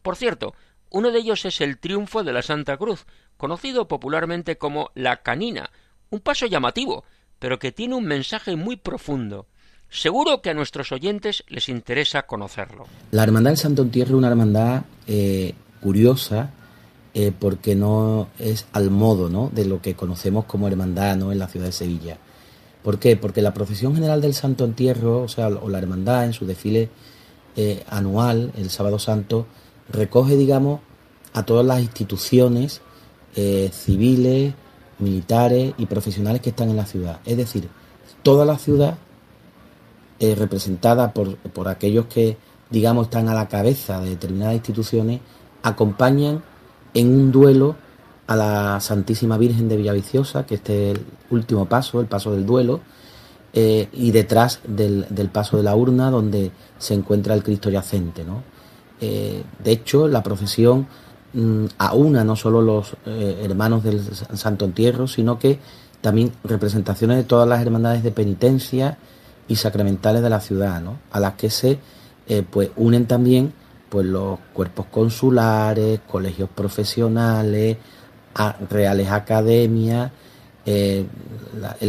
Por 0.01 0.15
cierto, 0.15 0.53
uno 0.89 1.11
de 1.11 1.19
ellos 1.19 1.45
es 1.45 1.61
el 1.61 1.79
triunfo 1.79 2.23
de 2.23 2.33
la 2.33 2.41
Santa 2.41 2.77
Cruz, 2.77 3.05
conocido 3.37 3.87
popularmente 3.87 4.57
como 4.57 4.91
la 4.93 5.23
canina, 5.23 5.71
un 6.09 6.19
paso 6.19 6.45
llamativo, 6.45 7.05
pero 7.39 7.57
que 7.57 7.71
tiene 7.71 7.95
un 7.95 8.05
mensaje 8.05 8.55
muy 8.55 8.75
profundo. 8.75 9.47
Seguro 9.89 10.41
que 10.41 10.51
a 10.51 10.53
nuestros 10.53 10.91
oyentes 10.91 11.43
les 11.47 11.67
interesa 11.67 12.23
conocerlo. 12.23 12.85
La 13.11 13.23
Hermandad 13.23 13.51
del 13.51 13.57
Santo 13.57 13.81
Entierro 13.81 14.11
es 14.11 14.15
una 14.15 14.29
hermandad 14.29 14.83
eh, 15.07 15.53
curiosa 15.81 16.51
eh, 17.13 17.31
porque 17.37 17.75
no 17.75 18.29
es 18.39 18.67
al 18.71 18.89
modo 18.89 19.29
¿no? 19.29 19.49
de 19.53 19.65
lo 19.65 19.81
que 19.81 19.95
conocemos 19.95 20.45
como 20.45 20.67
hermandad 20.67 21.17
¿no? 21.17 21.31
en 21.31 21.39
la 21.39 21.47
ciudad 21.47 21.65
de 21.65 21.71
Sevilla. 21.71 22.17
¿Por 22.83 22.99
qué? 22.99 23.15
Porque 23.15 23.41
la 23.41 23.53
procesión 23.53 23.93
general 23.93 24.21
del 24.21 24.33
Santo 24.33 24.65
Entierro, 24.65 25.21
o 25.21 25.27
sea, 25.27 25.47
o 25.47 25.69
la 25.69 25.77
hermandad 25.77 26.25
en 26.25 26.33
su 26.33 26.45
desfile 26.45 26.89
eh, 27.55 27.83
anual, 27.89 28.51
el 28.57 28.69
sábado 28.69 28.97
santo, 28.97 29.45
recoge, 29.89 30.35
digamos, 30.35 30.79
a 31.33 31.43
todas 31.43 31.65
las 31.65 31.81
instituciones 31.81 32.81
eh, 33.35 33.69
civiles, 33.73 34.53
militares 34.99 35.73
y 35.77 35.85
profesionales 35.85 36.41
que 36.41 36.49
están 36.49 36.69
en 36.69 36.77
la 36.77 36.85
ciudad. 36.85 37.19
Es 37.25 37.37
decir, 37.37 37.67
toda 38.23 38.45
la 38.45 38.57
ciudad 38.57 38.97
eh, 40.19 40.35
representada 40.35 41.13
por, 41.13 41.37
por 41.37 41.67
aquellos 41.67 42.05
que, 42.05 42.37
digamos, 42.69 43.05
están 43.07 43.29
a 43.29 43.33
la 43.33 43.47
cabeza 43.47 43.99
de 44.01 44.11
determinadas 44.11 44.55
instituciones, 44.55 45.19
acompañan 45.63 46.43
en 46.93 47.07
un 47.07 47.31
duelo 47.31 47.75
a 48.27 48.35
la 48.35 48.79
Santísima 48.79 49.37
Virgen 49.37 49.67
de 49.67 49.77
Villaviciosa, 49.77 50.45
que 50.45 50.55
este 50.55 50.91
es 50.91 50.97
el 50.97 51.05
último 51.29 51.65
paso, 51.65 51.99
el 51.99 52.07
paso 52.07 52.31
del 52.31 52.45
duelo, 52.45 52.79
eh, 53.53 53.89
y 53.91 54.11
detrás 54.11 54.61
del, 54.65 55.05
del, 55.09 55.27
paso 55.27 55.57
de 55.57 55.63
la 55.63 55.75
urna 55.75 56.09
donde 56.09 56.51
se 56.77 56.93
encuentra 56.93 57.33
el 57.33 57.43
Cristo 57.43 57.69
yacente. 57.69 58.23
¿no? 58.23 58.43
Eh, 59.01 59.43
de 59.61 59.71
hecho, 59.71 60.07
la 60.07 60.23
procesión 60.23 60.87
mm, 61.33 61.65
aúna 61.77 62.23
no 62.23 62.37
solo 62.37 62.61
los 62.61 62.95
eh, 63.05 63.41
hermanos 63.43 63.83
del 63.83 64.01
Santo 64.01 64.63
Entierro, 64.63 65.07
sino 65.07 65.37
que 65.37 65.59
también 65.99 66.31
representaciones 66.45 67.17
de 67.17 67.23
todas 67.25 67.47
las 67.47 67.61
hermandades 67.61 68.03
de 68.03 68.11
penitencia 68.11 68.97
y 69.49 69.57
sacramentales 69.57 70.21
de 70.21 70.29
la 70.29 70.39
ciudad, 70.39 70.79
¿no? 70.81 70.99
a 71.11 71.19
las 71.19 71.33
que 71.33 71.49
se 71.49 71.79
pues, 72.49 72.69
unen 72.77 73.05
también 73.07 73.51
pues, 73.91 74.05
los 74.05 74.39
cuerpos 74.53 74.85
consulares, 74.89 75.99
colegios 76.07 76.49
profesionales, 76.49 77.77
reales 78.69 79.09
academias, 79.09 80.11
el 80.65 81.09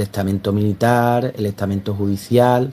estamento 0.03 0.53
militar, 0.53 1.33
el 1.37 1.47
estamento 1.47 1.95
judicial, 1.95 2.73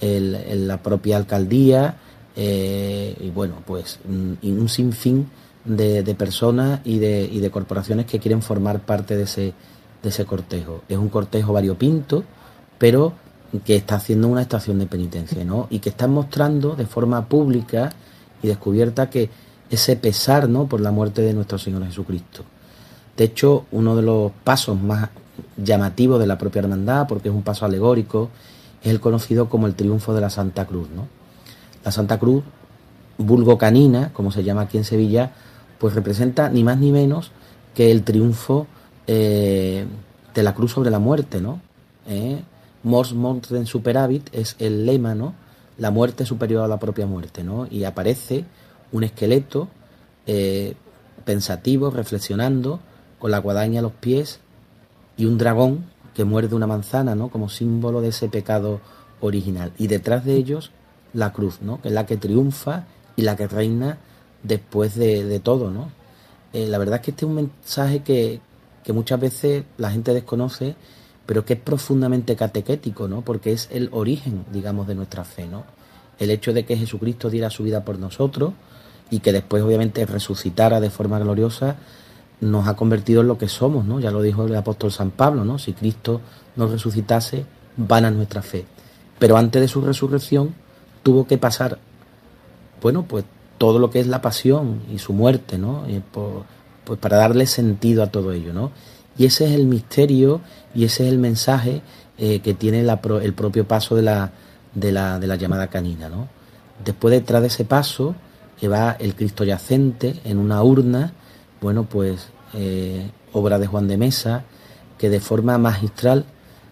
la 0.00 0.82
propia 0.82 1.16
alcaldía 1.16 1.96
eh, 2.36 3.16
y 3.20 3.30
bueno, 3.30 3.56
pues 3.66 3.98
mm, 4.08 4.32
un 4.42 4.68
sinfín 4.68 5.28
de, 5.64 6.02
de 6.02 6.14
personas 6.14 6.80
y 6.84 6.98
de, 6.98 7.28
y 7.30 7.40
de, 7.40 7.50
corporaciones 7.50 8.06
que 8.06 8.18
quieren 8.18 8.40
formar 8.40 8.80
parte 8.80 9.16
de 9.16 9.24
ese, 9.24 9.52
de 10.02 10.08
ese 10.08 10.24
cortejo. 10.24 10.82
Es 10.88 10.96
un 10.96 11.08
cortejo 11.08 11.52
variopinto, 11.52 12.24
pero 12.78 13.12
que 13.64 13.76
está 13.76 13.96
haciendo 13.96 14.28
una 14.28 14.42
estación 14.42 14.78
de 14.78 14.86
penitencia, 14.86 15.44
¿no? 15.44 15.66
Y 15.70 15.80
que 15.80 15.90
están 15.90 16.12
mostrando 16.12 16.76
de 16.76 16.86
forma 16.86 17.26
pública 17.26 17.90
y 18.42 18.48
descubierta 18.48 19.10
que 19.10 19.30
ese 19.70 19.96
pesar, 19.96 20.48
¿no? 20.48 20.66
Por 20.66 20.80
la 20.80 20.90
muerte 20.90 21.22
de 21.22 21.32
nuestro 21.32 21.58
Señor 21.58 21.84
Jesucristo. 21.86 22.44
De 23.16 23.24
hecho, 23.24 23.66
uno 23.70 23.96
de 23.96 24.02
los 24.02 24.32
pasos 24.44 24.80
más 24.80 25.10
llamativos 25.56 26.18
de 26.18 26.26
la 26.26 26.38
propia 26.38 26.60
hermandad, 26.60 27.06
porque 27.06 27.28
es 27.28 27.34
un 27.34 27.42
paso 27.42 27.64
alegórico, 27.64 28.30
es 28.82 28.90
el 28.90 29.00
conocido 29.00 29.48
como 29.48 29.66
el 29.66 29.74
triunfo 29.74 30.14
de 30.14 30.20
la 30.20 30.30
Santa 30.30 30.66
Cruz. 30.66 30.88
¿no? 30.94 31.06
La 31.84 31.92
Santa 31.92 32.18
Cruz, 32.18 32.42
vulgo 33.18 33.58
canina, 33.58 34.12
como 34.12 34.30
se 34.30 34.42
llama 34.42 34.62
aquí 34.62 34.78
en 34.78 34.84
Sevilla, 34.84 35.32
pues 35.78 35.94
representa 35.94 36.48
ni 36.48 36.64
más 36.64 36.78
ni 36.78 36.92
menos 36.92 37.30
que 37.74 37.90
el 37.90 38.02
triunfo 38.02 38.66
eh, 39.06 39.86
de 40.34 40.42
la 40.42 40.54
cruz 40.54 40.72
sobre 40.72 40.90
la 40.90 40.98
muerte, 40.98 41.40
¿no? 41.40 41.60
¿Eh? 42.06 42.42
Mors 42.82 43.08
super 43.08 43.66
superavit 43.66 44.28
es 44.32 44.56
el 44.58 44.86
lema, 44.86 45.14
¿no? 45.14 45.34
La 45.80 45.90
muerte 45.90 46.24
superior 46.24 46.62
a 46.62 46.68
la 46.68 46.78
propia 46.78 47.06
muerte, 47.06 47.42
¿no? 47.42 47.66
Y 47.68 47.82
aparece 47.82 48.44
un 48.92 49.02
esqueleto 49.02 49.68
eh, 50.26 50.74
pensativo, 51.24 51.90
reflexionando, 51.90 52.78
con 53.18 53.32
la 53.32 53.38
guadaña 53.38 53.80
a 53.80 53.82
los 53.82 53.92
pies 53.92 54.40
y 55.16 55.24
un 55.24 55.38
dragón 55.38 55.86
que 56.14 56.24
muerde 56.24 56.54
una 56.54 56.66
manzana, 56.66 57.14
¿no? 57.14 57.28
Como 57.28 57.48
símbolo 57.48 58.00
de 58.00 58.08
ese 58.08 58.28
pecado 58.28 58.80
original. 59.20 59.72
Y 59.78 59.86
detrás 59.86 60.24
de 60.24 60.36
ellos 60.36 60.70
la 61.12 61.32
cruz, 61.32 61.60
¿no? 61.60 61.80
Que 61.80 61.88
es 61.88 61.94
la 61.94 62.06
que 62.06 62.16
triunfa 62.16 62.84
y 63.16 63.22
la 63.22 63.36
que 63.36 63.48
reina 63.48 63.98
después 64.42 64.94
de, 64.94 65.40
todo, 65.40 65.70
¿no? 65.70 65.90
Eh, 66.52 66.66
la 66.66 66.78
verdad 66.78 66.96
es 66.96 67.02
que 67.02 67.10
este 67.12 67.24
es 67.24 67.28
un 67.28 67.34
mensaje 67.34 68.00
que, 68.00 68.40
que 68.82 68.92
muchas 68.92 69.20
veces 69.20 69.64
la 69.76 69.90
gente 69.90 70.14
desconoce, 70.14 70.74
pero 71.30 71.44
que 71.44 71.52
es 71.52 71.60
profundamente 71.60 72.34
catequético, 72.34 73.06
¿no? 73.06 73.20
Porque 73.20 73.52
es 73.52 73.68
el 73.70 73.88
origen, 73.92 74.44
digamos, 74.52 74.88
de 74.88 74.96
nuestra 74.96 75.22
fe, 75.22 75.46
¿no? 75.46 75.62
El 76.18 76.28
hecho 76.28 76.52
de 76.52 76.64
que 76.64 76.76
Jesucristo 76.76 77.30
diera 77.30 77.50
su 77.50 77.62
vida 77.62 77.84
por 77.84 78.00
nosotros 78.00 78.52
y 79.12 79.20
que 79.20 79.30
después, 79.30 79.62
obviamente, 79.62 80.04
resucitara 80.06 80.80
de 80.80 80.90
forma 80.90 81.20
gloriosa, 81.20 81.76
nos 82.40 82.66
ha 82.66 82.74
convertido 82.74 83.20
en 83.20 83.28
lo 83.28 83.38
que 83.38 83.46
somos, 83.46 83.84
¿no? 83.84 84.00
Ya 84.00 84.10
lo 84.10 84.22
dijo 84.22 84.44
el 84.44 84.56
apóstol 84.56 84.90
San 84.90 85.12
Pablo, 85.12 85.44
¿no? 85.44 85.60
Si 85.60 85.72
Cristo 85.72 86.20
nos 86.56 86.72
resucitase, 86.72 87.44
vana 87.76 88.10
nuestra 88.10 88.42
fe. 88.42 88.64
Pero 89.20 89.36
antes 89.36 89.62
de 89.62 89.68
su 89.68 89.82
resurrección 89.82 90.52
tuvo 91.04 91.28
que 91.28 91.38
pasar, 91.38 91.78
bueno, 92.82 93.04
pues 93.04 93.24
todo 93.56 93.78
lo 93.78 93.88
que 93.90 94.00
es 94.00 94.08
la 94.08 94.20
pasión 94.20 94.80
y 94.92 94.98
su 94.98 95.12
muerte, 95.12 95.58
¿no? 95.58 95.86
Eh, 95.86 96.02
pues 96.10 96.98
para 96.98 97.18
darle 97.18 97.46
sentido 97.46 98.02
a 98.02 98.08
todo 98.08 98.32
ello, 98.32 98.52
¿no? 98.52 98.72
Y 99.18 99.26
ese 99.26 99.46
es 99.46 99.52
el 99.52 99.66
misterio 99.66 100.40
y 100.74 100.84
ese 100.84 101.06
es 101.06 101.12
el 101.12 101.18
mensaje 101.18 101.82
eh, 102.18 102.40
que 102.40 102.54
tiene 102.54 102.80
el 102.80 103.34
propio 103.34 103.66
paso 103.66 103.96
de 103.96 104.02
la, 104.02 104.32
de 104.74 104.92
la, 104.92 105.18
de 105.18 105.26
la 105.26 105.36
llamada 105.36 105.68
canina, 105.68 106.08
¿no? 106.08 106.28
Después 106.84 107.12
detrás 107.12 107.42
de 107.42 107.48
ese 107.48 107.64
paso 107.64 108.14
que 108.58 108.68
va 108.68 108.92
el 108.92 109.14
Cristo 109.14 109.44
yacente 109.44 110.20
en 110.24 110.38
una 110.38 110.62
urna, 110.62 111.12
bueno, 111.60 111.84
pues 111.84 112.28
eh, 112.54 113.10
obra 113.32 113.58
de 113.58 113.66
Juan 113.66 113.88
de 113.88 113.96
Mesa, 113.96 114.44
que 114.98 115.10
de 115.10 115.20
forma 115.20 115.56
magistral 115.58 116.26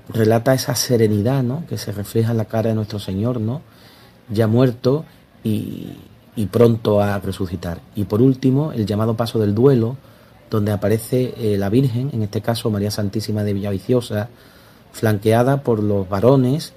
relata 0.09 0.55
esa 0.55 0.75
serenidad, 0.75 1.43
¿no? 1.43 1.65
Que 1.67 1.79
se 1.79 1.93
refleja 1.93 2.31
en 2.31 2.37
la 2.37 2.45
cara 2.47 2.71
de 2.71 2.75
nuestro 2.75 2.99
Señor, 2.99 3.41
¿no? 3.41 3.63
Ya 4.31 4.47
muerto 4.47 5.05
y, 5.45 5.93
y 6.37 6.47
pronto 6.47 7.01
a 7.01 7.19
resucitar. 7.19 7.81
Y 7.95 8.05
por 8.05 8.23
último, 8.23 8.73
el 8.73 8.87
llamado 8.87 9.17
paso 9.17 9.39
del 9.39 9.55
duelo, 9.55 9.97
donde 10.51 10.73
aparece 10.73 11.35
eh, 11.37 11.57
la 11.59 11.69
Virgen, 11.69 12.11
en 12.13 12.23
este 12.23 12.41
caso 12.41 12.71
María 12.71 12.91
Santísima 12.91 13.45
de 13.45 13.53
Villaviciosa, 13.53 14.29
flanqueada 14.93 15.63
por 15.63 15.83
los 15.83 16.09
varones, 16.09 16.73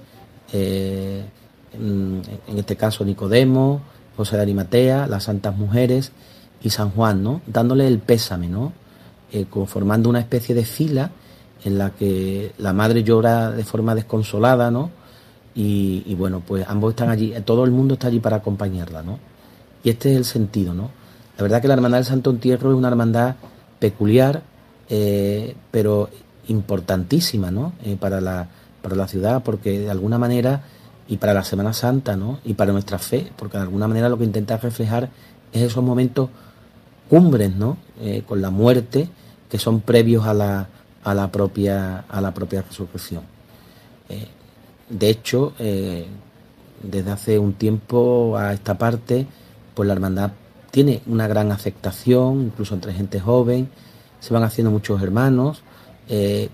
eh, 0.52 1.24
en, 1.72 2.22
este 2.56 2.76
caso 2.76 3.04
Nicodemo, 3.04 3.80
José 4.16 4.36
de 4.36 4.42
Arimatea, 4.42 5.06
las 5.06 5.24
santas 5.24 5.56
mujeres 5.56 6.12
y 6.62 6.70
San 6.70 6.90
Juan, 6.90 7.22
¿no? 7.22 7.40
dándole 7.46 7.86
el 7.86 7.98
pésame, 7.98 8.48
¿no? 8.48 8.72
Eh, 9.32 9.46
formando 9.66 10.10
una 10.10 10.20
especie 10.20 10.54
de 10.54 10.66
fila 10.66 11.10
en 11.64 11.78
la 11.78 11.90
que 11.90 12.52
la 12.58 12.74
madre 12.74 13.02
llora 13.02 13.50
de 13.50 13.64
forma 13.64 13.94
desconsolada, 13.94 14.70
¿no? 14.70 14.90
Y, 15.54 16.02
y, 16.06 16.14
bueno, 16.14 16.42
pues 16.46 16.66
ambos 16.68 16.90
están 16.92 17.08
allí, 17.08 17.34
todo 17.44 17.64
el 17.64 17.70
mundo 17.70 17.94
está 17.94 18.08
allí 18.08 18.20
para 18.20 18.36
acompañarla, 18.36 19.02
¿no? 19.02 19.18
Y 19.82 19.90
este 19.90 20.12
es 20.12 20.16
el 20.18 20.24
sentido, 20.24 20.74
¿no? 20.74 20.90
La 21.36 21.42
verdad 21.42 21.62
que 21.62 21.68
la 21.68 21.74
Hermandad 21.74 21.98
del 21.98 22.04
Santo 22.04 22.30
Entierro 22.30 22.70
es 22.70 22.76
una 22.76 22.88
hermandad 22.88 23.36
peculiar, 23.82 24.44
eh, 24.88 25.56
pero 25.72 26.08
importantísima 26.46 27.50
¿no? 27.50 27.72
Eh, 27.84 27.96
para, 27.98 28.20
la, 28.20 28.46
para 28.80 28.94
la 28.94 29.08
ciudad, 29.08 29.42
porque 29.42 29.80
de 29.80 29.90
alguna 29.90 30.18
manera, 30.18 30.62
y 31.08 31.16
para 31.16 31.34
la 31.34 31.42
Semana 31.42 31.72
Santa, 31.72 32.14
¿no? 32.16 32.38
y 32.44 32.54
para 32.54 32.70
nuestra 32.70 33.00
fe, 33.00 33.32
porque 33.36 33.56
de 33.56 33.64
alguna 33.64 33.88
manera 33.88 34.08
lo 34.08 34.18
que 34.18 34.24
intenta 34.24 34.56
reflejar 34.56 35.10
es 35.52 35.62
esos 35.62 35.82
momentos 35.82 36.30
cumbres, 37.10 37.56
¿no? 37.56 37.76
Eh, 38.00 38.22
con 38.24 38.40
la 38.40 38.50
muerte, 38.50 39.08
que 39.50 39.58
son 39.58 39.80
previos 39.80 40.26
a 40.26 40.32
la, 40.32 40.68
a 41.02 41.12
la, 41.12 41.32
propia, 41.32 42.04
a 42.08 42.20
la 42.20 42.32
propia 42.32 42.62
resurrección. 42.62 43.24
de 44.88 45.08
hecho, 45.08 45.54
desde 45.58 47.10
hace 47.10 47.38
un 47.38 47.54
tiempo 47.54 48.36
a 48.36 48.52
esta 48.52 48.78
parte, 48.78 49.26
pues 49.74 49.86
la 49.86 49.94
hermandad 49.94 50.32
tiene 50.72 51.02
una 51.06 51.28
gran 51.28 51.52
aceptación, 51.52 52.46
incluso 52.46 52.74
entre 52.74 52.94
gente 52.94 53.20
joven, 53.20 53.68
se 54.20 54.32
van 54.32 54.42
haciendo 54.42 54.70
muchos 54.70 55.02
hermanos 55.02 55.62
eh, 56.08 56.48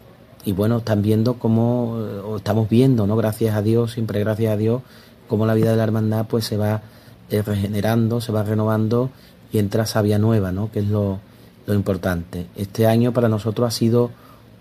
y 0.44 0.52
bueno, 0.52 0.78
están 0.78 1.02
viendo 1.02 1.34
cómo, 1.34 1.92
o 2.26 2.36
estamos 2.36 2.68
viendo, 2.68 3.06
¿no? 3.06 3.16
Gracias 3.16 3.54
a 3.54 3.62
Dios, 3.62 3.92
siempre 3.92 4.18
gracias 4.20 4.52
a 4.52 4.56
Dios, 4.56 4.82
cómo 5.28 5.46
la 5.46 5.54
vida 5.54 5.70
de 5.70 5.76
la 5.76 5.84
hermandad 5.84 6.26
pues 6.26 6.44
se 6.44 6.56
va 6.56 6.82
eh, 7.30 7.42
regenerando, 7.42 8.20
se 8.20 8.32
va 8.32 8.42
renovando 8.42 9.10
y 9.52 9.58
entra 9.58 9.86
sabia 9.86 10.18
nueva, 10.18 10.50
¿no? 10.50 10.72
Que 10.72 10.80
es 10.80 10.88
lo, 10.88 11.20
lo 11.66 11.74
importante. 11.74 12.48
Este 12.56 12.88
año 12.88 13.12
para 13.12 13.28
nosotros 13.28 13.68
ha 13.68 13.70
sido 13.70 14.10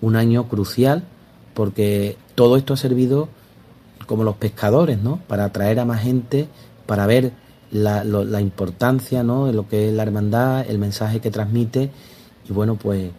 un 0.02 0.16
año 0.16 0.48
crucial 0.48 1.04
porque 1.56 2.16
todo 2.36 2.58
esto 2.58 2.76
ha 2.76 2.78
servido 2.78 3.28
como 4.06 4.24
los 4.24 4.36
pescadores, 4.36 5.02
¿no? 5.02 5.20
Para 5.28 5.46
atraer 5.46 5.80
a 5.80 5.86
más 5.86 6.04
gente, 6.04 6.48
para 6.86 7.08
ver 7.08 7.32
la, 7.72 8.04
la 8.04 8.42
importancia 8.42 9.24
¿no? 9.24 9.48
de 9.48 9.54
lo 9.54 9.68
que 9.68 9.90
es 9.90 9.94
la 9.94 10.04
hermandad, 10.04 10.70
el 10.70 10.80
mensaje 10.80 11.20
que 11.20 11.32
transmite 11.32 11.90
y 12.50 12.54
bueno, 12.54 12.76
pues 12.76 13.12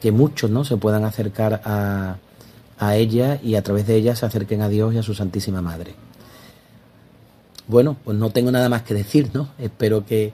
que 0.00 0.10
muchos 0.12 0.50
¿no? 0.50 0.64
se 0.64 0.76
puedan 0.76 1.04
acercar 1.04 1.62
a, 1.64 2.16
a 2.78 2.96
ella 2.96 3.38
y 3.42 3.54
a 3.54 3.62
través 3.62 3.86
de 3.86 3.94
ella 3.94 4.16
se 4.16 4.26
acerquen 4.26 4.62
a 4.62 4.68
Dios 4.68 4.94
y 4.94 4.98
a 4.98 5.02
su 5.02 5.14
Santísima 5.14 5.62
Madre. 5.62 5.94
Bueno, 7.68 7.96
pues 8.04 8.18
no 8.18 8.30
tengo 8.30 8.50
nada 8.50 8.68
más 8.68 8.82
que 8.82 8.92
decir, 8.92 9.30
¿no? 9.32 9.50
Espero 9.58 10.04
que 10.04 10.32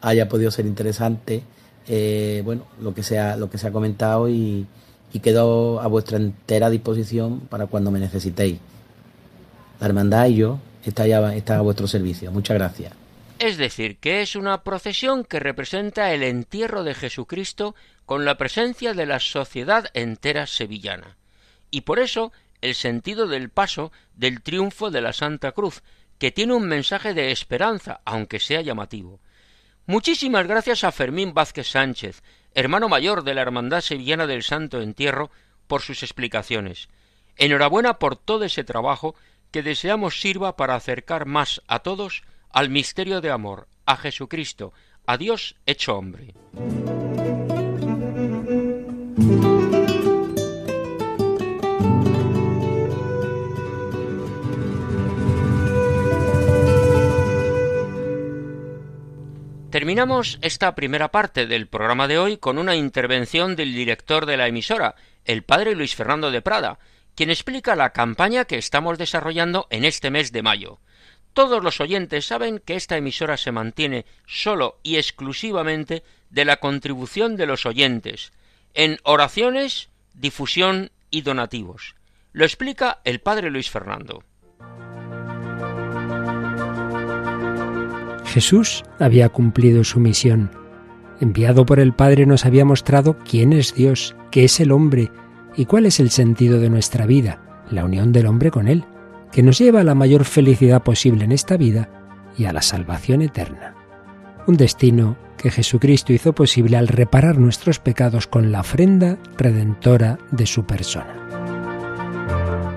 haya 0.00 0.28
podido 0.28 0.52
ser 0.52 0.64
interesante, 0.64 1.42
eh, 1.88 2.40
bueno, 2.44 2.62
lo 2.80 2.94
que, 2.94 3.02
sea, 3.02 3.36
lo 3.36 3.50
que 3.50 3.58
se 3.58 3.66
ha 3.66 3.72
comentado 3.72 4.28
y, 4.28 4.66
y 5.12 5.18
quedo 5.18 5.80
a 5.80 5.88
vuestra 5.88 6.18
entera 6.18 6.70
disposición 6.70 7.40
para 7.40 7.66
cuando 7.66 7.90
me 7.90 7.98
necesitéis. 7.98 8.58
La 9.80 9.88
hermandad 9.88 10.28
y 10.28 10.36
yo 10.36 10.60
está, 10.84 11.08
ya, 11.08 11.34
está 11.34 11.58
a 11.58 11.62
vuestro 11.62 11.88
servicio. 11.88 12.30
Muchas 12.30 12.56
gracias 12.56 12.97
es 13.38 13.56
decir, 13.56 13.98
que 13.98 14.22
es 14.22 14.36
una 14.36 14.62
procesión 14.62 15.24
que 15.24 15.40
representa 15.40 16.12
el 16.12 16.22
entierro 16.22 16.82
de 16.82 16.94
Jesucristo 16.94 17.74
con 18.06 18.24
la 18.24 18.36
presencia 18.36 18.94
de 18.94 19.06
la 19.06 19.20
sociedad 19.20 19.90
entera 19.94 20.46
sevillana. 20.46 21.16
Y 21.70 21.82
por 21.82 21.98
eso 21.98 22.32
el 22.60 22.74
sentido 22.74 23.26
del 23.26 23.50
paso 23.50 23.92
del 24.14 24.42
triunfo 24.42 24.90
de 24.90 25.00
la 25.00 25.12
Santa 25.12 25.52
Cruz, 25.52 25.82
que 26.18 26.32
tiene 26.32 26.54
un 26.54 26.66
mensaje 26.66 27.14
de 27.14 27.30
esperanza, 27.30 28.00
aunque 28.04 28.40
sea 28.40 28.60
llamativo. 28.60 29.20
Muchísimas 29.86 30.46
gracias 30.46 30.84
a 30.84 30.92
Fermín 30.92 31.32
Vázquez 31.32 31.68
Sánchez, 31.68 32.22
hermano 32.54 32.88
mayor 32.88 33.22
de 33.22 33.34
la 33.34 33.42
Hermandad 33.42 33.80
Sevillana 33.80 34.26
del 34.26 34.42
Santo 34.42 34.82
Entierro, 34.82 35.30
por 35.66 35.82
sus 35.82 36.02
explicaciones. 36.02 36.88
Enhorabuena 37.36 37.98
por 37.98 38.16
todo 38.16 38.44
ese 38.44 38.64
trabajo 38.64 39.14
que 39.50 39.62
deseamos 39.62 40.20
sirva 40.20 40.56
para 40.56 40.74
acercar 40.74 41.24
más 41.26 41.62
a 41.68 41.78
todos 41.78 42.22
al 42.50 42.70
misterio 42.70 43.20
de 43.20 43.30
amor, 43.30 43.68
a 43.86 43.96
Jesucristo, 43.96 44.72
a 45.06 45.16
Dios 45.16 45.56
hecho 45.66 45.96
hombre. 45.96 46.34
Terminamos 59.70 60.38
esta 60.40 60.74
primera 60.74 61.08
parte 61.10 61.46
del 61.46 61.68
programa 61.68 62.08
de 62.08 62.18
hoy 62.18 62.38
con 62.38 62.58
una 62.58 62.74
intervención 62.74 63.54
del 63.54 63.74
director 63.74 64.24
de 64.24 64.38
la 64.38 64.48
emisora, 64.48 64.94
el 65.26 65.42
padre 65.44 65.74
Luis 65.74 65.94
Fernando 65.94 66.30
de 66.30 66.40
Prada, 66.40 66.78
quien 67.14 67.30
explica 67.30 67.76
la 67.76 67.90
campaña 67.90 68.46
que 68.46 68.56
estamos 68.56 68.96
desarrollando 68.96 69.66
en 69.70 69.84
este 69.84 70.10
mes 70.10 70.32
de 70.32 70.42
mayo. 70.42 70.80
Todos 71.38 71.62
los 71.62 71.80
oyentes 71.80 72.26
saben 72.26 72.58
que 72.58 72.74
esta 72.74 72.96
emisora 72.96 73.36
se 73.36 73.52
mantiene 73.52 74.06
solo 74.26 74.80
y 74.82 74.96
exclusivamente 74.96 76.02
de 76.30 76.44
la 76.44 76.56
contribución 76.56 77.36
de 77.36 77.46
los 77.46 77.64
oyentes, 77.64 78.32
en 78.74 78.98
oraciones, 79.04 79.88
difusión 80.14 80.90
y 81.12 81.22
donativos. 81.22 81.94
Lo 82.32 82.44
explica 82.44 82.98
el 83.04 83.20
padre 83.20 83.52
Luis 83.52 83.70
Fernando. 83.70 84.24
Jesús 88.24 88.82
había 88.98 89.28
cumplido 89.28 89.84
su 89.84 90.00
misión 90.00 90.50
enviado 91.20 91.64
por 91.64 91.78
el 91.78 91.92
Padre, 91.92 92.26
nos 92.26 92.46
había 92.46 92.64
mostrado 92.64 93.16
quién 93.18 93.52
es 93.52 93.76
Dios, 93.76 94.16
qué 94.32 94.42
es 94.42 94.58
el 94.58 94.72
hombre 94.72 95.12
y 95.56 95.66
cuál 95.66 95.86
es 95.86 96.00
el 96.00 96.10
sentido 96.10 96.58
de 96.58 96.68
nuestra 96.68 97.06
vida, 97.06 97.62
la 97.70 97.84
unión 97.84 98.10
del 98.10 98.26
hombre 98.26 98.50
con 98.50 98.66
Él, 98.66 98.84
que 99.32 99.42
nos 99.42 99.58
lleva 99.58 99.80
a 99.80 99.84
la 99.84 99.94
mayor 99.94 100.24
felicidad 100.24 100.82
posible 100.82 101.24
en 101.24 101.32
esta 101.32 101.56
vida 101.56 101.88
y 102.36 102.44
a 102.44 102.52
la 102.52 102.62
salvación 102.62 103.22
eterna. 103.22 103.74
Un 104.46 104.56
destino 104.56 105.16
que 105.36 105.50
Jesucristo 105.50 106.12
hizo 106.12 106.32
posible 106.32 106.76
al 106.76 106.88
reparar 106.88 107.38
nuestros 107.38 107.78
pecados 107.78 108.26
con 108.26 108.50
la 108.50 108.60
ofrenda 108.60 109.18
redentora 109.36 110.18
de 110.30 110.46
su 110.46 110.64
persona. 110.64 111.14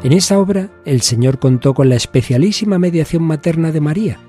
En 0.04 0.14
esa 0.14 0.40
obra 0.40 0.70
el 0.86 1.02
Señor 1.02 1.40
contó 1.40 1.74
con 1.74 1.90
la 1.90 1.96
especialísima 1.96 2.80
mediación 2.80 3.24
materna 3.24 3.72
de 3.72 3.82
María, 3.82 4.20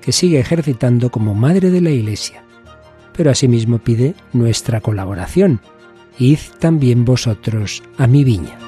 que 0.00 0.12
sigue 0.12 0.38
ejercitando 0.38 1.10
como 1.10 1.34
Madre 1.34 1.70
de 1.70 1.80
la 1.80 1.90
Iglesia, 1.90 2.44
pero 3.16 3.30
asimismo 3.30 3.78
pide 3.78 4.14
nuestra 4.32 4.80
colaboración. 4.80 5.60
Id 6.18 6.38
también 6.58 7.04
vosotros 7.04 7.82
a 7.96 8.06
mi 8.06 8.22
viña. 8.22 8.58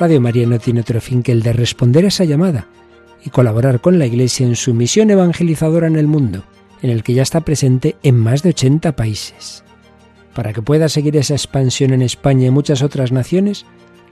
Radio 0.00 0.18
María 0.18 0.46
no 0.46 0.58
tiene 0.58 0.80
otro 0.80 0.98
fin 0.98 1.22
que 1.22 1.30
el 1.30 1.42
de 1.42 1.52
responder 1.52 2.06
a 2.06 2.08
esa 2.08 2.24
llamada 2.24 2.66
y 3.22 3.28
colaborar 3.28 3.82
con 3.82 3.98
la 3.98 4.06
Iglesia 4.06 4.46
en 4.46 4.56
su 4.56 4.72
misión 4.72 5.10
evangelizadora 5.10 5.88
en 5.88 5.96
el 5.96 6.06
mundo, 6.06 6.42
en 6.80 6.88
el 6.88 7.02
que 7.02 7.12
ya 7.12 7.22
está 7.22 7.42
presente 7.42 7.96
en 8.02 8.16
más 8.16 8.42
de 8.42 8.48
80 8.48 8.96
países. 8.96 9.62
Para 10.34 10.54
que 10.54 10.62
pueda 10.62 10.88
seguir 10.88 11.18
esa 11.18 11.34
expansión 11.34 11.92
en 11.92 12.00
España 12.00 12.46
y 12.46 12.50
muchas 12.50 12.80
otras 12.80 13.12
naciones, 13.12 13.66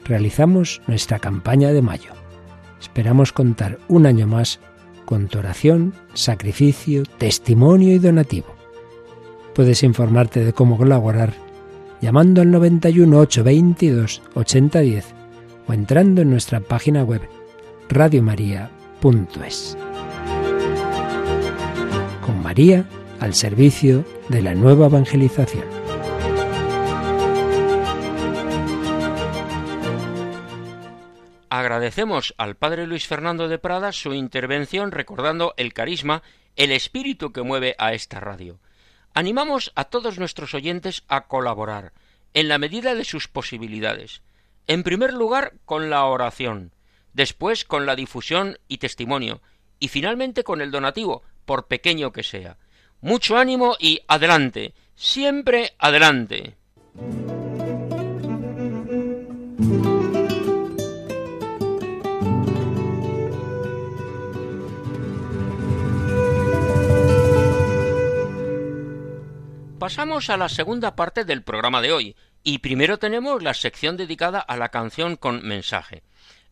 realizamos 0.05 0.83
nuestra 0.87 1.21
campaña 1.21 1.73
de 1.73 1.81
mayo. 1.81 2.13
Esperamos 2.79 3.33
contar 3.33 3.79
un 3.89 4.05
año 4.05 4.27
más 4.27 4.61
con 5.07 5.29
tu 5.29 5.39
oración, 5.39 5.95
sacrificio, 6.13 7.05
testimonio 7.17 7.95
y 7.95 7.99
donativo. 7.99 8.55
Puedes 9.55 9.83
informarte 9.83 10.45
de 10.45 10.53
cómo 10.53 10.77
colaborar 10.77 11.33
llamando 12.03 12.43
al 12.43 12.51
91 12.51 13.19
822 13.21 14.21
8010 14.35 15.18
o 15.69 15.73
entrando 15.73 16.23
en 16.23 16.31
nuestra 16.31 16.61
página 16.61 17.05
web 17.05 17.29
radiomaria.es. 17.89 19.77
Con 22.25 22.43
María 22.43 22.85
al 23.21 23.35
servicio 23.35 24.05
de 24.29 24.43
la 24.43 24.55
nueva 24.55 24.87
evangelización. 24.87 25.65
Agradecemos 31.51 32.35
al 32.39 32.57
Padre 32.57 32.87
Luis 32.87 33.07
Fernando 33.07 33.49
de 33.49 33.59
Prada 33.59 33.93
su 33.93 34.15
intervención 34.15 34.93
recordando 34.93 35.55
el 35.57 35.73
carisma, 35.73 36.23
el 36.57 36.71
espíritu 36.73 37.33
que 37.33 37.43
mueve 37.43 37.75
a 37.79 37.95
esta 37.95 38.21
radio. 38.21 38.61
Animamos 39.15 39.73
a 39.75 39.85
todos 39.85 40.19
nuestros 40.19 40.55
oyentes 40.55 41.03
a 41.09 41.27
colaborar, 41.27 41.93
en 42.35 42.49
la 42.49 42.59
medida 42.59 42.95
de 42.95 43.05
sus 43.05 43.27
posibilidades. 43.27 44.23
En 44.69 44.83
primer 44.83 45.15
lugar, 45.15 45.55
con 45.65 45.89
la 45.89 46.05
oración, 46.05 46.73
después 47.15 47.65
con 47.65 47.87
la 47.87 47.97
difusión 47.97 48.59
y 48.69 48.79
testimonio, 48.79 49.41
y 49.81 49.89
finalmente 49.89 50.45
con 50.45 50.61
el 50.61 50.71
donativo, 50.71 51.23
por 51.47 51.69
pequeño 51.69 52.13
que 52.13 52.23
sea. 52.23 52.59
Mucho 53.01 53.39
ánimo 53.39 53.77
y 53.81 54.03
adelante, 54.09 54.75
siempre 54.95 55.73
adelante. 55.79 56.55
Pasamos 69.89 70.29
a 70.29 70.37
la 70.37 70.51
segunda 70.51 70.95
parte 70.97 71.25
del 71.25 71.43
programa 71.43 71.81
de 71.81 71.93
hoy, 71.93 72.15
y 72.43 72.59
primero 72.59 72.99
tenemos 72.99 73.43
la 73.43 73.55
sección 73.55 73.97
dedicada 73.97 74.39
a 74.39 74.59
la 74.59 74.69
canción 74.69 75.17
con 75.17 75.43
mensaje. 75.49 76.03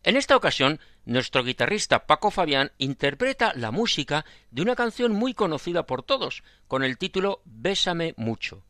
En 0.01 0.17
esta 0.17 0.35
ocasión, 0.35 0.79
nuestro 1.05 1.43
guitarrista 1.43 2.07
Paco 2.07 2.31
Fabián 2.31 2.71
interpreta 2.79 3.53
la 3.55 3.69
música 3.69 4.25
de 4.49 4.63
una 4.63 4.75
canción 4.75 5.11
muy 5.11 5.35
conocida 5.35 5.85
por 5.85 6.01
todos, 6.01 6.41
con 6.67 6.83
el 6.83 6.97
título 6.97 7.43
Bésame 7.45 8.15
mucho. 8.17 8.65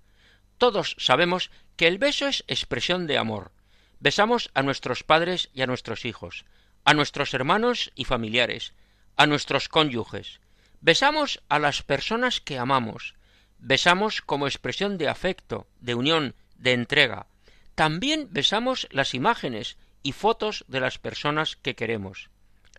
Todos 0.58 0.98
sabemos 1.00 1.50
que 1.78 1.88
el 1.88 1.98
beso 1.98 2.28
es 2.28 2.44
expresión 2.50 3.08
de 3.08 3.18
amor. 3.18 3.54
Besamos 4.02 4.52
a 4.54 4.64
nuestros 4.64 5.02
padres 5.02 5.50
y 5.54 5.62
a 5.62 5.68
nuestros 5.68 6.04
hijos, 6.04 6.44
a 6.84 6.94
nuestros 6.94 7.34
hermanos 7.34 7.94
y 7.96 8.04
familiares, 8.04 8.74
a 9.16 9.28
nuestros 9.28 9.70
cónyuges. 9.70 10.42
Besamos 10.82 11.42
a 11.48 11.58
las 11.58 11.84
personas 11.84 12.42
que 12.42 12.58
amamos, 12.58 13.16
besamos 13.60 14.22
como 14.22 14.48
expresión 14.48 14.98
de 14.98 15.10
afecto, 15.10 15.68
de 15.80 15.96
unión, 15.96 16.36
de 16.58 16.74
entrega. 16.74 17.28
También 17.76 18.28
besamos 18.32 18.88
las 18.92 19.14
imágenes 19.14 19.78
y 20.04 20.12
fotos 20.12 20.66
de 20.68 20.80
las 20.80 20.98
personas 20.98 21.56
que 21.56 21.76
queremos. 21.76 22.30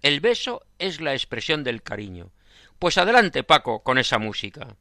El 0.03 0.21
beso 0.21 0.64
es 0.79 1.01
la 1.01 1.12
expresión 1.12 1.64
del 1.64 1.83
cariño. 1.83 2.31
Pues 2.79 2.99
adelante, 2.99 3.43
Paco, 3.43 3.83
con 3.83 3.99
esa 3.99 4.19
música. 4.19 4.77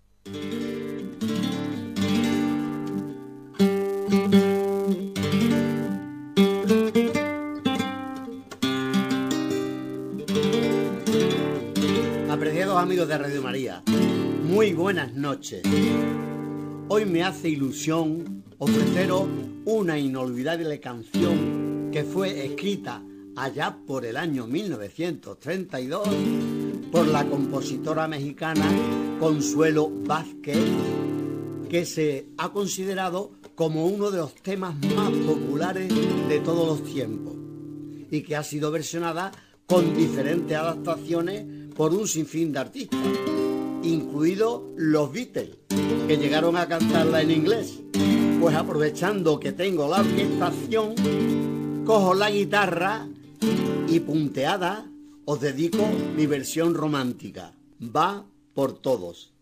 Apreciados 12.29 12.77
amigos 12.77 13.07
de 13.07 13.17
Radio 13.17 13.41
María, 13.41 13.81
muy 14.47 14.71
buenas 14.71 15.13
noches. 15.13 15.61
Hoy 16.87 17.05
me 17.05 17.23
hace 17.23 17.49
ilusión 17.49 18.43
ofreceros 18.57 19.27
una 19.65 19.99
inolvidable 19.99 20.79
canción 20.79 21.89
que 21.91 22.03
fue 22.05 22.45
escrita 22.45 23.03
allá 23.35 23.77
por 23.85 24.05
el 24.05 24.15
año 24.15 24.47
1932 24.47 26.07
por 26.91 27.07
la 27.07 27.25
compositora 27.25 28.07
mexicana 28.07 28.65
Consuelo 29.19 29.89
Vázquez, 29.89 30.57
que 31.69 31.85
se 31.85 32.29
ha 32.37 32.49
considerado 32.49 33.31
como 33.53 33.85
uno 33.85 34.11
de 34.11 34.19
los 34.19 34.33
temas 34.35 34.75
más 34.95 35.11
populares 35.11 35.93
de 36.29 36.39
todos 36.39 36.79
los 36.79 36.93
tiempos 36.93 37.35
y 38.09 38.21
que 38.21 38.37
ha 38.37 38.43
sido 38.43 38.71
versionada 38.71 39.31
con 39.65 39.93
diferentes 39.93 40.55
adaptaciones 40.55 41.73
por 41.75 41.93
un 41.93 42.07
sinfín 42.07 42.53
de 42.53 42.59
artistas 42.59 42.99
incluidos 43.87 44.61
los 44.75 45.11
Beatles, 45.11 45.57
que 46.07 46.17
llegaron 46.17 46.57
a 46.57 46.67
cantarla 46.67 47.21
en 47.21 47.31
inglés. 47.31 47.79
Pues 48.39 48.55
aprovechando 48.55 49.39
que 49.39 49.51
tengo 49.51 49.89
la 49.89 50.01
orquestación, 50.01 51.83
cojo 51.85 52.13
la 52.13 52.29
guitarra 52.29 53.07
y 53.87 53.99
punteada 53.99 54.85
os 55.25 55.41
dedico 55.41 55.85
mi 56.15 56.25
versión 56.25 56.73
romántica. 56.73 57.53
Va 57.81 58.25
por 58.53 58.73
todos. 58.73 59.36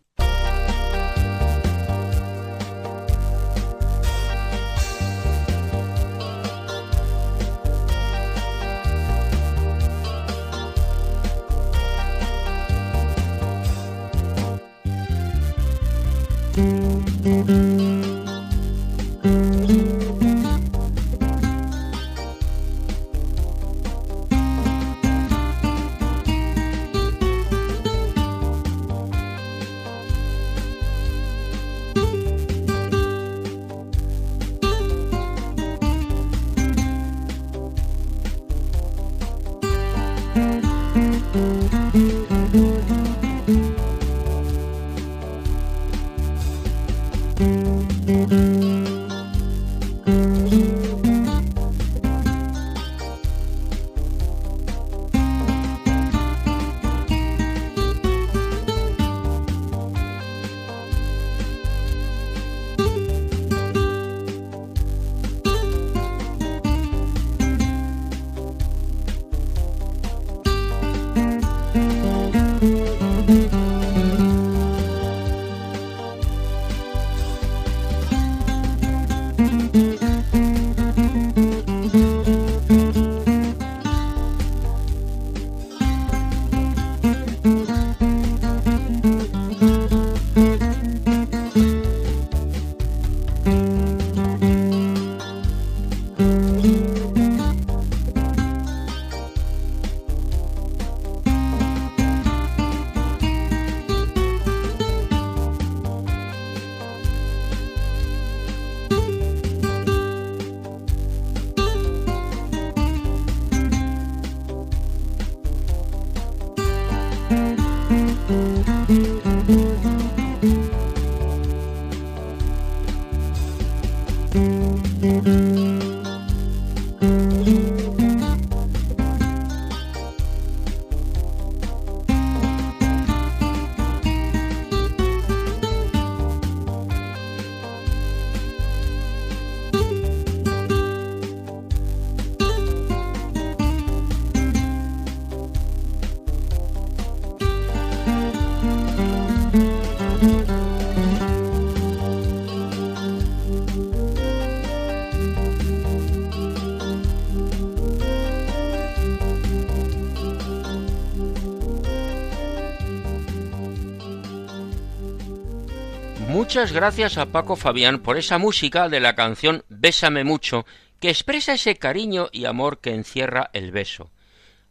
Muchas 166.56 166.72
gracias 166.72 167.18
a 167.18 167.26
Paco 167.26 167.54
Fabián 167.54 167.98
por 167.98 168.16
esa 168.16 168.38
música 168.38 168.88
de 168.88 168.98
la 168.98 169.14
canción 169.14 169.62
Bésame 169.68 170.24
mucho, 170.24 170.64
que 171.00 171.10
expresa 171.10 171.52
ese 171.52 171.76
cariño 171.76 172.28
y 172.32 172.46
amor 172.46 172.78
que 172.80 172.94
encierra 172.94 173.50
el 173.52 173.72
beso. 173.72 174.10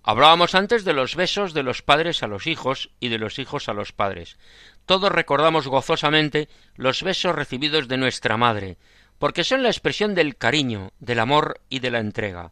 Hablábamos 0.01 0.55
antes 0.55 0.83
de 0.83 0.93
los 0.93 1.15
besos 1.15 1.53
de 1.53 1.61
los 1.61 1.83
padres 1.83 2.23
a 2.23 2.27
los 2.27 2.47
hijos 2.47 2.89
y 2.99 3.09
de 3.09 3.19
los 3.19 3.37
hijos 3.37 3.69
a 3.69 3.73
los 3.73 3.91
padres. 3.91 4.39
Todos 4.87 5.11
recordamos 5.11 5.67
gozosamente 5.67 6.49
los 6.75 7.03
besos 7.03 7.35
recibidos 7.35 7.87
de 7.87 7.97
nuestra 7.97 8.35
madre, 8.35 8.79
porque 9.19 9.43
son 9.43 9.61
la 9.61 9.69
expresión 9.69 10.15
del 10.15 10.37
cariño, 10.37 10.91
del 10.97 11.19
amor 11.19 11.61
y 11.69 11.81
de 11.81 11.91
la 11.91 11.99
entrega. 11.99 12.51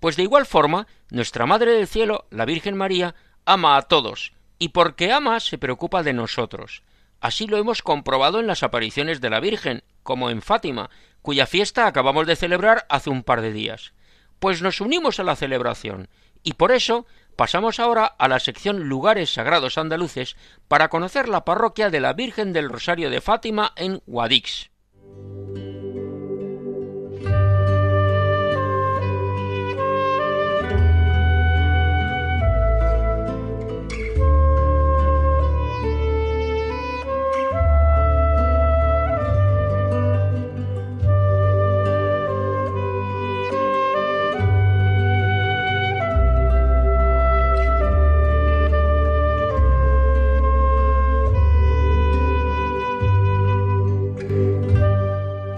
Pues 0.00 0.16
de 0.16 0.24
igual 0.24 0.44
forma, 0.44 0.88
nuestra 1.08 1.46
Madre 1.46 1.70
del 1.70 1.86
Cielo, 1.86 2.26
la 2.30 2.46
Virgen 2.46 2.76
María, 2.76 3.14
ama 3.44 3.76
a 3.76 3.82
todos, 3.82 4.32
y 4.58 4.70
porque 4.70 5.12
ama 5.12 5.38
se 5.38 5.56
preocupa 5.56 6.02
de 6.02 6.14
nosotros. 6.14 6.82
Así 7.22 7.46
lo 7.46 7.56
hemos 7.56 7.82
comprobado 7.82 8.40
en 8.40 8.48
las 8.48 8.64
apariciones 8.64 9.20
de 9.20 9.30
la 9.30 9.38
Virgen, 9.38 9.84
como 10.02 10.28
en 10.28 10.42
Fátima, 10.42 10.90
cuya 11.22 11.46
fiesta 11.46 11.86
acabamos 11.86 12.26
de 12.26 12.34
celebrar 12.34 12.84
hace 12.88 13.10
un 13.10 13.22
par 13.22 13.42
de 13.42 13.52
días. 13.52 13.92
Pues 14.40 14.60
nos 14.60 14.80
unimos 14.80 15.20
a 15.20 15.22
la 15.22 15.36
celebración, 15.36 16.08
y 16.42 16.54
por 16.54 16.72
eso 16.72 17.06
pasamos 17.36 17.78
ahora 17.78 18.06
a 18.06 18.26
la 18.26 18.40
sección 18.40 18.88
Lugares 18.88 19.32
Sagrados 19.32 19.78
Andaluces 19.78 20.36
para 20.66 20.88
conocer 20.88 21.28
la 21.28 21.44
parroquia 21.44 21.90
de 21.90 22.00
la 22.00 22.12
Virgen 22.12 22.52
del 22.52 22.68
Rosario 22.68 23.08
de 23.08 23.20
Fátima 23.20 23.72
en 23.76 24.02
Guadix. 24.04 24.72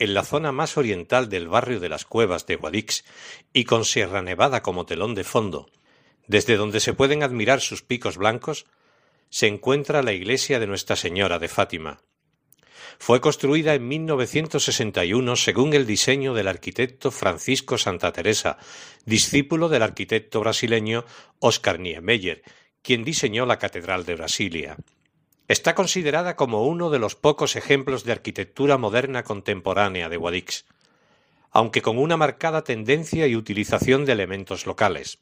en 0.00 0.14
la 0.14 0.24
zona 0.24 0.50
más 0.50 0.76
oriental 0.78 1.28
del 1.28 1.46
barrio 1.46 1.78
de 1.78 1.90
las 1.90 2.06
Cuevas 2.06 2.46
de 2.46 2.56
Guadix 2.56 3.04
y 3.52 3.64
con 3.64 3.84
Sierra 3.84 4.22
Nevada 4.22 4.62
como 4.62 4.86
telón 4.86 5.14
de 5.14 5.24
fondo, 5.24 5.70
desde 6.26 6.56
donde 6.56 6.80
se 6.80 6.94
pueden 6.94 7.22
admirar 7.22 7.60
sus 7.60 7.82
picos 7.82 8.16
blancos, 8.16 8.64
se 9.28 9.46
encuentra 9.46 10.02
la 10.02 10.12
iglesia 10.12 10.58
de 10.58 10.66
Nuestra 10.66 10.96
Señora 10.96 11.38
de 11.38 11.48
Fátima. 11.48 12.00
Fue 12.98 13.20
construida 13.20 13.74
en 13.74 13.88
1961 13.88 15.36
según 15.36 15.74
el 15.74 15.86
diseño 15.86 16.32
del 16.32 16.48
arquitecto 16.48 17.10
Francisco 17.10 17.76
Santa 17.76 18.10
Teresa, 18.10 18.56
discípulo 19.04 19.68
del 19.68 19.82
arquitecto 19.82 20.40
brasileño 20.40 21.04
Oscar 21.40 21.78
Niemeyer, 21.78 22.42
quien 22.82 23.04
diseñó 23.04 23.44
la 23.44 23.58
Catedral 23.58 24.06
de 24.06 24.14
Brasilia. 24.14 24.76
Está 25.50 25.74
considerada 25.74 26.36
como 26.36 26.64
uno 26.64 26.90
de 26.90 27.00
los 27.00 27.16
pocos 27.16 27.56
ejemplos 27.56 28.04
de 28.04 28.12
arquitectura 28.12 28.78
moderna 28.78 29.24
contemporánea 29.24 30.08
de 30.08 30.16
Guadix, 30.16 30.64
aunque 31.50 31.82
con 31.82 31.98
una 31.98 32.16
marcada 32.16 32.62
tendencia 32.62 33.26
y 33.26 33.34
utilización 33.34 34.04
de 34.04 34.12
elementos 34.12 34.64
locales. 34.64 35.18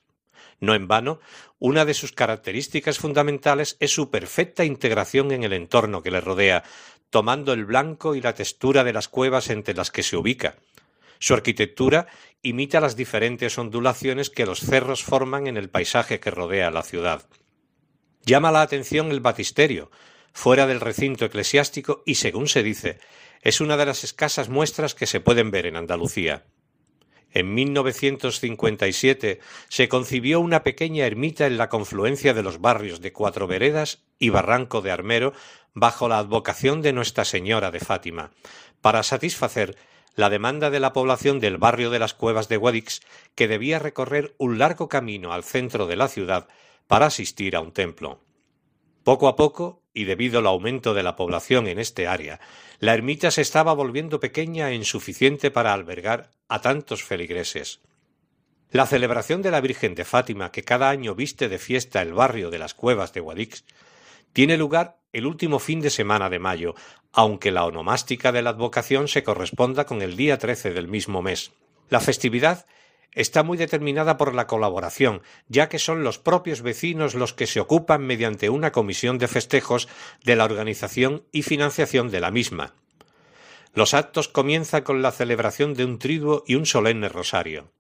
No 0.61 0.75
en 0.75 0.87
vano, 0.87 1.19
una 1.59 1.87
de 1.87 1.95
sus 1.95 2.13
características 2.13 2.99
fundamentales 2.99 3.79
es 3.81 3.91
su 3.95 4.11
perfecta 4.11 4.67
integración 4.67 5.33
en 5.33 5.45
el 5.45 5.55
entorno 5.55 6.03
que 6.03 6.11
le 6.11 6.21
rodea, 6.21 6.63
tomando 7.09 7.55
el 7.55 7.65
blanco 7.65 8.15
y 8.15 8.21
la 8.21 8.35
textura 8.35 8.85
de 8.85 8.93
las 8.93 9.09
cuevas 9.09 9.49
entre 9.49 9.73
las 9.73 9.91
que 9.91 10.03
se 10.03 10.19
ubica. 10.19 10.57
Su 11.19 11.33
arquitectura 11.33 12.07
imita 12.43 12.81
las 12.81 12.97
diferentes 12.97 13.57
ondulaciones 13.57 14.29
que 14.29 14.45
los 14.45 14.61
cerros 14.61 15.03
forman 15.03 15.47
en 15.47 15.57
el 15.57 15.71
paisaje 15.71 16.21
que 16.21 16.31
rodea 16.31 16.71
la 16.71 16.83
ciudad. 16.83 17.27
Llama 18.27 18.53
la 18.53 18.61
atención 18.61 19.11
el 19.11 19.21
batisterio, 19.21 19.91
fuera 20.39 20.69
del 20.69 20.81
recinto 20.81 21.25
eclesiástico 21.25 22.05
y, 22.07 22.15
según 22.15 22.47
se 22.47 22.63
dice, 22.63 23.01
es 23.43 23.61
una 23.61 23.77
de 23.77 23.87
las 23.87 24.05
escasas 24.05 24.49
muestras 24.49 24.95
que 24.95 25.07
se 25.07 25.19
pueden 25.19 25.51
ver 25.51 25.67
en 25.67 25.77
Andalucía. 25.77 26.47
En 27.33 27.53
1957 27.55 29.41
se 29.69 29.89
concibió 29.89 30.39
una 30.39 30.63
pequeña 30.63 31.07
ermita 31.07 31.47
en 31.47 31.59
la 31.59 31.69
confluencia 31.69 32.35
de 32.35 32.45
los 32.45 32.61
barrios 32.61 33.01
de 33.01 33.13
Cuatro 33.13 33.49
Veredas 33.49 34.05
y 34.19 34.31
Barranco 34.31 34.81
de 34.81 34.93
Armero 34.93 35.33
bajo 35.75 36.09
la 36.09 36.19
advocación 36.19 36.83
de 36.83 36.93
Nuestra 36.93 37.25
Señora 37.25 37.73
de 37.73 37.81
Fátima, 37.81 38.31
para 38.81 39.03
satisfacer 39.03 39.77
la 40.15 40.31
demanda 40.31 40.71
de 40.71 40.79
la 40.79 40.93
población 40.93 41.41
del 41.41 41.59
barrio 41.59 41.91
de 41.91 41.99
las 41.99 42.15
Cuevas 42.15 42.49
de 42.49 42.57
Guadix, 42.57 43.01
que 43.35 43.49
debía 43.49 43.81
recorrer 43.81 44.37
un 44.39 44.59
largo 44.59 44.89
camino 44.89 45.33
al 45.33 45.43
centro 45.43 45.87
de 45.87 45.97
la 45.97 46.07
ciudad 46.07 46.47
para 46.87 47.07
asistir 47.07 47.57
a 47.57 47.61
un 47.61 47.73
templo. 47.73 48.21
Poco 49.03 49.27
a 49.27 49.37
poco, 49.37 49.83
y 49.99 50.05
debido 50.05 50.39
al 50.39 50.47
aumento 50.47 50.95
de 50.95 51.03
la 51.03 51.17
población 51.17 51.67
en 51.67 51.81
este 51.81 52.07
área, 52.07 52.39
la 52.79 52.95
ermita 52.95 53.33
se 53.33 53.41
estaba 53.41 53.73
volviendo 53.73 54.21
pequeña 54.21 54.71
e 54.71 54.77
insuficiente 54.77 55.51
para 55.51 55.73
albergar 55.73 56.31
a 56.47 56.61
tantos 56.61 57.03
feligreses. 57.03 57.81
La 58.71 58.87
celebración 58.87 59.43
de 59.43 59.51
la 59.51 59.61
Virgen 59.61 59.97
de 59.97 60.05
Fátima, 60.05 60.53
que 60.53 60.63
cada 60.63 60.89
año 60.89 61.17
viste 61.17 61.49
de 61.49 61.59
fiesta 61.59 62.01
el 62.01 62.13
barrio 62.13 62.49
de 62.49 62.61
las 62.61 62.75
cuevas 62.75 63.13
de 63.13 63.19
Guadix, 63.19 63.65
tiene 64.33 64.57
lugar 64.57 64.99
el 65.13 65.27
último 65.27 65.59
fin 65.59 65.81
de 65.81 65.91
semana 65.91 66.31
de 66.31 66.39
mayo, 66.39 66.77
aunque 67.11 67.51
la 67.51 67.65
onomástica 67.65 68.31
de 68.31 68.43
la 68.43 68.51
advocación 68.51 69.09
se 69.09 69.25
corresponda 69.25 69.85
con 69.85 70.01
el 70.01 70.17
día 70.17 70.39
13 70.39 70.75
del 70.75 70.87
mismo 70.87 71.23
mes. 71.23 71.51
La 71.89 71.99
festividad 71.99 72.67
está 73.13 73.43
muy 73.43 73.59
determinada 73.59 74.17
por 74.17 74.35
la 74.35 74.47
colaboración, 74.47 75.23
ya 75.49 75.69
que 75.69 75.79
son 75.79 76.05
los 76.05 76.19
propios 76.19 76.63
vecinos 76.63 77.15
los 77.15 77.35
que 77.35 77.47
se 77.47 77.61
ocupan 77.61 78.03
mediante 78.03 78.51
una 78.51 78.73
comisión 78.73 79.19
de 79.19 79.29
festejos 79.29 79.89
de 80.25 80.37
la 80.37 80.45
organización 80.45 81.25
y 81.33 81.43
financiación 81.43 82.11
de 82.11 82.21
la 82.21 82.31
misma. 82.31 82.75
Los 83.75 83.95
actos 83.95 84.29
comienzan 84.29 84.83
con 84.83 85.03
la 85.03 85.13
celebración 85.13 85.75
de 85.75 85.85
un 85.85 85.99
triduo 85.99 86.45
y 86.47 86.55
un 86.55 86.67
solemne 86.67 87.09
rosario. 87.09 87.71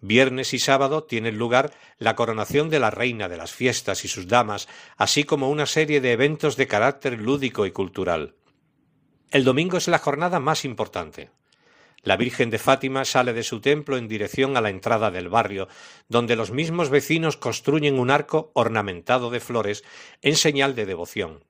Viernes 0.00 0.52
y 0.52 0.58
sábado 0.58 1.04
tienen 1.04 1.38
lugar 1.38 1.72
la 1.98 2.16
coronación 2.16 2.70
de 2.70 2.80
la 2.80 2.90
reina 2.90 3.28
de 3.28 3.36
las 3.36 3.52
fiestas 3.52 4.04
y 4.04 4.08
sus 4.08 4.26
damas, 4.26 4.68
así 4.96 5.22
como 5.22 5.48
una 5.48 5.66
serie 5.66 6.00
de 6.00 6.10
eventos 6.10 6.56
de 6.56 6.66
carácter 6.66 7.20
lúdico 7.20 7.66
y 7.66 7.70
cultural. 7.70 8.34
El 9.30 9.44
domingo 9.44 9.76
es 9.76 9.86
la 9.86 9.98
jornada 9.98 10.40
más 10.40 10.64
importante. 10.64 11.30
La 12.04 12.16
Virgen 12.16 12.50
de 12.50 12.58
Fátima 12.58 13.04
sale 13.04 13.32
de 13.32 13.44
su 13.44 13.60
templo 13.60 13.96
en 13.96 14.08
dirección 14.08 14.56
a 14.56 14.60
la 14.60 14.70
entrada 14.70 15.12
del 15.12 15.28
barrio, 15.28 15.68
donde 16.08 16.34
los 16.34 16.50
mismos 16.50 16.90
vecinos 16.90 17.36
construyen 17.36 18.00
un 18.00 18.10
arco 18.10 18.50
ornamentado 18.54 19.30
de 19.30 19.38
flores 19.38 19.84
en 20.20 20.34
señal 20.34 20.74
de 20.74 20.84
devoción. 20.84 21.44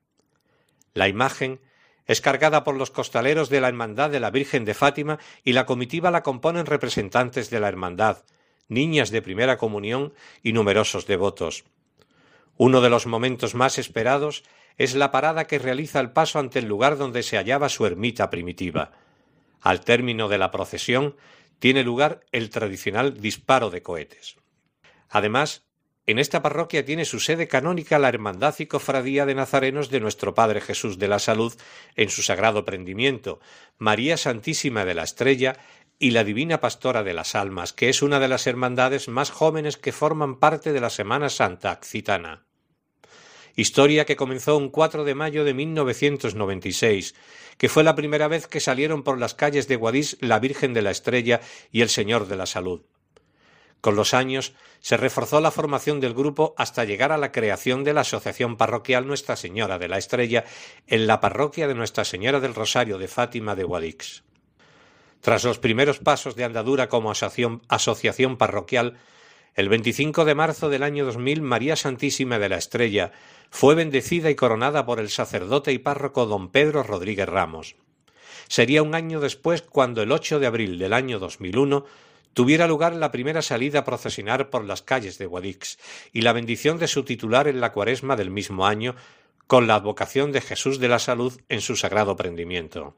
La 0.93 1.07
imagen 1.07 1.59
es 2.05 2.21
cargada 2.21 2.63
por 2.63 2.75
los 2.75 2.91
costaleros 2.91 3.49
de 3.49 3.61
la 3.61 3.67
Hermandad 3.67 4.11
de 4.11 4.19
la 4.19 4.29
Virgen 4.29 4.63
de 4.63 4.75
Fátima 4.75 5.17
y 5.43 5.53
la 5.53 5.65
comitiva 5.65 6.11
la 6.11 6.21
componen 6.21 6.67
representantes 6.67 7.49
de 7.49 7.59
la 7.59 7.69
Hermandad, 7.69 8.23
niñas 8.67 9.09
de 9.09 9.23
primera 9.23 9.57
comunión 9.57 10.13
y 10.43 10.53
numerosos 10.53 11.07
devotos. 11.07 11.63
Uno 12.57 12.81
de 12.81 12.91
los 12.91 13.07
momentos 13.07 13.55
más 13.55 13.79
esperados 13.79 14.43
es 14.77 14.93
la 14.93 15.09
parada 15.09 15.45
que 15.47 15.57
realiza 15.57 15.99
el 15.99 16.11
paso 16.11 16.37
ante 16.37 16.59
el 16.59 16.65
lugar 16.65 16.97
donde 16.97 17.23
se 17.23 17.37
hallaba 17.37 17.69
su 17.69 17.87
ermita 17.87 18.29
primitiva. 18.29 18.91
Al 19.63 19.79
término 19.79 20.27
de 20.27 20.37
la 20.37 20.51
procesión 20.51 21.15
tiene 21.57 21.83
lugar 21.83 22.19
el 22.33 22.49
tradicional 22.49 23.21
disparo 23.21 23.69
de 23.69 23.81
cohetes. 23.81 24.35
Además, 25.09 25.63
en 26.05 26.19
esta 26.19 26.41
parroquia 26.41 26.83
tiene 26.83 27.05
su 27.05 27.21
sede 27.21 27.47
canónica 27.47 27.97
la 27.97 28.09
Hermandad 28.09 28.55
y 28.59 28.65
Cofradía 28.65 29.25
de 29.25 29.35
Nazarenos 29.35 29.89
de 29.89 30.01
Nuestro 30.01 30.33
Padre 30.33 30.59
Jesús 30.59 30.99
de 30.99 31.07
la 31.07 31.19
Salud 31.19 31.53
en 31.95 32.09
su 32.09 32.23
sagrado 32.23 32.65
prendimiento, 32.65 33.39
María 33.77 34.17
Santísima 34.17 34.83
de 34.83 34.95
la 34.95 35.03
Estrella 35.03 35.55
y 35.97 36.11
la 36.11 36.25
Divina 36.25 36.59
Pastora 36.59 37.03
de 37.03 37.13
las 37.13 37.33
Almas, 37.33 37.71
que 37.71 37.87
es 37.87 38.01
una 38.01 38.19
de 38.19 38.27
las 38.27 38.47
hermandades 38.47 39.07
más 39.07 39.31
jóvenes 39.31 39.77
que 39.77 39.93
forman 39.93 40.39
parte 40.39 40.73
de 40.73 40.81
la 40.81 40.89
Semana 40.89 41.29
Santa 41.29 41.71
Accitana. 41.71 42.47
Historia 43.55 44.05
que 44.05 44.15
comenzó 44.15 44.57
un 44.57 44.69
4 44.69 45.03
de 45.03 45.15
mayo 45.15 45.43
de 45.43 45.53
1996, 45.53 47.15
que 47.57 47.69
fue 47.69 47.83
la 47.83 47.95
primera 47.95 48.27
vez 48.27 48.47
que 48.47 48.59
salieron 48.59 49.03
por 49.03 49.19
las 49.19 49.33
calles 49.33 49.67
de 49.67 49.75
Guadix 49.75 50.17
la 50.21 50.39
Virgen 50.39 50.73
de 50.73 50.81
la 50.81 50.91
Estrella 50.91 51.41
y 51.71 51.81
el 51.81 51.89
Señor 51.89 52.27
de 52.27 52.35
la 52.35 52.45
Salud. 52.45 52.81
Con 53.83 53.97
los 53.97 54.13
años 54.13 54.53
se 54.79 54.95
reforzó 54.95 55.41
la 55.41 55.51
formación 55.51 55.99
del 55.99 56.13
grupo 56.13 56.55
hasta 56.57 56.85
llegar 56.85 57.11
a 57.11 57.17
la 57.17 57.33
creación 57.33 57.83
de 57.83 57.93
la 57.93 58.01
Asociación 58.01 58.55
Parroquial 58.55 59.05
Nuestra 59.05 59.35
Señora 59.35 59.77
de 59.77 59.89
la 59.89 59.97
Estrella 59.97 60.45
en 60.87 61.05
la 61.05 61.19
parroquia 61.19 61.67
de 61.67 61.75
Nuestra 61.75 62.05
Señora 62.05 62.39
del 62.39 62.55
Rosario 62.55 62.97
de 62.97 63.09
Fátima 63.09 63.55
de 63.55 63.65
Guadix. 63.65 64.23
Tras 65.19 65.43
los 65.43 65.59
primeros 65.59 65.99
pasos 65.99 66.35
de 66.35 66.45
andadura 66.45 66.87
como 66.87 67.11
asociación, 67.11 68.37
parroquial, 68.37 68.97
el 69.55 69.69
25 69.69 70.25
de 70.25 70.33
marzo 70.33 70.69
del 70.69 70.81
año 70.81 71.05
2000 71.05 71.41
María 71.41 71.75
Santísima 71.75 72.39
de 72.39 72.49
la 72.49 72.57
Estrella 72.57 73.11
fue 73.51 73.75
bendecida 73.75 74.31
y 74.31 74.35
coronada 74.35 74.85
por 74.85 74.99
el 74.99 75.09
sacerdote 75.09 75.71
y 75.73 75.77
párroco 75.77 76.25
don 76.25 76.49
Pedro 76.49 76.81
Rodríguez 76.81 77.29
Ramos. 77.29 77.75
Sería 78.47 78.81
un 78.81 78.95
año 78.95 79.19
después 79.19 79.61
cuando 79.61 80.01
el 80.01 80.11
8 80.11 80.39
de 80.39 80.47
abril 80.47 80.79
del 80.79 80.91
año 80.91 81.19
2001 81.19 81.85
tuviera 82.33 82.67
lugar 82.67 82.95
la 82.95 83.11
primera 83.11 83.43
salida 83.43 83.79
a 83.79 83.85
procesionar 83.85 84.49
por 84.49 84.65
las 84.65 84.81
calles 84.81 85.19
de 85.19 85.27
Guadix 85.27 85.77
y 86.11 86.21
la 86.21 86.33
bendición 86.33 86.79
de 86.79 86.87
su 86.87 87.03
titular 87.03 87.47
en 87.47 87.61
la 87.61 87.71
cuaresma 87.71 88.15
del 88.15 88.31
mismo 88.31 88.65
año, 88.65 88.95
con 89.45 89.67
la 89.67 89.75
advocación 89.75 90.31
de 90.31 90.41
Jesús 90.41 90.79
de 90.79 90.87
la 90.87 90.97
Salud 90.97 91.39
en 91.47 91.61
su 91.61 91.75
sagrado 91.75 92.15
prendimiento. 92.15 92.97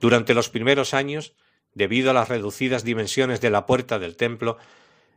Durante 0.00 0.34
los 0.34 0.48
primeros 0.48 0.94
años, 0.94 1.34
debido 1.74 2.10
a 2.10 2.14
las 2.14 2.28
reducidas 2.28 2.82
dimensiones 2.82 3.40
de 3.40 3.50
la 3.50 3.66
puerta 3.66 4.00
del 4.00 4.16
templo, 4.16 4.58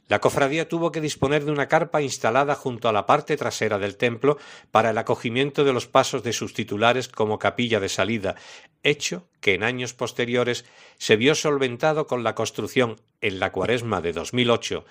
la 0.09 0.19
cofradía 0.19 0.67
tuvo 0.67 0.91
que 0.91 1.01
disponer 1.01 1.45
de 1.45 1.51
una 1.51 1.67
carpa 1.67 2.01
instalada 2.01 2.55
junto 2.55 2.89
a 2.89 2.91
la 2.91 3.05
parte 3.05 3.37
trasera 3.37 3.77
del 3.77 3.95
templo 3.95 4.37
para 4.71 4.89
el 4.89 4.97
acogimiento 4.97 5.63
de 5.63 5.71
los 5.71 5.87
pasos 5.87 6.23
de 6.23 6.33
sus 6.33 6.53
titulares 6.53 7.07
como 7.07 7.37
capilla 7.37 7.79
de 7.79 7.89
salida, 7.89 8.35
hecho 8.81 9.29
que 9.39 9.53
en 9.53 9.63
años 9.63 9.93
posteriores 9.93 10.65
se 10.97 11.15
vio 11.15 11.35
solventado 11.35 12.07
con 12.07 12.23
la 12.23 12.33
construcción, 12.33 12.99
en 13.21 13.39
la 13.39 13.51
cuaresma 13.51 14.01
de 14.01 14.13
2008, 14.13 14.83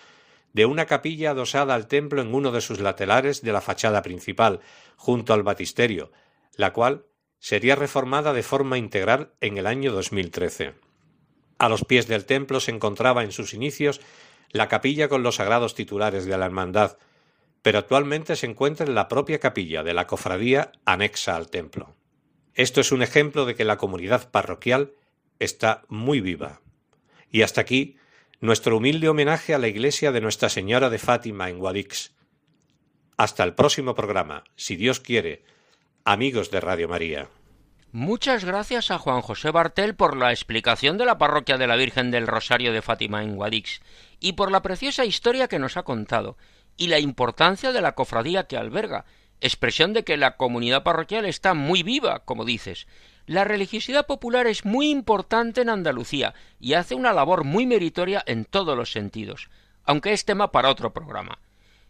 de 0.52 0.66
una 0.66 0.86
capilla 0.86 1.32
adosada 1.32 1.74
al 1.74 1.88
templo 1.88 2.22
en 2.22 2.32
uno 2.32 2.52
de 2.52 2.60
sus 2.60 2.78
laterales 2.78 3.42
de 3.42 3.52
la 3.52 3.60
fachada 3.60 4.02
principal, 4.02 4.60
junto 4.96 5.34
al 5.34 5.42
batisterio, 5.42 6.12
la 6.54 6.72
cual 6.72 7.06
sería 7.40 7.74
reformada 7.74 8.32
de 8.32 8.44
forma 8.44 8.78
integral 8.78 9.32
en 9.40 9.58
el 9.58 9.66
año 9.66 9.90
2013. 9.92 10.74
A 11.58 11.68
los 11.68 11.84
pies 11.84 12.06
del 12.06 12.24
templo 12.24 12.60
se 12.60 12.70
encontraba 12.70 13.24
en 13.24 13.32
sus 13.32 13.52
inicios 13.52 14.00
la 14.50 14.68
capilla 14.68 15.08
con 15.08 15.22
los 15.22 15.36
sagrados 15.36 15.74
titulares 15.74 16.24
de 16.24 16.36
la 16.36 16.46
Hermandad, 16.46 16.98
pero 17.62 17.78
actualmente 17.78 18.36
se 18.36 18.46
encuentra 18.46 18.86
en 18.86 18.94
la 18.94 19.08
propia 19.08 19.40
capilla 19.40 19.82
de 19.82 19.94
la 19.94 20.06
cofradía 20.06 20.72
anexa 20.84 21.36
al 21.36 21.50
templo. 21.50 21.96
Esto 22.54 22.80
es 22.80 22.92
un 22.92 23.02
ejemplo 23.02 23.44
de 23.46 23.54
que 23.54 23.64
la 23.64 23.76
comunidad 23.76 24.30
parroquial 24.30 24.92
está 25.38 25.82
muy 25.88 26.20
viva. 26.20 26.60
Y 27.30 27.42
hasta 27.42 27.60
aquí 27.60 27.96
nuestro 28.40 28.76
humilde 28.76 29.08
homenaje 29.08 29.54
a 29.54 29.58
la 29.58 29.68
iglesia 29.68 30.12
de 30.12 30.20
Nuestra 30.20 30.48
Señora 30.48 30.90
de 30.90 30.98
Fátima 30.98 31.50
en 31.50 31.58
Guadix. 31.58 32.14
Hasta 33.16 33.44
el 33.44 33.54
próximo 33.54 33.94
programa, 33.94 34.44
si 34.56 34.76
Dios 34.76 35.00
quiere, 35.00 35.44
amigos 36.04 36.50
de 36.50 36.60
Radio 36.60 36.88
María. 36.88 37.28
Muchas 37.90 38.44
gracias 38.44 38.90
a 38.90 38.98
Juan 38.98 39.22
José 39.22 39.50
Bartel 39.50 39.94
por 39.94 40.16
la 40.16 40.30
explicación 40.30 40.98
de 40.98 41.06
la 41.06 41.18
parroquia 41.18 41.56
de 41.56 41.66
la 41.66 41.76
Virgen 41.76 42.10
del 42.10 42.26
Rosario 42.26 42.72
de 42.72 42.82
Fátima 42.82 43.22
en 43.22 43.34
Guadix 43.34 43.80
y 44.20 44.32
por 44.32 44.50
la 44.50 44.62
preciosa 44.62 45.04
historia 45.04 45.48
que 45.48 45.58
nos 45.58 45.76
ha 45.76 45.82
contado 45.82 46.36
y 46.76 46.86
la 46.86 46.98
importancia 46.98 47.72
de 47.72 47.80
la 47.80 47.94
cofradía 47.94 48.44
que 48.44 48.56
alberga, 48.56 49.04
expresión 49.40 49.92
de 49.92 50.04
que 50.04 50.16
la 50.16 50.36
comunidad 50.36 50.82
parroquial 50.82 51.26
está 51.26 51.54
muy 51.54 51.82
viva, 51.82 52.20
como 52.24 52.44
dices. 52.44 52.86
La 53.26 53.44
religiosidad 53.44 54.06
popular 54.06 54.46
es 54.46 54.64
muy 54.64 54.90
importante 54.90 55.60
en 55.60 55.68
Andalucía 55.68 56.34
y 56.58 56.74
hace 56.74 56.94
una 56.94 57.12
labor 57.12 57.44
muy 57.44 57.66
meritoria 57.66 58.22
en 58.26 58.44
todos 58.44 58.76
los 58.76 58.90
sentidos, 58.90 59.50
aunque 59.84 60.12
es 60.12 60.24
tema 60.24 60.50
para 60.50 60.70
otro 60.70 60.94
programa. 60.94 61.38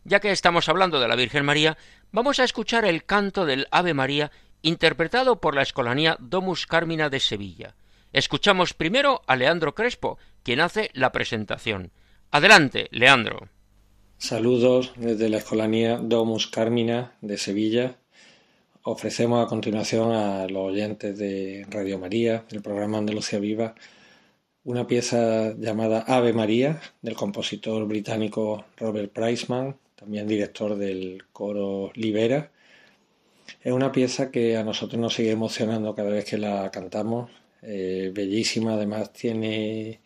Ya 0.04 0.20
que 0.20 0.30
estamos 0.30 0.68
hablando 0.68 1.00
de 1.00 1.08
la 1.08 1.16
Virgen 1.16 1.44
María, 1.44 1.76
vamos 2.12 2.40
a 2.40 2.44
escuchar 2.44 2.84
el 2.84 3.04
canto 3.04 3.44
del 3.44 3.68
Ave 3.70 3.94
María 3.94 4.32
interpretado 4.62 5.40
por 5.40 5.54
la 5.54 5.62
Escolanía 5.62 6.16
Domus 6.18 6.66
Carmina 6.66 7.10
de 7.10 7.20
Sevilla. 7.20 7.74
Escuchamos 8.12 8.74
primero 8.74 9.22
a 9.26 9.36
Leandro 9.36 9.74
Crespo, 9.74 10.18
quien 10.42 10.60
hace 10.60 10.90
la 10.94 11.12
presentación. 11.12 11.92
Adelante, 12.30 12.88
Leandro. 12.90 13.48
Saludos 14.18 14.92
desde 14.96 15.28
la 15.28 15.38
Escolanía 15.38 15.96
Domus 15.96 16.46
Carmina 16.46 17.16
de 17.20 17.38
Sevilla. 17.38 17.96
Ofrecemos 18.82 19.44
a 19.44 19.48
continuación 19.48 20.12
a 20.12 20.46
los 20.48 20.70
oyentes 20.70 21.16
de 21.18 21.66
Radio 21.70 21.98
María, 21.98 22.44
del 22.50 22.62
programa 22.62 22.98
Andalucía 22.98 23.38
Viva, 23.38 23.74
una 24.64 24.86
pieza 24.86 25.54
llamada 25.56 26.00
Ave 26.06 26.32
María 26.32 26.80
del 27.00 27.14
compositor 27.14 27.86
británico 27.86 28.64
Robert 28.76 29.12
Priceman, 29.12 29.76
también 29.94 30.26
director 30.26 30.76
del 30.76 31.24
coro 31.32 31.90
Libera, 31.94 32.50
es 33.62 33.72
una 33.72 33.92
pieza 33.92 34.30
que 34.30 34.56
a 34.56 34.64
nosotros 34.64 35.00
nos 35.00 35.14
sigue 35.14 35.30
emocionando 35.30 35.94
cada 35.94 36.10
vez 36.10 36.24
que 36.24 36.38
la 36.38 36.70
cantamos. 36.70 37.30
Eh, 37.62 38.10
bellísima, 38.14 38.74
además 38.74 39.12
tiene 39.12 40.00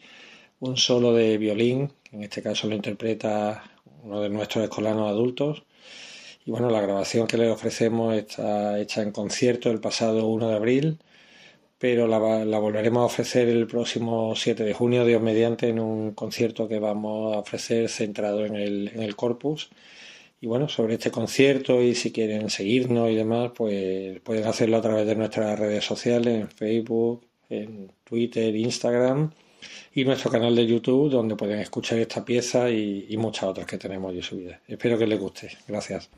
un 0.60 0.76
solo 0.76 1.12
de 1.12 1.36
violín, 1.38 1.92
en 2.12 2.22
este 2.22 2.42
caso 2.42 2.68
lo 2.68 2.74
interpreta 2.74 3.64
uno 4.02 4.20
de 4.20 4.28
nuestros 4.28 4.64
escolanos 4.64 5.08
adultos. 5.08 5.64
Y 6.44 6.50
bueno, 6.50 6.70
la 6.70 6.80
grabación 6.80 7.26
que 7.26 7.38
le 7.38 7.50
ofrecemos 7.50 8.14
está 8.14 8.78
hecha 8.80 9.02
en 9.02 9.12
concierto 9.12 9.70
el 9.70 9.80
pasado 9.80 10.26
1 10.28 10.48
de 10.48 10.56
abril, 10.56 10.98
pero 11.78 12.06
la, 12.06 12.18
volveremos 12.18 13.02
a 13.02 13.06
ofrecer 13.06 13.48
el 13.48 13.66
próximo 13.66 14.34
7 14.36 14.64
de 14.64 14.74
junio, 14.74 15.04
Dios 15.04 15.22
mediante, 15.22 15.68
en 15.68 15.80
un 15.80 16.12
concierto 16.12 16.68
que 16.68 16.78
vamos 16.78 17.34
a 17.34 17.40
ofrecer 17.40 17.88
centrado 17.88 18.44
en 18.46 18.56
el, 18.56 18.88
en 18.94 19.02
el 19.02 19.16
corpus 19.16 19.70
y 20.40 20.48
bueno, 20.48 20.68
sobre 20.68 20.94
este 20.94 21.12
concierto 21.12 21.80
y 21.80 21.94
si 21.94 22.10
quieren 22.12 22.50
seguirnos 22.50 23.10
y 23.10 23.14
demás, 23.14 23.52
pues 23.54 24.20
pueden 24.22 24.44
hacerlo 24.46 24.76
a 24.78 24.82
través 24.82 25.06
de 25.06 25.14
nuestras 25.14 25.56
redes 25.58 25.84
sociales, 25.84 26.34
en 26.40 26.48
Facebook, 26.48 27.24
en 27.48 27.92
Twitter, 28.04 28.54
Instagram 28.56 29.30
y 29.94 30.04
nuestro 30.04 30.30
canal 30.30 30.54
de 30.54 30.66
YouTube, 30.66 31.10
donde 31.10 31.36
pueden 31.36 31.58
escuchar 31.58 31.98
esta 31.98 32.24
pieza 32.24 32.70
y, 32.70 33.14
muchas 33.18 33.44
otras 33.44 33.66
que 33.66 33.78
tenemos 33.78 34.14
su 34.24 34.36
vida. 34.36 34.60
Espero 34.66 34.98
que 34.98 35.06
les 35.06 35.20
guste. 35.20 35.50
Gracias. 35.68 36.10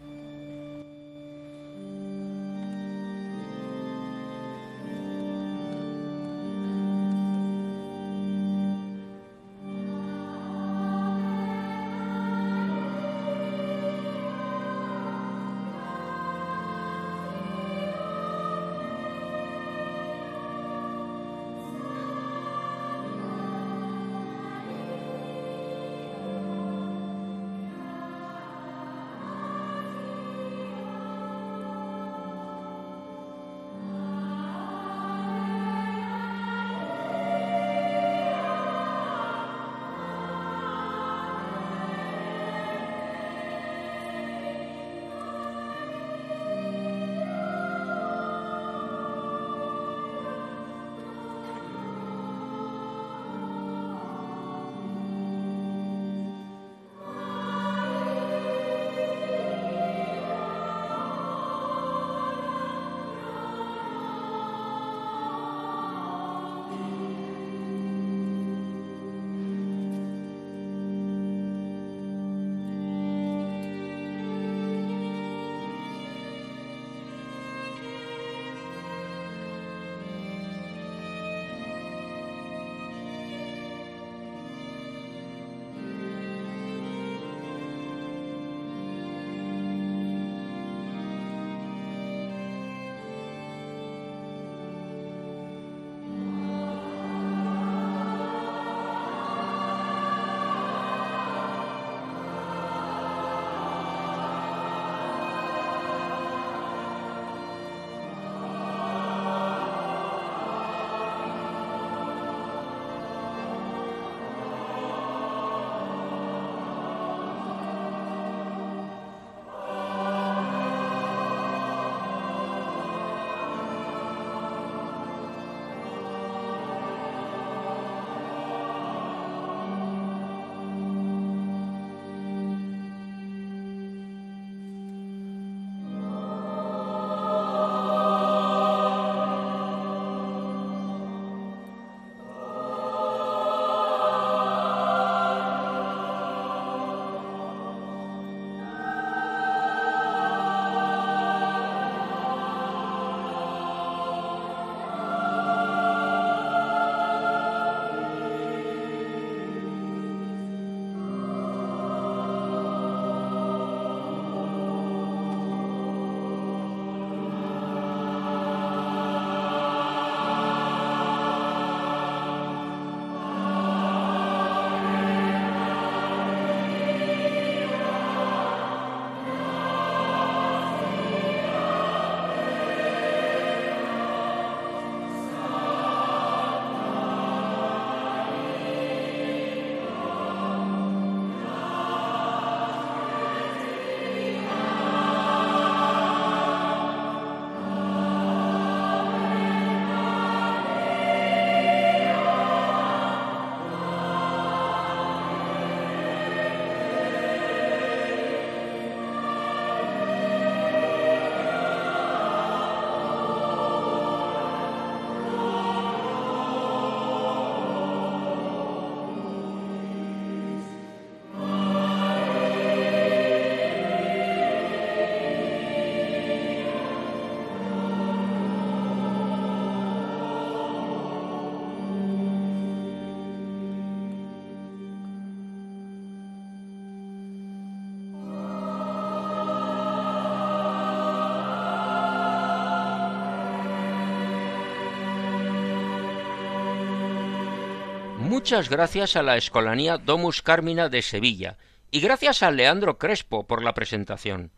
Muchas 248.34 248.68
gracias 248.68 249.14
a 249.14 249.22
la 249.22 249.36
Escolanía 249.36 249.96
Domus 249.96 250.42
Carmina 250.42 250.88
de 250.88 251.02
Sevilla 251.02 251.56
y 251.92 252.00
gracias 252.00 252.42
a 252.42 252.50
Leandro 252.50 252.98
Crespo 252.98 253.46
por 253.46 253.62
la 253.62 253.74
presentación. 253.74 254.50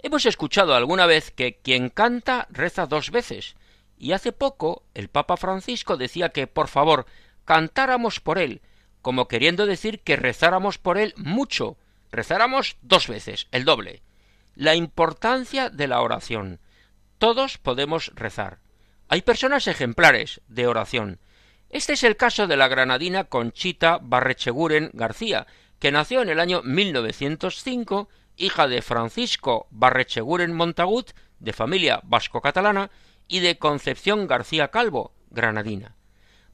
Hemos 0.00 0.26
escuchado 0.26 0.74
alguna 0.74 1.06
vez 1.06 1.30
que 1.30 1.56
quien 1.56 1.88
canta 1.88 2.46
reza 2.50 2.84
dos 2.84 3.10
veces, 3.10 3.56
y 3.96 4.12
hace 4.12 4.32
poco 4.32 4.84
el 4.92 5.08
Papa 5.08 5.38
Francisco 5.38 5.96
decía 5.96 6.28
que, 6.28 6.46
por 6.46 6.68
favor, 6.68 7.06
cantáramos 7.46 8.20
por 8.20 8.38
él, 8.38 8.60
como 9.00 9.28
queriendo 9.28 9.64
decir 9.64 10.00
que 10.00 10.16
rezáramos 10.16 10.76
por 10.76 10.98
él 10.98 11.14
mucho, 11.16 11.78
rezáramos 12.10 12.76
dos 12.82 13.08
veces, 13.08 13.48
el 13.50 13.64
doble. 13.64 14.02
La 14.54 14.74
importancia 14.74 15.70
de 15.70 15.88
la 15.88 16.02
oración. 16.02 16.60
Todos 17.16 17.56
podemos 17.56 18.12
rezar. 18.14 18.58
Hay 19.08 19.22
personas 19.22 19.68
ejemplares 19.68 20.42
de 20.48 20.66
oración. 20.66 21.18
Este 21.72 21.94
es 21.94 22.04
el 22.04 22.18
caso 22.18 22.46
de 22.46 22.58
la 22.58 22.68
granadina 22.68 23.24
Conchita 23.24 23.98
Barrecheguren 24.02 24.90
García, 24.92 25.46
que 25.78 25.90
nació 25.90 26.20
en 26.20 26.28
el 26.28 26.38
año 26.38 26.60
1905 26.62 28.10
hija 28.36 28.68
de 28.68 28.82
Francisco 28.82 29.68
Barrecheguren 29.70 30.52
Montagut, 30.52 31.12
de 31.40 31.54
familia 31.54 32.00
vasco-catalana, 32.04 32.90
y 33.26 33.40
de 33.40 33.56
Concepción 33.56 34.26
García 34.26 34.68
Calvo, 34.68 35.14
granadina. 35.30 35.96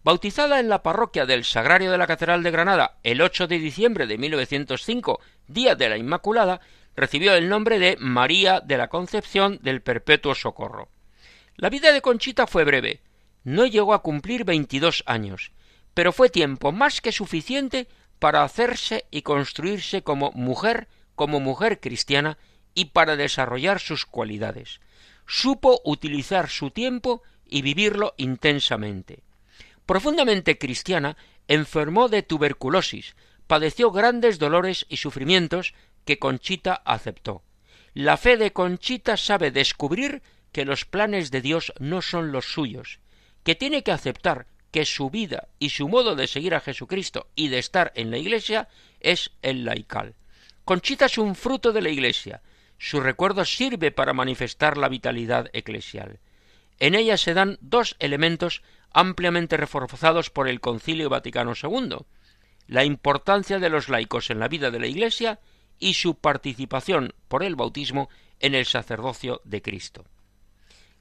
Bautizada 0.05 0.61
en 0.61 0.69
la 0.69 0.85
parroquia 0.85 1.27
del 1.27 1.45
Sagrario 1.45 1.91
de 1.91 1.99
la 1.99 2.07
Catedral 2.07 2.45
de 2.45 2.53
Granada 2.53 2.99
el 3.03 3.21
8 3.21 3.49
de 3.49 3.59
diciembre 3.59 4.07
de 4.07 4.19
1905, 4.19 5.21
día 5.49 5.75
de 5.75 5.89
la 5.89 5.97
Inmaculada, 5.97 6.61
recibió 6.95 7.35
el 7.35 7.49
nombre 7.49 7.81
de 7.81 7.97
María 7.99 8.61
de 8.61 8.79
la 8.79 8.87
Concepción 8.87 9.59
del 9.63 9.83
Perpetuo 9.83 10.37
Socorro. 10.37 10.89
La 11.57 11.71
vida 11.71 11.93
de 11.93 12.03
Conchita 12.03 12.47
fue 12.47 12.63
breve. 12.63 13.03
No 13.49 13.65
llegó 13.65 13.95
a 13.95 14.03
cumplir 14.03 14.45
veintidós 14.45 15.03
años, 15.07 15.53
pero 15.95 16.13
fue 16.13 16.29
tiempo 16.29 16.71
más 16.71 17.01
que 17.01 17.13
suficiente 17.13 17.89
para 18.19 18.43
hacerse 18.43 19.07
y 19.11 19.23
construirse 19.23 20.03
como 20.03 20.33
mujer 20.33 20.87
como 21.15 21.41
mujer 21.41 21.81
cristiana 21.81 22.37
y 22.75 22.91
para 22.97 23.17
desarrollar 23.17 23.81
sus 23.81 24.05
cualidades. 24.05 24.81
Supo 25.27 25.81
utilizar 25.87 26.51
su 26.51 26.73
tiempo 26.73 27.23
y 27.47 27.63
vivirlo 27.63 28.13
intensamente. 28.19 29.23
Profundamente 29.87 30.59
cristiana, 30.59 31.17
enfermó 31.49 32.11
de 32.11 32.23
tuberculosis, 32.23 33.17
padeció 33.47 33.91
grandes 33.93 34.39
dolores 34.39 34.85
y 34.91 34.99
sufrimientos 34.99 35.73
que 36.05 36.19
Conchita 36.19 36.75
aceptó. 36.85 37.43
La 37.95 38.19
fe 38.19 38.37
de 38.37 38.53
Conchita 38.53 39.17
sabe 39.17 39.51
descubrir 39.51 40.21
que 40.53 40.67
los 40.67 40.85
planes 40.85 41.31
de 41.31 41.41
Dios 41.41 41.73
no 41.79 42.03
son 42.03 42.31
los 42.31 42.53
suyos, 42.53 43.01
que 43.49 43.55
tiene 43.55 43.83
que 43.83 43.93
aceptar 43.93 44.45
que 44.71 44.85
su 44.85 45.09
vida 45.09 45.49
y 45.59 45.71
su 45.71 45.89
modo 45.89 46.15
de 46.17 46.27
seguir 46.27 46.55
a 46.55 46.61
Jesucristo 46.61 47.29
y 47.35 47.49
de 47.49 47.59
estar 47.59 47.93
en 47.95 48.11
la 48.11 48.19
Iglesia 48.19 48.69
es 49.01 49.31
el 49.41 49.65
laical. 49.65 50.17
Conchita 50.67 51.07
es 51.07 51.17
un 51.17 51.35
fruto 51.35 51.73
de 51.73 51.81
la 51.81 51.89
Iglesia. 51.89 52.43
Su 52.77 53.01
recuerdo 53.01 53.47
sirve 53.47 53.91
para 53.91 54.13
manifestar 54.13 54.77
la 54.77 54.91
vitalidad 54.91 55.49
eclesial. 55.55 56.19
En 56.79 56.95
ella 56.95 57.17
se 57.17 57.33
dan 57.33 57.57
dos 57.63 57.97
elementos 58.01 58.61
ampliamente 58.93 59.57
reforzados 59.57 60.29
por 60.29 60.47
el 60.47 60.61
Concilio 60.61 61.09
Vaticano 61.09 61.55
II 61.55 62.05
la 62.67 62.85
importancia 62.85 63.59
de 63.59 63.71
los 63.71 63.89
laicos 63.89 64.29
en 64.29 64.41
la 64.41 64.49
vida 64.49 64.71
de 64.71 64.79
la 64.79 64.89
Iglesia 64.89 65.41
y 65.79 65.95
su 65.95 66.17
participación 66.17 67.15
por 67.29 67.43
el 67.43 67.57
bautismo 67.57 68.11
en 68.41 68.55
el 68.55 68.67
sacerdocio 68.67 69.41
de 69.45 69.63
Cristo. 69.63 70.05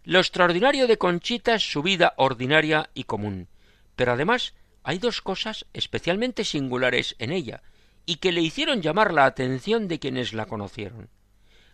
Lo 0.08 0.20
extraordinario 0.20 0.88
de 0.88 0.98
Conchita 0.98 1.56
es 1.56 1.70
su 1.70 1.84
vida 1.84 2.14
ordinaria 2.16 2.90
y 2.94 3.04
común, 3.04 3.50
pero 3.98 4.14
además 4.14 4.54
hay 4.82 5.00
dos 5.00 5.22
cosas 5.22 5.66
especialmente 5.74 6.46
singulares 6.46 7.18
en 7.20 7.34
ella, 7.34 7.62
y 8.06 8.16
que 8.16 8.32
le 8.32 8.40
hicieron 8.40 8.82
llamar 8.82 9.14
la 9.14 9.26
atención 9.26 9.90
de 9.90 10.00
quienes 10.00 10.32
la 10.32 10.46
conocieron 10.46 11.10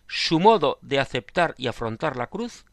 su 0.08 0.40
modo 0.40 0.80
de 0.82 0.98
aceptar 0.98 1.54
y 1.58 1.68
afrontar 1.68 2.16
la 2.16 2.26
cruz 2.26 2.64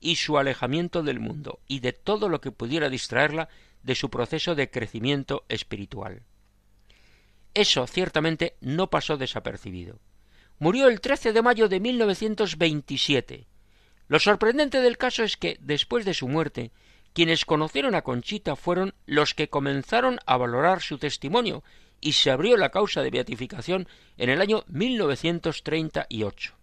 y 0.00 0.16
su 0.16 0.36
alejamiento 0.36 1.02
del 1.02 1.18
mundo 1.18 1.60
y 1.66 1.80
de 1.80 1.94
todo 1.94 2.28
lo 2.28 2.42
que 2.42 2.52
pudiera 2.52 2.90
distraerla 2.90 3.48
de 3.82 3.94
su 3.94 4.10
proceso 4.10 4.54
de 4.54 4.70
crecimiento 4.70 5.46
espiritual. 5.48 6.24
Eso 7.54 7.86
ciertamente 7.86 8.56
no 8.60 8.90
pasó 8.90 9.16
desapercibido. 9.16 9.98
Murió 10.58 10.88
el 10.88 11.00
13 11.00 11.32
de 11.32 11.40
mayo 11.40 11.70
de 11.70 11.80
1927. 11.80 13.46
Lo 14.08 14.20
sorprendente 14.20 14.80
del 14.80 14.98
caso 14.98 15.24
es 15.24 15.36
que, 15.36 15.58
después 15.60 16.04
de 16.04 16.14
su 16.14 16.28
muerte, 16.28 16.70
quienes 17.12 17.44
conocieron 17.44 17.94
a 17.94 18.02
Conchita 18.02 18.56
fueron 18.56 18.94
los 19.06 19.34
que 19.34 19.48
comenzaron 19.48 20.18
a 20.26 20.36
valorar 20.36 20.82
su 20.82 20.98
testimonio 20.98 21.64
y 22.00 22.12
se 22.12 22.30
abrió 22.30 22.56
la 22.56 22.70
causa 22.70 23.02
de 23.02 23.10
beatificación 23.10 23.88
en 24.16 24.30
el 24.30 24.40
año 24.40 24.64
1938. 24.68 26.54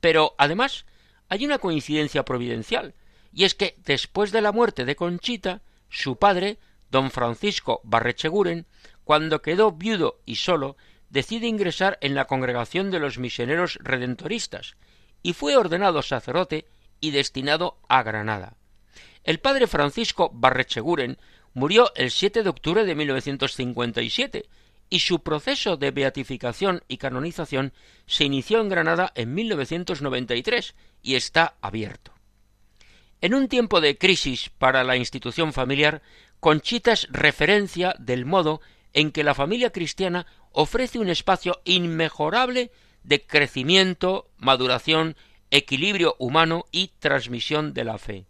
Pero, 0.00 0.34
además, 0.38 0.84
hay 1.28 1.44
una 1.46 1.58
coincidencia 1.58 2.24
providencial, 2.24 2.94
y 3.32 3.44
es 3.44 3.54
que 3.54 3.76
después 3.84 4.32
de 4.32 4.42
la 4.42 4.52
muerte 4.52 4.84
de 4.84 4.96
Conchita, 4.96 5.62
su 5.88 6.16
padre, 6.16 6.58
don 6.90 7.10
Francisco 7.10 7.80
Barrecheguren, 7.84 8.66
cuando 9.04 9.40
quedó 9.40 9.72
viudo 9.72 10.20
y 10.26 10.36
solo, 10.36 10.76
decide 11.08 11.46
ingresar 11.46 11.96
en 12.00 12.14
la 12.14 12.26
congregación 12.26 12.90
de 12.90 12.98
los 12.98 13.18
misioneros 13.18 13.78
redentoristas, 13.82 14.76
y 15.22 15.32
fue 15.32 15.56
ordenado 15.56 16.02
sacerdote 16.02 16.66
y 17.00 17.10
destinado 17.10 17.78
a 17.88 18.02
Granada. 18.02 18.56
El 19.24 19.38
padre 19.38 19.66
Francisco 19.66 20.30
Barrecheguren 20.32 21.18
Murió 21.54 21.92
el 21.96 22.10
7 22.10 22.42
de 22.42 22.48
octubre 22.48 22.84
de 22.84 22.94
1957 22.94 24.46
y 24.88 25.00
su 25.00 25.22
proceso 25.22 25.76
de 25.76 25.90
beatificación 25.90 26.82
y 26.88 26.96
canonización 26.96 27.72
se 28.06 28.24
inició 28.24 28.60
en 28.60 28.68
Granada 28.68 29.12
en 29.14 29.34
1993 29.34 30.74
y 31.02 31.14
está 31.14 31.56
abierto. 31.60 32.12
En 33.20 33.34
un 33.34 33.48
tiempo 33.48 33.80
de 33.80 33.98
crisis 33.98 34.50
para 34.58 34.82
la 34.82 34.96
institución 34.96 35.52
familiar, 35.52 36.02
Conchita 36.40 36.92
es 36.92 37.06
referencia 37.10 37.94
del 37.98 38.24
modo 38.24 38.60
en 38.94 39.12
que 39.12 39.24
la 39.24 39.34
familia 39.34 39.70
cristiana 39.70 40.26
ofrece 40.52 40.98
un 40.98 41.08
espacio 41.08 41.60
inmejorable 41.64 42.70
de 43.04 43.26
crecimiento, 43.26 44.30
maduración, 44.38 45.16
equilibrio 45.50 46.16
humano 46.18 46.64
y 46.70 46.88
transmisión 46.98 47.74
de 47.74 47.84
la 47.84 47.98
fe. 47.98 48.26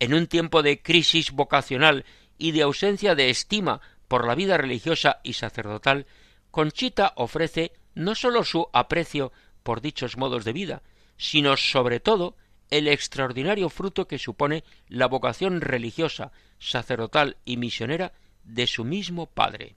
En 0.00 0.14
un 0.14 0.26
tiempo 0.26 0.62
de 0.62 0.82
crisis 0.82 1.32
vocacional 1.32 2.04
y 2.38 2.52
de 2.52 2.62
ausencia 2.62 3.14
de 3.14 3.30
estima 3.30 3.80
por 4.08 4.26
la 4.26 4.34
vida 4.34 4.56
religiosa 4.58 5.20
y 5.22 5.34
sacerdotal, 5.34 6.06
Conchita 6.50 7.14
ofrece 7.16 7.72
no 7.94 8.14
sólo 8.14 8.44
su 8.44 8.68
aprecio 8.72 9.32
por 9.62 9.80
dichos 9.80 10.16
modos 10.16 10.44
de 10.44 10.52
vida, 10.52 10.82
sino 11.16 11.56
sobre 11.56 12.00
todo 12.00 12.36
el 12.70 12.88
extraordinario 12.88 13.68
fruto 13.68 14.08
que 14.08 14.18
supone 14.18 14.64
la 14.88 15.06
vocación 15.06 15.60
religiosa, 15.60 16.32
sacerdotal 16.58 17.36
y 17.44 17.56
misionera 17.56 18.12
de 18.44 18.66
su 18.66 18.84
mismo 18.84 19.26
padre. 19.26 19.76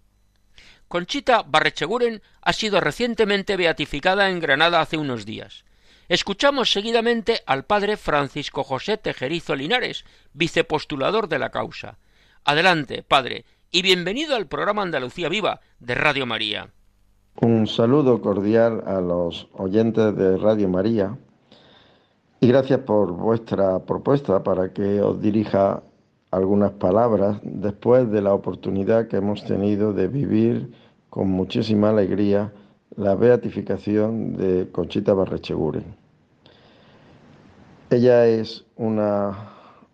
Conchita 0.87 1.43
Barrecheguren 1.43 2.21
ha 2.41 2.53
sido 2.53 2.79
recientemente 2.79 3.57
beatificada 3.57 4.29
en 4.29 4.39
Granada 4.39 4.81
hace 4.81 4.97
unos 4.97 5.25
días. 5.25 5.65
Escuchamos 6.07 6.71
seguidamente 6.71 7.41
al 7.47 7.65
padre 7.65 7.97
Francisco 7.97 8.63
José 8.63 8.97
Tejerizo 8.97 9.55
Linares, 9.55 10.05
vicepostulador 10.33 11.27
de 11.27 11.39
la 11.39 11.49
causa. 11.49 11.97
Adelante, 12.43 13.01
Padre, 13.01 13.45
y 13.71 13.81
bienvenido 13.81 14.35
al 14.35 14.47
programa 14.47 14.83
Andalucía 14.83 15.29
Viva 15.29 15.61
de 15.79 15.95
Radio 15.95 16.27
María. 16.27 16.69
Un 17.41 17.65
saludo 17.67 18.21
cordial 18.21 18.83
a 18.85 19.01
los 19.01 19.47
oyentes 19.53 20.15
de 20.15 20.37
Radio 20.37 20.69
María 20.69 21.17
y 22.39 22.47
gracias 22.47 22.79
por 22.81 23.11
vuestra 23.11 23.79
propuesta 23.79 24.43
para 24.43 24.71
que 24.71 25.01
os 25.01 25.19
dirija 25.19 25.81
algunas 26.35 26.71
palabras 26.71 27.39
después 27.43 28.11
de 28.11 28.21
la 28.21 28.33
oportunidad 28.33 29.07
que 29.07 29.15
hemos 29.15 29.45
tenido 29.45 29.93
de 29.93 30.09
vivir 30.09 30.69
con 31.09 31.29
muchísima 31.29 31.91
alegría 31.91 32.51
la 32.97 33.15
beatificación 33.15 34.35
de 34.35 34.69
Conchita 34.69 35.13
Barrecheguren. 35.13 35.95
Ella 37.89 38.27
es 38.27 38.65
una 38.75 39.31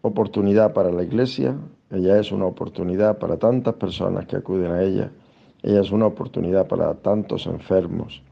oportunidad 0.02 0.74
para 0.74 0.92
la 0.92 1.04
Iglesia, 1.04 1.56
ella 1.92 2.18
es 2.18 2.32
una 2.32 2.46
oportunidad 2.46 3.20
para 3.20 3.38
tantas 3.38 3.76
personas 3.76 4.26
que 4.26 4.38
acuden 4.38 4.72
a 4.72 4.82
ella. 4.82 5.12
Ella 5.62 5.82
es 5.82 5.92
una 5.92 6.08
oportunidad 6.08 6.68
para 6.68 6.96
tantos 6.96 7.46
enfermos. 7.46 8.24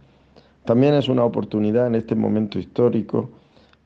También 0.65 0.95
es 0.95 1.09
una 1.09 1.25
oportunidad 1.25 1.85
en 1.85 1.93
este 1.93 2.15
momento 2.15 2.57
histórico 2.57 3.29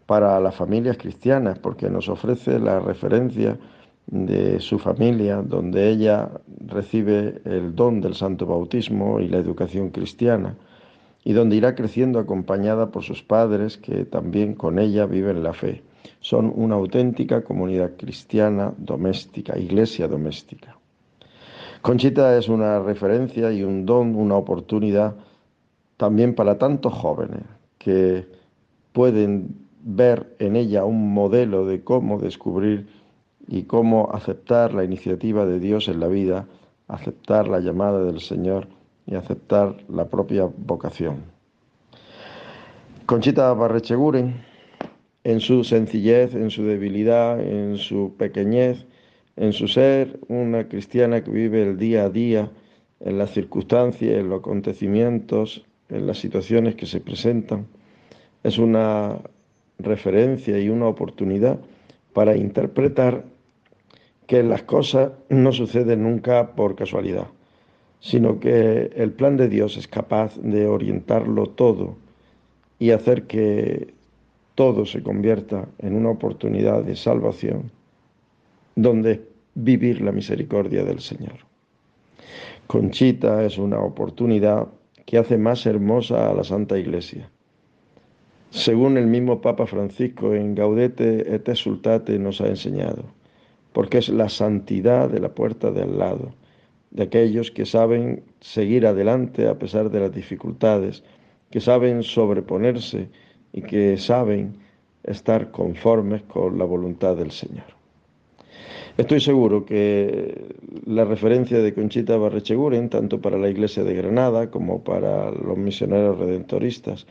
para 0.05 0.39
las 0.39 0.55
familias 0.55 0.97
cristianas, 0.97 1.59
porque 1.59 1.89
nos 1.89 2.07
ofrece 2.07 2.57
la 2.59 2.79
referencia 2.79 3.57
de 4.07 4.59
su 4.59 4.79
familia, 4.79 5.41
donde 5.41 5.89
ella 5.89 6.29
recibe 6.65 7.41
el 7.45 7.75
don 7.75 8.01
del 8.01 8.15
santo 8.15 8.45
bautismo 8.45 9.19
y 9.19 9.27
la 9.27 9.37
educación 9.37 9.89
cristiana, 9.89 10.55
y 11.23 11.33
donde 11.33 11.55
irá 11.55 11.73
creciendo 11.75 12.19
acompañada 12.19 12.91
por 12.91 13.03
sus 13.03 13.23
padres, 13.23 13.77
que 13.77 14.05
también 14.05 14.55
con 14.55 14.77
ella 14.77 15.05
viven 15.05 15.41
la 15.43 15.53
fe 15.53 15.83
son 16.19 16.51
una 16.55 16.75
auténtica 16.75 17.43
comunidad 17.43 17.91
cristiana 17.97 18.73
doméstica, 18.77 19.57
iglesia 19.57 20.07
doméstica. 20.07 20.77
Conchita 21.81 22.37
es 22.37 22.47
una 22.47 22.79
referencia 22.79 23.51
y 23.51 23.63
un 23.63 23.85
don, 23.85 24.15
una 24.15 24.35
oportunidad 24.35 25.15
también 25.97 26.33
para 26.33 26.57
tantos 26.57 26.93
jóvenes 26.93 27.43
que 27.77 28.25
pueden 28.93 29.67
ver 29.81 30.33
en 30.39 30.55
ella 30.55 30.85
un 30.85 31.13
modelo 31.13 31.65
de 31.65 31.83
cómo 31.83 32.19
descubrir 32.19 32.87
y 33.47 33.63
cómo 33.63 34.09
aceptar 34.13 34.73
la 34.73 34.83
iniciativa 34.83 35.45
de 35.45 35.59
Dios 35.59 35.87
en 35.87 35.99
la 35.99 36.07
vida, 36.07 36.47
aceptar 36.87 37.47
la 37.47 37.59
llamada 37.59 38.03
del 38.03 38.19
Señor 38.19 38.67
y 39.05 39.15
aceptar 39.15 39.77
la 39.89 40.07
propia 40.07 40.49
vocación. 40.57 41.23
Conchita 43.05 43.53
Barrecheguren, 43.53 44.43
en 45.23 45.39
su 45.39 45.63
sencillez, 45.63 46.35
en 46.35 46.49
su 46.49 46.63
debilidad, 46.63 47.39
en 47.39 47.77
su 47.77 48.15
pequeñez, 48.17 48.85
en 49.35 49.53
su 49.53 49.67
ser, 49.67 50.19
una 50.27 50.67
cristiana 50.67 51.23
que 51.23 51.31
vive 51.31 51.63
el 51.63 51.77
día 51.77 52.05
a 52.05 52.09
día 52.09 52.49
en 52.99 53.17
las 53.17 53.31
circunstancias, 53.31 54.19
en 54.19 54.29
los 54.29 54.39
acontecimientos, 54.39 55.65
en 55.89 56.07
las 56.07 56.17
situaciones 56.19 56.75
que 56.75 56.85
se 56.85 57.01
presentan, 57.01 57.67
es 58.43 58.57
una 58.57 59.19
referencia 59.79 60.59
y 60.59 60.69
una 60.69 60.87
oportunidad 60.87 61.59
para 62.13 62.35
interpretar 62.35 63.25
que 64.33 64.41
las 64.41 64.63
cosas 64.63 65.11
no 65.29 65.51
suceden 65.51 66.01
nunca 66.01 66.55
por 66.55 66.75
casualidad, 66.75 67.27
sino 67.99 68.39
que 68.39 68.89
el 68.95 69.11
plan 69.11 69.37
de 69.37 69.47
Dios 69.47 69.77
es 69.77 69.87
capaz 69.87 70.35
de 70.41 70.65
orientarlo 70.65 71.45
todo 71.45 71.97
y 72.79 72.89
hacer 72.89 73.27
que 73.27 73.93
todo 74.55 74.87
se 74.87 75.03
convierta 75.03 75.67
en 75.77 75.95
una 75.95 76.09
oportunidad 76.09 76.81
de 76.81 76.95
salvación 76.95 77.69
donde 78.75 79.21
vivir 79.53 80.01
la 80.01 80.11
misericordia 80.11 80.83
del 80.83 80.99
Señor. 80.99 81.37
Conchita 82.65 83.43
es 83.45 83.59
una 83.59 83.81
oportunidad 83.81 84.67
que 85.05 85.19
hace 85.19 85.37
más 85.37 85.63
hermosa 85.67 86.31
a 86.31 86.33
la 86.33 86.43
Santa 86.43 86.79
Iglesia 86.79 87.29
según 88.53 88.97
el 88.97 89.07
mismo 89.07 89.41
Papa 89.41 89.65
Francisco 89.65 90.35
en 90.35 90.53
Gaudete 90.53 91.33
et 91.33 91.49
Exultate 91.49 92.19
nos 92.19 92.39
ha 92.39 92.47
enseñado, 92.47 93.03
porque 93.73 93.97
es 93.97 94.09
la 94.09 94.29
santidad 94.29 95.09
de 95.09 95.19
la 95.19 95.29
puerta 95.29 95.71
de 95.71 95.81
al 95.81 95.97
lado, 95.97 96.33
de 96.91 97.03
aquellos 97.03 97.51
que 97.51 97.65
saben 97.65 98.23
seguir 98.39 98.85
adelante 98.85 99.47
a 99.47 99.57
pesar 99.57 99.89
de 99.89 99.99
las 99.99 100.13
dificultades, 100.13 101.03
que 101.49 101.59
saben 101.59 102.03
sobreponerse 102.03 103.09
y 103.51 103.61
que 103.61 103.97
saben 103.97 104.55
estar 105.03 105.51
conformes 105.51 106.21
con 106.23 106.57
la 106.57 106.65
voluntad 106.65 107.15
del 107.15 107.31
Señor. 107.31 107.65
Estoy 108.95 109.21
seguro 109.21 109.65
que 109.65 110.55
la 110.85 111.03
referencia 111.03 111.57
de 111.59 111.73
Conchita 111.73 112.15
Barrecheguren, 112.15 112.89
tanto 112.89 113.19
para 113.19 113.39
la 113.39 113.49
Iglesia 113.49 113.83
de 113.83 113.95
Granada 113.95 114.51
como 114.51 114.83
para 114.83 115.31
los 115.31 115.57
misioneros 115.57 116.19
redentoristas, 116.19 117.07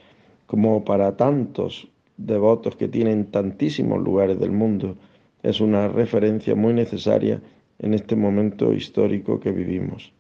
como 0.47 0.85
para 0.85 1.17
tantos 1.17 1.89
devotos 2.17 2.77
que 2.77 2.87
tienen 2.87 3.33
tantísimos 3.33 4.01
lugares 4.01 4.39
del 4.39 4.53
mundo, 4.53 4.97
es 5.43 5.61
una 5.61 5.89
referencia 5.89 6.55
muy 6.55 6.73
necesaria 6.73 7.41
en 7.79 7.95
este 7.95 8.17
momento 8.17 8.73
histórico 8.73 9.41
que 9.41 9.51
vivimos. 9.51 10.13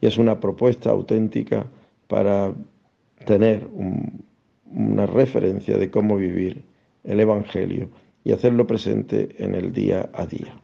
Y 0.00 0.06
es 0.06 0.18
una 0.18 0.40
propuesta 0.40 0.90
auténtica 0.90 1.66
para 2.08 2.52
tener 3.24 3.66
una 4.72 5.06
referencia 5.06 5.78
de 5.78 5.90
cómo 5.90 6.16
vivir 6.16 6.64
el 7.04 7.20
Evangelio 7.20 7.88
y 8.24 8.32
hacerlo 8.32 8.66
presente 8.66 9.28
en 9.38 9.54
el 9.54 9.72
día 9.72 10.08
a 10.12 10.26
día. 10.26 10.60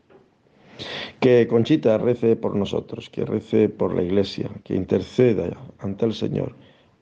Que 1.21 1.47
Conchita 1.47 1.99
rece 1.99 2.37
por 2.37 2.57
nosotros, 2.57 3.11
que 3.11 3.25
rece 3.25 3.69
por 3.69 3.95
la 3.95 4.03
Iglesia, 4.03 4.51
que 4.65 4.75
interceda 4.75 5.51
ante 5.79 6.07
el 6.07 6.15
Señor 6.15 6.57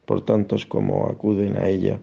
por 0.04 0.24
tantos 0.24 0.66
como 0.66 1.06
acuden 1.06 1.56
a 1.56 1.68
ella 1.68 2.00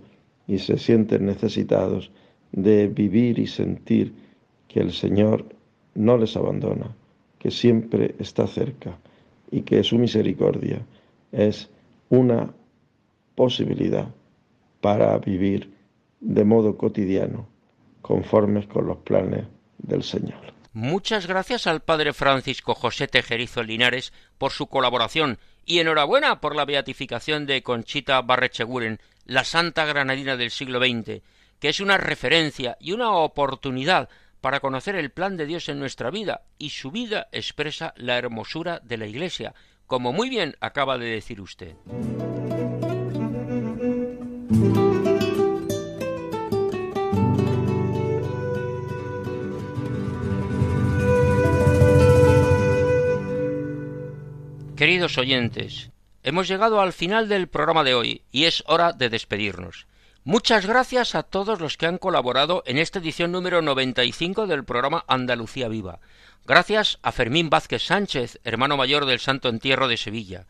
y 0.47 0.59
se 0.59 0.77
sienten 0.77 1.25
necesitados 1.25 2.11
de 2.51 2.87
vivir 2.87 3.39
y 3.39 3.47
sentir 3.47 4.13
que 4.75 4.81
el 4.81 4.91
Señor 4.91 5.45
no 5.93 6.17
les 6.17 6.35
abandona, 6.35 6.93
que 7.39 7.49
siempre 7.49 8.13
está 8.19 8.45
cerca 8.45 8.97
y 9.49 9.61
que 9.61 9.81
su 9.85 9.97
misericordia 9.97 10.85
es 11.31 11.69
una 12.09 12.53
posibilidad 13.35 14.09
para 14.81 15.17
vivir 15.19 15.73
de 16.19 16.43
modo 16.43 16.75
cotidiano, 16.75 17.47
conformes 18.01 18.67
con 18.67 18.85
los 18.85 18.97
planes 18.97 19.45
del 19.77 20.03
Señor. 20.03 20.41
Muchas 20.73 21.25
gracias 21.25 21.67
al 21.67 21.79
Padre 21.79 22.11
Francisco 22.11 22.75
José 22.75 23.07
Tejerizo 23.07 23.63
Linares 23.63 24.11
por 24.37 24.51
su 24.51 24.67
colaboración 24.67 25.37
y 25.65 25.79
enhorabuena 25.79 26.41
por 26.41 26.53
la 26.53 26.65
beatificación 26.65 27.45
de 27.45 27.63
Conchita 27.63 28.21
Barrecheguren, 28.21 28.99
la 29.23 29.45
santa 29.45 29.85
granadina 29.85 30.35
del 30.35 30.51
siglo 30.51 30.79
XX, 30.79 31.21
que 31.61 31.69
es 31.69 31.79
una 31.79 31.97
referencia 31.97 32.75
y 32.81 32.91
una 32.91 33.13
oportunidad 33.13 34.09
para 34.45 34.59
conocer 34.59 34.95
el 34.95 35.09
plan 35.09 35.37
de 35.37 35.47
Dios 35.47 35.69
en 35.69 35.79
nuestra 35.79 36.11
vida, 36.11 36.43
y 36.59 36.69
su 36.69 36.91
vida 36.91 37.29
expresa 37.31 37.95
la 37.97 38.15
hermosura 38.15 38.79
de 38.83 38.97
la 38.97 39.07
Iglesia, 39.07 39.55
como 39.87 40.13
muy 40.13 40.29
bien 40.29 40.55
acaba 40.59 40.99
de 40.99 41.07
decir 41.07 41.41
usted. 41.41 41.73
Queridos 54.77 55.17
oyentes, 55.17 55.89
hemos 56.21 56.47
llegado 56.47 56.81
al 56.81 56.93
final 56.93 57.27
del 57.27 57.47
programa 57.47 57.83
de 57.83 57.95
hoy 57.95 58.21
y 58.31 58.43
es 58.43 58.63
hora 58.67 58.93
de 58.93 59.09
despedirnos. 59.09 59.87
Muchas 60.27 60.65
gracias 60.65 61.13
a 61.13 61.21
todos 61.21 61.61
los 61.61 61.77
que 61.77 61.85
han 61.85 61.99
colaborado 61.99 62.63
en 62.65 62.79
esta 62.79 62.97
edición 62.97 63.31
número 63.31 63.61
95 63.61 64.47
del 64.47 64.65
programa 64.65 65.05
Andalucía 65.07 65.67
Viva. 65.67 65.99
Gracias 66.47 66.97
a 67.03 67.11
Fermín 67.11 67.51
Vázquez 67.51 67.83
Sánchez, 67.83 68.39
hermano 68.43 68.75
mayor 68.75 69.05
del 69.05 69.19
Santo 69.19 69.49
Entierro 69.49 69.87
de 69.87 69.97
Sevilla. 69.97 70.47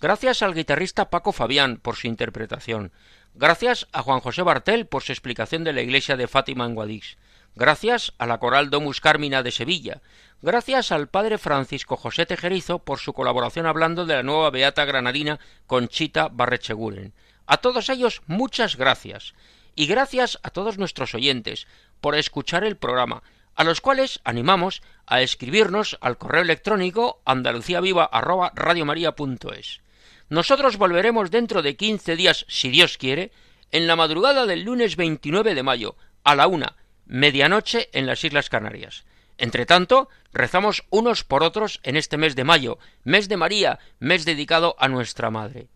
Gracias 0.00 0.40
al 0.40 0.54
guitarrista 0.54 1.10
Paco 1.10 1.32
Fabián 1.32 1.76
por 1.76 1.96
su 1.96 2.06
interpretación. 2.06 2.90
Gracias 3.34 3.86
a 3.92 4.00
Juan 4.00 4.20
José 4.20 4.40
Bartel 4.40 4.86
por 4.86 5.02
su 5.02 5.12
explicación 5.12 5.62
de 5.62 5.74
la 5.74 5.82
iglesia 5.82 6.16
de 6.16 6.26
Fátima 6.26 6.64
en 6.64 6.74
Guadix. 6.74 7.18
Gracias 7.54 8.14
a 8.16 8.26
la 8.26 8.38
Coral 8.38 8.70
Domus 8.70 9.02
Carmina 9.02 9.42
de 9.42 9.50
Sevilla. 9.50 10.00
Gracias 10.40 10.90
al 10.90 11.08
padre 11.08 11.36
Francisco 11.36 11.98
José 11.98 12.24
Tejerizo 12.24 12.78
por 12.78 12.98
su 12.98 13.12
colaboración 13.12 13.66
hablando 13.66 14.06
de 14.06 14.14
la 14.14 14.22
nueva 14.22 14.48
beata 14.48 14.86
granadina 14.86 15.38
Conchita 15.66 16.28
Barrecheguren. 16.28 17.12
A 17.48 17.56
todos 17.56 17.88
ellos 17.88 18.22
muchas 18.26 18.76
gracias. 18.76 19.34
Y 19.74 19.86
gracias 19.86 20.38
a 20.42 20.50
todos 20.50 20.76
nuestros 20.76 21.14
oyentes 21.14 21.66
por 22.02 22.14
escuchar 22.14 22.62
el 22.62 22.76
programa, 22.76 23.22
a 23.54 23.64
los 23.64 23.80
cuales 23.80 24.20
animamos 24.22 24.82
a 25.06 25.22
escribirnos 25.22 25.96
al 26.02 26.18
correo 26.18 26.42
electrónico 26.42 27.22
andaluciaviva@radiomaria.es. 27.24 29.80
Nosotros 30.28 30.76
volveremos 30.76 31.30
dentro 31.30 31.62
de 31.62 31.76
quince 31.76 32.16
días, 32.16 32.44
si 32.48 32.68
Dios 32.68 32.98
quiere, 32.98 33.32
en 33.70 33.86
la 33.86 33.96
madrugada 33.96 34.44
del 34.44 34.64
lunes 34.64 34.96
29 34.96 35.54
de 35.54 35.62
mayo, 35.62 35.96
a 36.24 36.34
la 36.34 36.48
una, 36.48 36.76
medianoche 37.06 37.88
en 37.94 38.04
las 38.04 38.22
Islas 38.24 38.50
Canarias. 38.50 39.06
Entre 39.38 39.64
tanto, 39.64 40.10
rezamos 40.34 40.84
unos 40.90 41.24
por 41.24 41.42
otros 41.42 41.80
en 41.82 41.96
este 41.96 42.18
mes 42.18 42.36
de 42.36 42.44
mayo, 42.44 42.78
mes 43.04 43.26
de 43.26 43.38
María, 43.38 43.78
mes 44.00 44.26
dedicado 44.26 44.76
a 44.78 44.88
nuestra 44.88 45.30
Madre. 45.30 45.70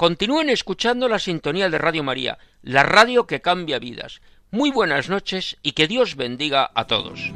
Continúen 0.00 0.48
escuchando 0.48 1.08
la 1.08 1.18
sintonía 1.18 1.68
de 1.68 1.76
Radio 1.76 2.02
María, 2.02 2.38
la 2.62 2.84
radio 2.84 3.26
que 3.26 3.42
cambia 3.42 3.78
vidas. 3.78 4.22
Muy 4.50 4.70
buenas 4.70 5.10
noches 5.10 5.58
y 5.60 5.72
que 5.72 5.88
Dios 5.88 6.16
bendiga 6.16 6.70
a 6.74 6.86
todos. 6.86 7.34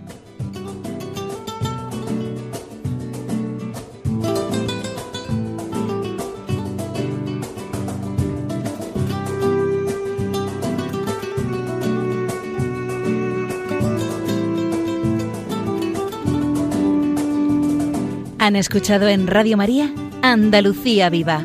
Han 18.39 18.57
escuchado 18.57 19.09
en 19.09 19.27
Radio 19.27 19.59
María 19.59 19.93
Andalucía 20.23 21.11
Viva, 21.11 21.45